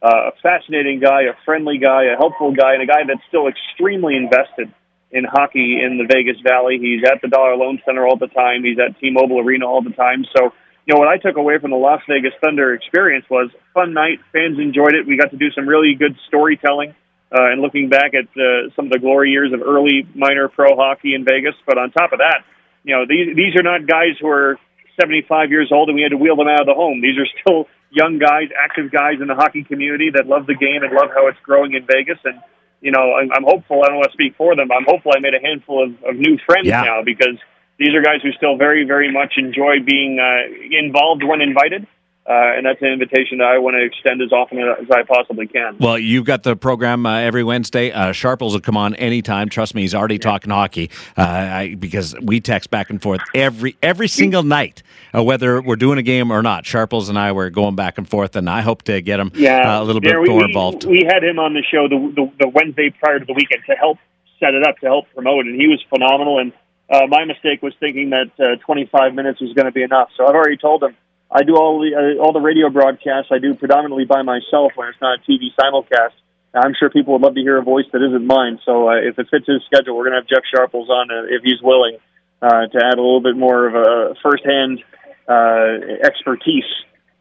uh, 0.01 0.29
a 0.29 0.31
fascinating 0.41 1.01
guy, 1.01 1.23
a 1.23 1.35
friendly 1.43 1.77
guy, 1.77 2.05
a 2.05 2.15
helpful 2.15 2.53
guy, 2.53 2.73
and 2.73 2.83
a 2.83 2.85
guy 2.85 3.03
that's 3.05 3.19
still 3.27 3.47
extremely 3.47 4.15
invested 4.15 4.71
in 5.11 5.25
hockey 5.25 5.81
in 5.83 5.97
the 5.97 6.05
Vegas 6.05 6.39
Valley. 6.41 6.77
He's 6.79 7.03
at 7.03 7.21
the 7.21 7.27
Dollar 7.27 7.55
Loan 7.57 7.81
Center 7.85 8.07
all 8.07 8.17
the 8.17 8.27
time. 8.27 8.63
He's 8.63 8.77
at 8.79 8.99
T-Mobile 8.99 9.39
Arena 9.39 9.67
all 9.67 9.81
the 9.81 9.91
time. 9.91 10.25
So, 10.35 10.53
you 10.85 10.93
know, 10.93 10.99
what 10.99 11.07
I 11.07 11.17
took 11.17 11.37
away 11.37 11.57
from 11.59 11.71
the 11.71 11.77
Las 11.77 12.01
Vegas 12.07 12.33
Thunder 12.41 12.73
experience 12.73 13.25
was 13.29 13.49
fun 13.73 13.93
night. 13.93 14.19
Fans 14.31 14.59
enjoyed 14.59 14.93
it. 14.93 15.07
We 15.07 15.17
got 15.17 15.31
to 15.31 15.37
do 15.37 15.49
some 15.51 15.67
really 15.67 15.95
good 15.95 16.15
storytelling 16.27 16.91
uh, 17.31 17.51
and 17.51 17.61
looking 17.61 17.89
back 17.89 18.13
at 18.13 18.25
uh, 18.37 18.69
some 18.75 18.85
of 18.85 18.91
the 18.91 18.99
glory 18.99 19.31
years 19.31 19.51
of 19.51 19.61
early 19.61 20.07
minor 20.13 20.47
pro 20.47 20.75
hockey 20.75 21.15
in 21.15 21.25
Vegas. 21.25 21.55
But 21.65 21.77
on 21.77 21.91
top 21.91 22.13
of 22.13 22.19
that, 22.19 22.45
you 22.83 22.95
know, 22.95 23.05
these 23.09 23.35
these 23.35 23.55
are 23.57 23.63
not 23.63 23.87
guys 23.87 24.13
who 24.21 24.27
are 24.29 24.59
75 24.99 25.49
years 25.49 25.71
old 25.73 25.89
and 25.89 25.95
we 25.95 26.03
had 26.03 26.11
to 26.11 26.17
wheel 26.17 26.35
them 26.35 26.47
out 26.47 26.61
of 26.61 26.67
the 26.67 26.73
home. 26.75 27.01
These 27.01 27.17
are 27.17 27.27
still 27.41 27.67
young 27.89 28.19
guys, 28.19 28.49
active 28.55 28.91
guys 28.91 29.19
in 29.21 29.27
the 29.27 29.35
hockey 29.35 29.63
community 29.63 30.11
that 30.13 30.27
love 30.27 30.45
the 30.45 30.55
game 30.55 30.83
and 30.83 30.93
love 30.93 31.09
how 31.15 31.27
it's 31.27 31.39
growing 31.43 31.73
in 31.73 31.85
Vegas. 31.85 32.19
And 32.23 32.39
you 32.81 32.91
know, 32.91 33.15
I'm, 33.17 33.31
I'm 33.33 33.43
hopeful. 33.43 33.81
I 33.81 33.87
don't 33.87 33.97
want 33.97 34.11
to 34.11 34.13
speak 34.13 34.35
for 34.37 34.55
them. 34.55 34.67
But 34.67 34.77
I'm 34.77 34.85
hopeful 34.85 35.13
I 35.15 35.19
made 35.19 35.33
a 35.33 35.41
handful 35.41 35.83
of, 35.83 35.89
of 36.05 36.15
new 36.15 36.37
friends 36.45 36.67
Yeah. 36.67 36.81
now 36.81 37.01
because 37.03 37.41
these 37.77 37.93
are 37.93 38.01
guys 38.01 38.21
who 38.23 38.31
still 38.33 38.57
very, 38.57 38.85
very 38.85 39.11
much 39.11 39.33
enjoy 39.37 39.79
being 39.85 40.19
uh, 40.19 40.77
involved 40.79 41.23
when 41.23 41.41
invited. 41.41 41.87
Uh, 42.27 42.57
and 42.57 42.65
that's 42.65 42.81
an 42.81 42.87
invitation 42.87 43.37
that 43.37 43.45
I 43.45 43.59
want 43.59 43.75
to 43.75 43.85
extend 43.85 44.19
as 44.19 44.31
often 44.31 44.57
as 44.57 44.89
I 44.89 45.03
possibly 45.03 45.45
can. 45.45 45.77
Well, 45.77 45.99
you've 45.99 46.25
got 46.25 46.41
the 46.41 46.55
program 46.55 47.05
uh, 47.05 47.19
every 47.19 47.43
Wednesday. 47.43 47.91
Uh, 47.91 48.13
Sharples 48.13 48.53
will 48.53 48.61
come 48.61 48.77
on 48.77 48.95
anytime. 48.95 49.47
Trust 49.47 49.75
me, 49.75 49.81
he's 49.81 49.93
already 49.93 50.17
talking 50.17 50.49
hockey 50.49 50.89
uh, 51.15 51.21
I, 51.21 51.75
because 51.75 52.15
we 52.19 52.41
text 52.41 52.71
back 52.71 52.89
and 52.89 52.99
forth 52.99 53.21
every 53.35 53.77
every 53.83 54.07
single 54.07 54.41
night, 54.41 54.81
uh, 55.15 55.23
whether 55.23 55.61
we're 55.61 55.75
doing 55.75 55.99
a 55.99 56.01
game 56.01 56.31
or 56.31 56.41
not. 56.41 56.65
Sharples 56.65 57.09
and 57.09 57.19
I 57.19 57.31
were 57.31 57.51
going 57.51 57.75
back 57.75 57.99
and 57.99 58.09
forth, 58.09 58.35
and 58.35 58.49
I 58.49 58.61
hope 58.61 58.81
to 58.83 59.01
get 59.01 59.19
him 59.19 59.31
Yeah, 59.35 59.77
uh, 59.77 59.83
a 59.83 59.85
little 59.85 60.01
bit 60.01 60.13
Yeah, 60.13 60.19
we, 60.21 60.29
more 60.29 60.39
we- 60.39 60.45
involved. 60.45 60.85
We 60.85 61.03
had 61.07 61.23
him 61.23 61.37
on 61.37 61.53
the 61.53 61.61
show 61.61 61.87
the, 61.87 62.11
the 62.15 62.31
the 62.39 62.47
Wednesday 62.49 62.89
prior 62.89 63.19
to 63.19 63.25
the 63.25 63.33
weekend 63.33 63.61
to 63.67 63.75
help 63.75 63.99
set 64.39 64.55
it 64.55 64.65
up, 64.67 64.79
to 64.79 64.87
help 64.87 65.05
promote, 65.13 65.45
and 65.45 65.61
he 65.61 65.67
was 65.67 65.79
phenomenal. 65.89 66.39
And 66.39 66.53
uh, 66.89 67.07
my 67.07 67.25
mistake 67.25 67.61
was 67.61 67.73
thinking 67.79 68.11
that 68.11 68.31
uh, 68.39 68.57
25 68.65 69.13
minutes 69.13 69.41
was 69.41 69.53
going 69.53 69.65
to 69.65 69.71
be 69.71 69.83
enough. 69.83 70.09
So 70.17 70.25
I've 70.25 70.35
already 70.35 70.57
told 70.57 70.83
him 70.83 70.95
I 71.31 71.43
do 71.43 71.55
all 71.57 71.79
the 71.81 71.95
uh, 71.95 72.21
all 72.23 72.33
the 72.33 72.39
radio 72.39 72.69
broadcasts. 72.69 73.31
I 73.31 73.39
do 73.39 73.55
predominantly 73.55 74.05
by 74.05 74.21
myself 74.21 74.73
when 74.75 74.89
it's 74.89 75.01
not 75.01 75.19
a 75.19 75.31
TV 75.31 75.49
simulcast. 75.59 76.13
I'm 76.53 76.73
sure 76.79 76.89
people 76.89 77.13
would 77.13 77.21
love 77.21 77.35
to 77.35 77.41
hear 77.41 77.57
a 77.57 77.63
voice 77.63 77.85
that 77.91 78.01
isn't 78.01 78.25
mine. 78.25 78.59
So 78.65 78.87
uh, 78.87 78.95
if 78.95 79.19
it 79.19 79.27
fits 79.29 79.45
his 79.45 79.61
schedule, 79.65 79.97
we're 79.97 80.05
going 80.09 80.13
to 80.13 80.19
have 80.21 80.27
Jeff 80.27 80.43
Sharples 80.53 80.89
on 80.89 81.11
uh, 81.11 81.27
if 81.27 81.43
he's 81.43 81.61
willing 81.61 81.97
uh, 82.41 82.67
to 82.67 82.77
add 82.77 82.97
a 82.97 83.01
little 83.01 83.21
bit 83.21 83.35
more 83.35 83.67
of 83.67 83.75
a 83.75 84.15
firsthand 84.23 84.79
uh, 85.27 86.05
expertise 86.05 86.69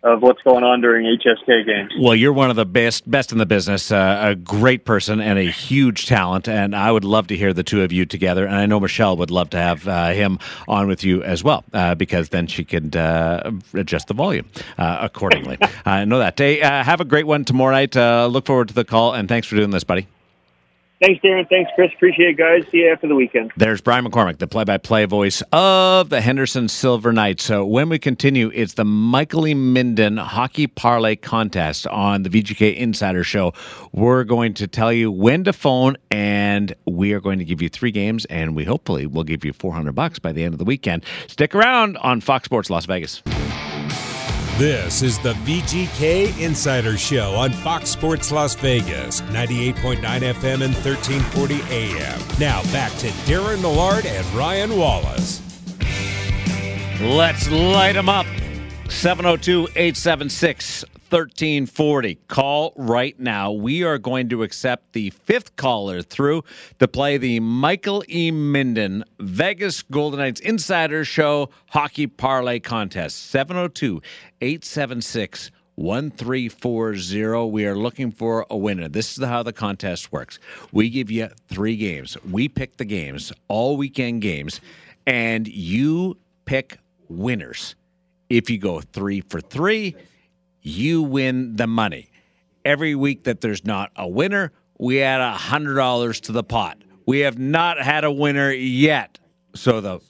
of 0.04 0.20
what's 0.20 0.42
going 0.42 0.62
on 0.62 0.82
during 0.82 1.06
HSK 1.06 1.66
games. 1.66 1.92
Well, 1.98 2.14
you're 2.14 2.32
one 2.32 2.50
of 2.50 2.56
the 2.56 2.66
best 2.66 3.10
best 3.10 3.32
in 3.32 3.38
the 3.38 3.46
business, 3.46 3.90
uh, 3.90 4.20
a 4.22 4.34
great 4.34 4.84
person 4.84 5.20
and 5.20 5.38
a 5.38 5.50
huge 5.50 6.06
talent, 6.06 6.46
and 6.46 6.76
I 6.76 6.92
would 6.92 7.04
love 7.04 7.26
to 7.28 7.36
hear 7.36 7.52
the 7.52 7.62
two 7.62 7.82
of 7.82 7.90
you 7.90 8.04
together. 8.04 8.46
And 8.46 8.54
I 8.54 8.66
know 8.66 8.78
Michelle 8.78 9.16
would 9.16 9.30
love 9.30 9.50
to 9.50 9.56
have 9.56 9.88
uh, 9.88 10.10
him 10.10 10.38
on 10.68 10.86
with 10.88 11.04
you 11.04 11.22
as 11.22 11.42
well, 11.42 11.64
uh, 11.72 11.94
because 11.94 12.28
then 12.28 12.46
she 12.46 12.64
could 12.64 12.94
uh, 12.94 13.50
adjust 13.72 14.08
the 14.08 14.14
volume 14.14 14.46
uh, 14.76 14.98
accordingly. 15.00 15.58
I 15.86 16.04
know 16.04 16.18
that. 16.18 16.38
Hey, 16.38 16.60
uh, 16.60 16.84
have 16.84 17.00
a 17.00 17.06
great 17.06 17.26
one 17.26 17.44
tomorrow 17.44 17.72
night. 17.72 17.96
Uh, 17.96 18.26
look 18.26 18.44
forward 18.46 18.68
to 18.68 18.74
the 18.74 18.84
call, 18.84 19.14
and 19.14 19.28
thanks 19.28 19.46
for 19.46 19.56
doing 19.56 19.70
this, 19.70 19.84
buddy. 19.84 20.06
Thanks, 21.04 21.22
Darren. 21.22 21.46
Thanks, 21.50 21.70
Chris. 21.74 21.90
Appreciate 21.94 22.30
it, 22.30 22.38
guys. 22.38 22.64
See 22.72 22.78
you 22.78 22.90
after 22.90 23.06
the 23.06 23.14
weekend. 23.14 23.52
There's 23.58 23.82
Brian 23.82 24.06
McCormick, 24.06 24.38
the 24.38 24.46
play-by-play 24.46 25.04
voice 25.04 25.42
of 25.52 26.08
the 26.08 26.22
Henderson 26.22 26.66
Silver 26.66 27.12
Knights. 27.12 27.44
So 27.44 27.66
when 27.66 27.90
we 27.90 27.98
continue, 27.98 28.50
it's 28.54 28.72
the 28.72 28.86
Michael 28.86 29.46
E. 29.46 29.52
Minden 29.52 30.16
Hockey 30.16 30.66
Parlay 30.66 31.16
Contest 31.16 31.86
on 31.88 32.22
the 32.22 32.30
VGK 32.30 32.74
Insider 32.78 33.22
Show. 33.22 33.52
We're 33.92 34.24
going 34.24 34.54
to 34.54 34.66
tell 34.66 34.94
you 34.94 35.12
when 35.12 35.44
to 35.44 35.52
phone, 35.52 35.98
and 36.10 36.74
we 36.86 37.12
are 37.12 37.20
going 37.20 37.38
to 37.38 37.44
give 37.44 37.60
you 37.60 37.68
three 37.68 37.90
games, 37.90 38.24
and 38.30 38.56
we 38.56 38.64
hopefully 38.64 39.06
will 39.06 39.24
give 39.24 39.44
you 39.44 39.52
400 39.52 39.94
bucks 39.94 40.18
by 40.18 40.32
the 40.32 40.42
end 40.42 40.54
of 40.54 40.58
the 40.58 40.64
weekend. 40.64 41.04
Stick 41.26 41.54
around 41.54 41.98
on 41.98 42.22
Fox 42.22 42.46
Sports 42.46 42.70
Las 42.70 42.86
Vegas. 42.86 43.22
This 44.58 45.02
is 45.02 45.18
the 45.18 45.32
VGK 45.32 46.38
Insider 46.38 46.96
Show 46.96 47.34
on 47.34 47.50
Fox 47.50 47.90
Sports 47.90 48.30
Las 48.30 48.54
Vegas, 48.54 49.20
98.9 49.22 49.98
FM 49.98 50.62
and 50.62 50.72
1340 50.72 51.60
AM. 51.74 52.20
Now 52.38 52.62
back 52.72 52.92
to 52.98 53.08
Darren 53.26 53.60
Millard 53.60 54.06
and 54.06 54.24
Ryan 54.26 54.76
Wallace. 54.78 55.42
Let's 57.00 57.50
light 57.50 57.94
them 57.94 58.08
up. 58.08 58.26
702 58.88 59.70
876 59.74 60.84
1340. 61.14 62.16
Call 62.26 62.72
right 62.74 63.16
now. 63.20 63.52
We 63.52 63.84
are 63.84 63.98
going 63.98 64.28
to 64.30 64.42
accept 64.42 64.94
the 64.94 65.10
fifth 65.10 65.54
caller 65.54 66.02
through 66.02 66.42
to 66.80 66.88
play 66.88 67.18
the 67.18 67.38
Michael 67.38 68.02
E. 68.08 68.32
Minden 68.32 69.04
Vegas 69.20 69.82
Golden 69.82 70.18
Knights 70.18 70.40
Insider 70.40 71.04
Show 71.04 71.50
Hockey 71.70 72.08
Parlay 72.08 72.58
Contest. 72.58 73.30
702 73.30 74.02
876 74.40 75.52
1340. 75.76 77.48
We 77.48 77.64
are 77.64 77.78
looking 77.78 78.10
for 78.10 78.44
a 78.50 78.56
winner. 78.56 78.88
This 78.88 79.16
is 79.16 79.24
how 79.24 79.44
the 79.44 79.52
contest 79.52 80.10
works. 80.10 80.40
We 80.72 80.90
give 80.90 81.12
you 81.12 81.28
three 81.46 81.76
games. 81.76 82.16
We 82.28 82.48
pick 82.48 82.76
the 82.76 82.84
games, 82.84 83.32
all 83.46 83.76
weekend 83.76 84.20
games, 84.20 84.60
and 85.06 85.46
you 85.46 86.16
pick 86.44 86.78
winners. 87.08 87.76
If 88.28 88.50
you 88.50 88.58
go 88.58 88.80
three 88.80 89.20
for 89.20 89.40
three, 89.40 89.94
you 90.64 91.02
win 91.02 91.54
the 91.54 91.68
money. 91.68 92.10
Every 92.64 92.94
week 92.94 93.24
that 93.24 93.40
there's 93.40 93.64
not 93.64 93.92
a 93.94 94.08
winner, 94.08 94.50
we 94.78 95.02
add 95.02 95.20
a 95.20 95.32
hundred 95.32 95.74
dollars 95.74 96.20
to 96.22 96.32
the 96.32 96.42
pot. 96.42 96.78
We 97.06 97.20
have 97.20 97.38
not 97.38 97.78
had 97.78 98.02
a 98.02 98.10
winner 98.10 98.50
yet, 98.50 99.18
so 99.54 99.80
the 99.80 100.00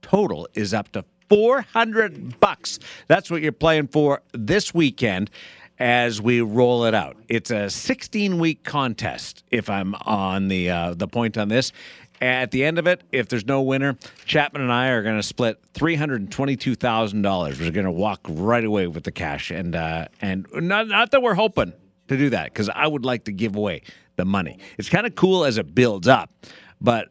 total 0.00 0.48
is 0.54 0.72
up 0.72 0.90
to 0.92 1.04
400 1.28 2.40
bucks. 2.40 2.78
That's 3.08 3.30
what 3.30 3.42
you're 3.42 3.52
playing 3.52 3.88
for 3.88 4.22
this 4.32 4.72
weekend 4.72 5.30
as 5.78 6.22
we 6.22 6.40
roll 6.40 6.84
it 6.84 6.94
out. 6.94 7.16
It's 7.28 7.50
a 7.50 7.68
16 7.68 8.38
week 8.38 8.64
contest 8.64 9.44
if 9.50 9.68
I'm 9.68 9.94
on 9.96 10.48
the 10.48 10.70
uh, 10.70 10.94
the 10.94 11.06
point 11.08 11.36
on 11.36 11.48
this 11.48 11.72
At 12.20 12.50
the 12.50 12.64
end 12.64 12.78
of 12.78 12.86
it, 12.86 13.02
if 13.12 13.28
there's 13.28 13.46
no 13.46 13.62
winner, 13.62 13.96
Chapman 14.24 14.62
and 14.62 14.72
I 14.72 14.88
are 14.88 15.02
going 15.02 15.16
to 15.16 15.22
split 15.22 15.60
three 15.72 15.94
hundred 15.94 16.30
twenty-two 16.30 16.74
thousand 16.74 17.22
dollars. 17.22 17.60
We're 17.60 17.70
going 17.70 17.86
to 17.86 17.92
walk 17.92 18.20
right 18.28 18.64
away 18.64 18.86
with 18.88 19.04
the 19.04 19.12
cash, 19.12 19.50
and 19.50 19.76
uh, 19.76 20.08
and 20.20 20.46
not 20.52 20.88
not 20.88 21.12
that 21.12 21.22
we're 21.22 21.34
hoping 21.34 21.72
to 22.08 22.16
do 22.16 22.30
that 22.30 22.52
because 22.52 22.68
I 22.68 22.86
would 22.86 23.04
like 23.04 23.24
to 23.24 23.32
give 23.32 23.54
away 23.54 23.82
the 24.16 24.24
money. 24.24 24.58
It's 24.78 24.88
kind 24.88 25.06
of 25.06 25.14
cool 25.14 25.44
as 25.44 25.58
it 25.58 25.74
builds 25.74 26.08
up, 26.08 26.30
but 26.80 27.08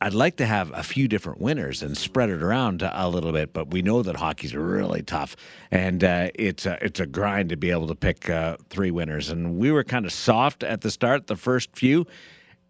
I'd 0.00 0.12
like 0.12 0.36
to 0.36 0.46
have 0.46 0.70
a 0.74 0.82
few 0.82 1.08
different 1.08 1.40
winners 1.40 1.82
and 1.82 1.96
spread 1.96 2.28
it 2.28 2.42
around 2.42 2.82
a 2.82 3.08
little 3.08 3.32
bit, 3.32 3.54
but 3.54 3.70
we 3.70 3.80
know 3.80 4.02
that 4.02 4.16
hockey's 4.16 4.54
really 4.54 5.02
tough, 5.02 5.34
and 5.70 6.04
uh, 6.04 6.28
it's 6.34 6.66
a, 6.66 6.78
it's 6.84 7.00
a 7.00 7.06
grind 7.06 7.48
to 7.48 7.56
be 7.56 7.70
able 7.70 7.86
to 7.86 7.94
pick 7.94 8.28
uh, 8.28 8.58
three 8.68 8.90
winners. 8.90 9.30
And 9.30 9.58
we 9.58 9.72
were 9.72 9.82
kind 9.82 10.04
of 10.04 10.12
soft 10.12 10.62
at 10.62 10.82
the 10.82 10.90
start, 10.90 11.26
the 11.26 11.36
first 11.36 11.74
few, 11.74 12.06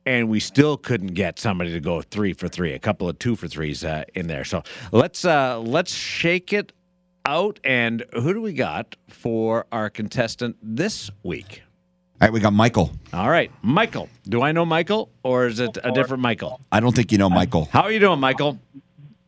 and 0.07 0.29
we 0.29 0.41
still 0.41 0.77
couldn't 0.77 1.15
get 1.15 1.39
somebody 1.39 1.73
to 1.73 1.81
go 1.81 2.03
three 2.03 2.33
for 2.33 2.49
three. 2.49 2.73
A 2.73 2.79
couple 2.79 3.09
of 3.09 3.19
two 3.19 3.37
for 3.37 3.49
threes 3.49 3.85
uh, 3.85 4.05
in 4.15 4.27
there. 4.27 4.45
So 4.45 4.63
let's 4.93 5.25
uh, 5.25 5.61
let's 5.61 5.93
shake 5.93 6.53
it 6.53 6.73
out. 7.27 7.61
And 7.65 8.05
who 8.13 8.35
do 8.35 8.43
we 8.43 8.53
got 8.53 8.97
for 9.09 9.67
our 9.73 9.91
contestant 9.91 10.57
this 10.63 11.11
week? 11.23 11.63
All 12.21 12.29
right, 12.29 12.33
we 12.33 12.41
got 12.41 12.53
Michael. 12.53 12.93
All 13.13 13.29
right, 13.29 13.51
Michael. 13.63 14.09
Do 14.29 14.43
I 14.43 14.53
know 14.53 14.65
Michael, 14.65 15.11
or 15.23 15.47
is 15.47 15.59
it 15.61 15.77
a 15.83 15.91
different 15.91 16.23
Michael? 16.23 16.61
I 16.71 16.81
don't 16.81 16.95
think 16.95 17.11
you 17.11 17.19
know 17.19 17.29
Michael. 17.29 17.69
How 17.73 17.83
are 17.83 17.93
you 17.93 17.99
doing, 17.99 18.21
Michael? 18.21 18.59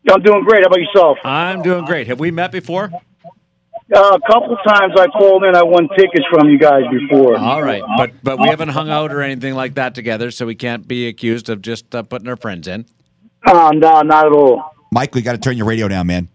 I'm 0.09 0.23
doing 0.23 0.45
great. 0.45 0.63
How 0.63 0.69
about 0.69 0.81
yourself? 0.81 1.19
I'm 1.25 1.63
doing 1.63 1.85
great. 1.85 2.07
Have 2.07 2.21
we 2.21 2.31
met 2.31 2.53
before? 2.53 2.93
Uh, 3.95 4.19
a 4.21 4.33
couple 4.33 4.57
times 4.67 4.95
I 4.99 5.07
called 5.07 5.45
in. 5.45 5.55
I 5.55 5.63
won 5.63 5.89
tickets 5.97 6.25
from 6.31 6.49
you 6.51 6.59
guys 6.59 6.83
before. 6.91 7.39
All 7.39 7.63
right, 7.63 7.83
but 7.97 8.13
but 8.23 8.41
we 8.41 8.49
haven't 8.49 8.71
hung 8.71 8.91
out 8.91 9.13
or 9.13 9.23
anything 9.23 9.55
like 9.55 9.75
that 9.77 9.95
together, 9.95 10.31
so 10.33 10.45
we 10.45 10.57
can't 10.57 10.87
be 10.89 11.07
accused 11.07 11.49
of 11.49 11.63
just 11.63 11.95
uh, 11.95 12.03
putting 12.03 12.27
our 12.29 12.37
friends 12.37 12.67
in. 12.67 12.85
Uh, 13.47 13.71
no, 13.75 14.01
not 14.03 14.27
at 14.27 14.33
all. 14.33 14.65
Mike, 14.91 15.15
we 15.15 15.23
got 15.23 15.33
to 15.33 15.39
turn 15.39 15.57
your 15.57 15.67
radio 15.67 15.87
down, 15.87 16.09
man. 16.09 16.29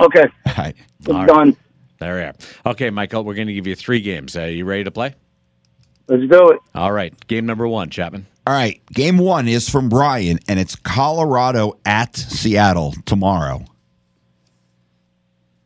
Okay, 0.00 0.24
All 0.46 0.54
right. 0.58 0.74
it's 0.98 1.08
All 1.08 1.14
right. 1.14 1.28
done. 1.28 1.56
There 2.00 2.14
we 2.16 2.22
are. 2.22 2.34
Okay, 2.72 2.90
Michael, 2.90 3.22
we're 3.24 3.34
going 3.34 3.46
to 3.48 3.52
give 3.54 3.66
you 3.68 3.76
three 3.76 4.00
games. 4.00 4.34
Uh, 4.36 4.44
you 4.44 4.64
ready 4.64 4.82
to 4.84 4.90
play? 4.90 5.14
Let's 6.08 6.22
do 6.28 6.50
it. 6.50 6.58
All 6.74 6.90
right, 6.90 7.14
game 7.28 7.46
number 7.46 7.68
one, 7.68 7.90
Chapman. 7.90 8.26
All 8.46 8.54
right. 8.54 8.80
Game 8.86 9.18
one 9.18 9.46
is 9.46 9.68
from 9.68 9.88
Brian, 9.90 10.40
and 10.48 10.58
it's 10.58 10.74
Colorado 10.74 11.78
at 11.84 12.16
Seattle 12.16 12.94
tomorrow. 13.04 13.64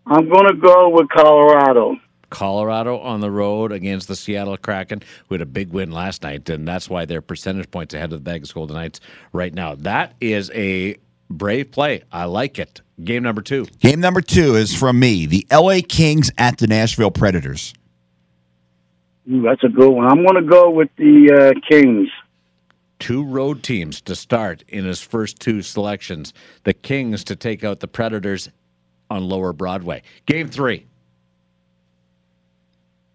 I'm 0.06 0.28
going 0.28 0.46
to 0.48 0.54
go 0.54 0.90
with 0.90 1.08
Colorado. 1.08 1.96
Colorado 2.30 2.98
on 2.98 3.20
the 3.20 3.30
road 3.30 3.72
against 3.72 4.08
the 4.08 4.16
Seattle 4.16 4.56
Kraken, 4.56 5.02
who 5.28 5.34
had 5.34 5.42
a 5.42 5.46
big 5.46 5.70
win 5.70 5.92
last 5.92 6.22
night, 6.22 6.48
and 6.50 6.66
that's 6.66 6.90
why 6.90 7.04
they're 7.04 7.22
percentage 7.22 7.70
points 7.70 7.94
ahead 7.94 8.12
of 8.12 8.24
the 8.24 8.30
Vegas 8.30 8.52
Golden 8.52 8.76
Knights 8.76 9.00
right 9.32 9.54
now. 9.54 9.76
That 9.76 10.14
is 10.20 10.50
a 10.52 10.96
brave 11.30 11.70
play. 11.70 12.02
I 12.12 12.24
like 12.24 12.58
it. 12.58 12.80
Game 13.02 13.22
number 13.22 13.40
two. 13.40 13.66
Game 13.80 14.00
number 14.00 14.20
two 14.20 14.56
is 14.56 14.74
from 14.74 14.98
me, 14.98 15.26
the 15.26 15.46
LA 15.50 15.78
Kings 15.88 16.30
at 16.36 16.58
the 16.58 16.66
Nashville 16.66 17.10
Predators. 17.10 17.72
Ooh, 19.30 19.42
that's 19.42 19.64
a 19.64 19.68
good 19.68 19.90
one. 19.90 20.06
I'm 20.06 20.22
going 20.24 20.42
to 20.42 20.48
go 20.48 20.70
with 20.70 20.90
the 20.96 21.54
uh, 21.56 21.60
Kings. 21.68 22.08
Two 22.98 23.24
road 23.24 23.62
teams 23.62 24.00
to 24.02 24.14
start 24.14 24.64
in 24.68 24.84
his 24.84 25.00
first 25.00 25.40
two 25.40 25.62
selections. 25.62 26.32
The 26.64 26.74
Kings 26.74 27.24
to 27.24 27.36
take 27.36 27.64
out 27.64 27.80
the 27.80 27.88
Predators 27.88 28.50
on 29.10 29.24
Lower 29.28 29.52
Broadway. 29.52 30.02
Game 30.26 30.48
three. 30.48 30.86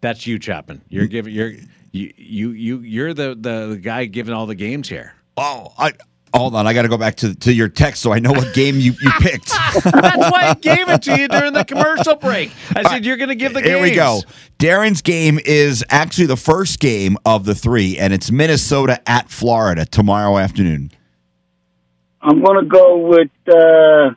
That's 0.00 0.26
you, 0.26 0.38
Chapman. 0.38 0.80
You're 0.88 1.06
giving 1.06 1.34
you're 1.34 1.52
you 1.92 2.12
you 2.16 2.50
you 2.50 2.78
you're 2.78 3.14
the, 3.14 3.36
the 3.38 3.66
the 3.70 3.76
guy 3.76 4.06
giving 4.06 4.34
all 4.34 4.46
the 4.46 4.54
games 4.54 4.88
here. 4.88 5.14
Oh, 5.36 5.72
I 5.78 5.92
hold 6.34 6.54
on. 6.54 6.66
I 6.66 6.72
got 6.72 6.82
to 6.82 6.88
go 6.88 6.96
back 6.96 7.16
to 7.16 7.34
to 7.34 7.52
your 7.52 7.68
text 7.68 8.02
so 8.02 8.12
I 8.12 8.18
know 8.18 8.32
what 8.32 8.54
game 8.54 8.76
you, 8.76 8.94
you 9.00 9.10
picked. 9.20 9.48
That's 9.84 9.84
why 10.30 10.48
I 10.48 10.54
gave 10.54 10.88
it 10.88 11.02
to 11.02 11.18
you 11.18 11.28
during 11.28 11.52
the 11.52 11.64
commercial 11.64 12.14
break. 12.16 12.52
I 12.74 12.88
said 12.88 13.04
you're 13.04 13.16
going 13.16 13.28
to 13.28 13.34
give 13.34 13.52
the 13.52 13.60
games. 13.62 13.74
Here 13.74 13.82
we 13.82 13.94
go. 13.94 14.22
Darren's 14.58 15.02
game 15.02 15.38
is 15.44 15.84
actually 15.90 16.26
the 16.26 16.36
first 16.36 16.80
game 16.80 17.16
of 17.24 17.44
the 17.44 17.54
three, 17.54 17.98
and 17.98 18.12
it's 18.12 18.30
Minnesota 18.30 19.00
at 19.08 19.30
Florida 19.30 19.84
tomorrow 19.84 20.38
afternoon. 20.38 20.92
I'm 22.22 22.42
going 22.42 22.62
to 22.62 22.66
go 22.68 22.98
with 22.98 23.30
uh, 23.48 24.14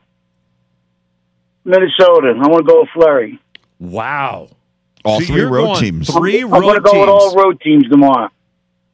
Minnesota. 1.66 2.34
I 2.42 2.48
want 2.48 2.66
to 2.66 2.72
go 2.72 2.82
with 2.82 2.90
Fleury. 2.94 3.40
Wow. 3.80 4.50
All 5.06 5.20
So 5.20 5.26
three 5.28 5.36
you're 5.38 5.50
road 5.50 5.66
going 5.66 5.80
teams. 5.82 6.14
Three 6.14 6.42
I'm 6.44 6.50
going 6.50 6.62
to 6.76 6.82
road 6.82 6.84
go 6.84 7.00
with 7.02 7.10
all 7.10 7.30
teams. 7.32 7.36
road 7.36 7.62
teams 7.62 7.90
tomorrow. 7.90 8.30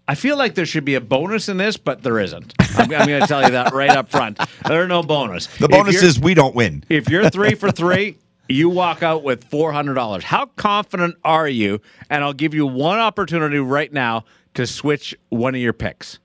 I 0.07 0.15
feel 0.15 0.37
like 0.37 0.55
there 0.55 0.65
should 0.65 0.85
be 0.85 0.95
a 0.95 1.01
bonus 1.01 1.49
in 1.49 1.57
this, 1.57 1.77
but 1.77 2.01
there 2.01 2.17
isn't. 2.17 2.53
I'm, 2.75 2.91
I'm 2.91 3.07
going 3.07 3.21
to 3.21 3.27
tell 3.27 3.43
you 3.43 3.51
that 3.51 3.73
right 3.73 3.91
up 3.91 4.09
front. 4.09 4.39
There 4.67 4.81
are 4.81 4.87
no 4.87 5.03
bonus. 5.03 5.45
The 5.57 5.67
bonus 5.67 6.01
is 6.01 6.19
we 6.19 6.33
don't 6.33 6.55
win. 6.55 6.83
if 6.89 7.09
you're 7.09 7.29
three 7.29 7.53
for 7.53 7.69
three, 7.71 8.17
you 8.49 8.69
walk 8.69 9.03
out 9.03 9.21
with 9.21 9.43
four 9.43 9.71
hundred 9.71 9.93
dollars. 9.93 10.23
How 10.23 10.47
confident 10.47 11.15
are 11.23 11.47
you? 11.47 11.79
And 12.09 12.23
I'll 12.23 12.33
give 12.33 12.55
you 12.55 12.65
one 12.65 12.97
opportunity 12.97 13.59
right 13.59 13.93
now 13.93 14.25
to 14.55 14.65
switch 14.65 15.15
one 15.29 15.53
of 15.53 15.61
your 15.61 15.73
picks. 15.73 16.17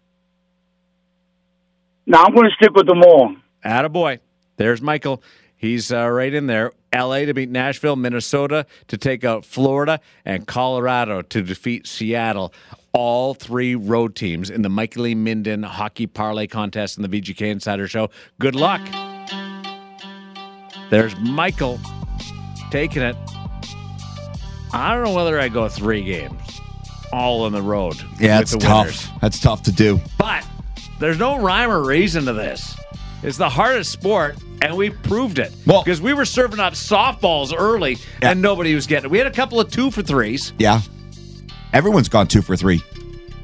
Now 2.06 2.24
I'm 2.24 2.34
going 2.34 2.48
to 2.48 2.54
stick 2.56 2.74
with 2.74 2.86
them 2.86 3.02
all. 3.02 3.36
Attaboy. 3.64 4.20
There's 4.56 4.80
Michael. 4.80 5.22
He's 5.64 5.90
uh, 5.90 6.06
right 6.10 6.34
in 6.34 6.46
there. 6.46 6.72
LA 6.94 7.20
to 7.20 7.32
beat 7.32 7.48
Nashville, 7.48 7.96
Minnesota 7.96 8.66
to 8.88 8.98
take 8.98 9.24
out 9.24 9.46
Florida, 9.46 9.98
and 10.22 10.46
Colorado 10.46 11.22
to 11.22 11.40
defeat 11.40 11.86
Seattle. 11.86 12.52
All 12.92 13.32
three 13.32 13.74
road 13.74 14.14
teams 14.14 14.50
in 14.50 14.60
the 14.60 14.68
Michael 14.68 15.04
Lee 15.04 15.14
Minden 15.14 15.62
Hockey 15.62 16.06
Parlay 16.06 16.48
Contest 16.48 16.98
and 16.98 17.10
the 17.10 17.20
VGK 17.20 17.50
Insider 17.50 17.88
Show. 17.88 18.10
Good 18.38 18.54
luck. 18.54 18.82
There's 20.90 21.18
Michael 21.18 21.80
taking 22.70 23.00
it. 23.00 23.16
I 24.74 24.94
don't 24.94 25.04
know 25.04 25.14
whether 25.14 25.40
I 25.40 25.48
go 25.48 25.66
three 25.70 26.02
games 26.04 26.60
all 27.10 27.44
on 27.44 27.52
the 27.52 27.62
road. 27.62 27.96
Yeah, 28.20 28.38
with 28.40 28.52
it's 28.52 28.62
tough. 28.62 28.86
winners. 28.86 29.08
That's 29.22 29.40
tough 29.40 29.62
to 29.62 29.72
do. 29.72 29.98
But 30.18 30.46
there's 31.00 31.18
no 31.18 31.38
rhyme 31.38 31.70
or 31.70 31.82
reason 31.82 32.26
to 32.26 32.34
this. 32.34 32.76
It's 33.22 33.38
the 33.38 33.48
hardest 33.48 33.90
sport, 33.90 34.36
and 34.62 34.76
we 34.76 34.90
proved 34.90 35.38
it. 35.38 35.52
Well- 35.66 35.82
because 35.82 36.00
we 36.00 36.12
were 36.14 36.24
serving 36.24 36.60
up 36.60 36.74
softballs 36.74 37.52
early, 37.56 37.98
Yeah. 38.22 38.30
and 38.30 38.42
nobody 38.42 38.74
was 38.74 38.86
getting 38.86 39.06
it. 39.06 39.10
We 39.10 39.18
had 39.18 39.26
a 39.26 39.30
couple 39.32 39.60
of 39.60 39.70
two 39.70 39.90
for 39.90 40.02
threes. 40.02 40.52
Yeah. 40.58 40.80
Everyone's 41.72 42.08
gone 42.08 42.26
two 42.28 42.42
for 42.42 42.56
three. 42.56 42.82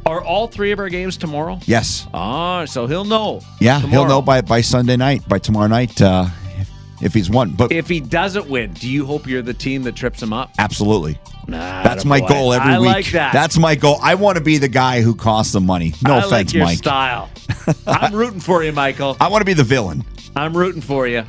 Are 0.07 0.23
all 0.23 0.47
three 0.49 0.73
of 0.73 0.79
our 0.79 0.89
games 0.89 1.17
tomorrow? 1.17 1.61
Yes. 1.67 2.07
Ah, 2.15 2.65
so 2.65 2.87
he'll 2.87 3.05
know. 3.05 3.43
Yeah, 3.61 3.81
he'll 3.81 4.07
know 4.07 4.23
by, 4.23 4.41
by 4.41 4.61
Sunday 4.61 4.97
night, 4.97 5.29
by 5.29 5.39
tomorrow 5.39 5.67
night, 5.67 6.01
uh, 6.01 6.27
if, 6.59 6.71
if 7.03 7.15
he's 7.15 7.29
won. 7.29 7.51
But 7.51 7.71
If 7.71 7.89
he 7.89 8.01
doesn't 8.01 8.49
win, 8.49 8.73
do 8.73 8.89
you 8.89 9.05
hope 9.05 9.27
you're 9.27 9.43
the 9.43 9.55
team 9.55 9.83
that 9.83 9.95
trips 9.97 10.23
him 10.23 10.33
up? 10.33 10.53
absolutely. 10.59 11.19
Nah, 11.49 11.83
That's 11.83 12.05
my 12.05 12.21
attaboy. 12.21 12.29
goal 12.29 12.53
every 12.53 12.73
I 12.75 12.79
week. 12.79 12.89
like 12.89 13.11
that. 13.13 13.33
That's 13.33 13.59
my 13.59 13.75
goal. 13.75 13.99
I 14.03 14.15
want 14.15 14.39
to 14.39 14.45
be 14.45 14.59
the 14.59 14.69
guy 14.69 15.01
who 15.03 15.15
costs 15.15 15.53
them 15.53 15.67
money. 15.67 15.95
No 16.07 16.15
I 16.15 16.19
offense, 16.19 16.31
like 16.33 16.55
your 16.55 16.65
Mike. 16.65 16.79
style. 16.79 17.29
I'm 17.87 18.15
rooting 18.15 18.41
for 18.41 18.63
you, 18.63 18.73
Michael. 18.73 19.17
I 19.21 19.29
want 19.29 19.41
to 19.41 19.45
be 19.47 19.55
the 19.55 19.65
villain. 19.65 20.05
I'm 20.37 20.57
rooting 20.57 20.83
for 20.83 21.07
you. 21.09 21.25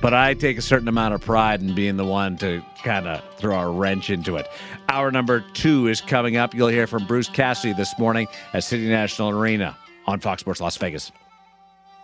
But 0.00 0.14
I 0.14 0.34
take 0.34 0.58
a 0.58 0.62
certain 0.62 0.86
amount 0.86 1.14
of 1.14 1.20
pride 1.20 1.60
in 1.60 1.74
being 1.74 1.96
the 1.96 2.04
one 2.04 2.36
to 2.38 2.64
kind 2.84 3.08
of 3.08 3.22
throw 3.36 3.58
a 3.58 3.70
wrench 3.70 4.10
into 4.10 4.36
it. 4.36 4.46
Hour 4.88 5.10
number 5.10 5.44
two 5.54 5.88
is 5.88 6.00
coming 6.00 6.36
up. 6.36 6.54
You'll 6.54 6.68
hear 6.68 6.86
from 6.86 7.04
Bruce 7.06 7.28
Cassidy 7.28 7.72
this 7.74 7.98
morning 7.98 8.28
at 8.54 8.62
City 8.62 8.88
National 8.88 9.30
Arena 9.30 9.76
on 10.06 10.20
Fox 10.20 10.40
Sports 10.40 10.60
Las 10.60 10.76
Vegas. 10.76 11.10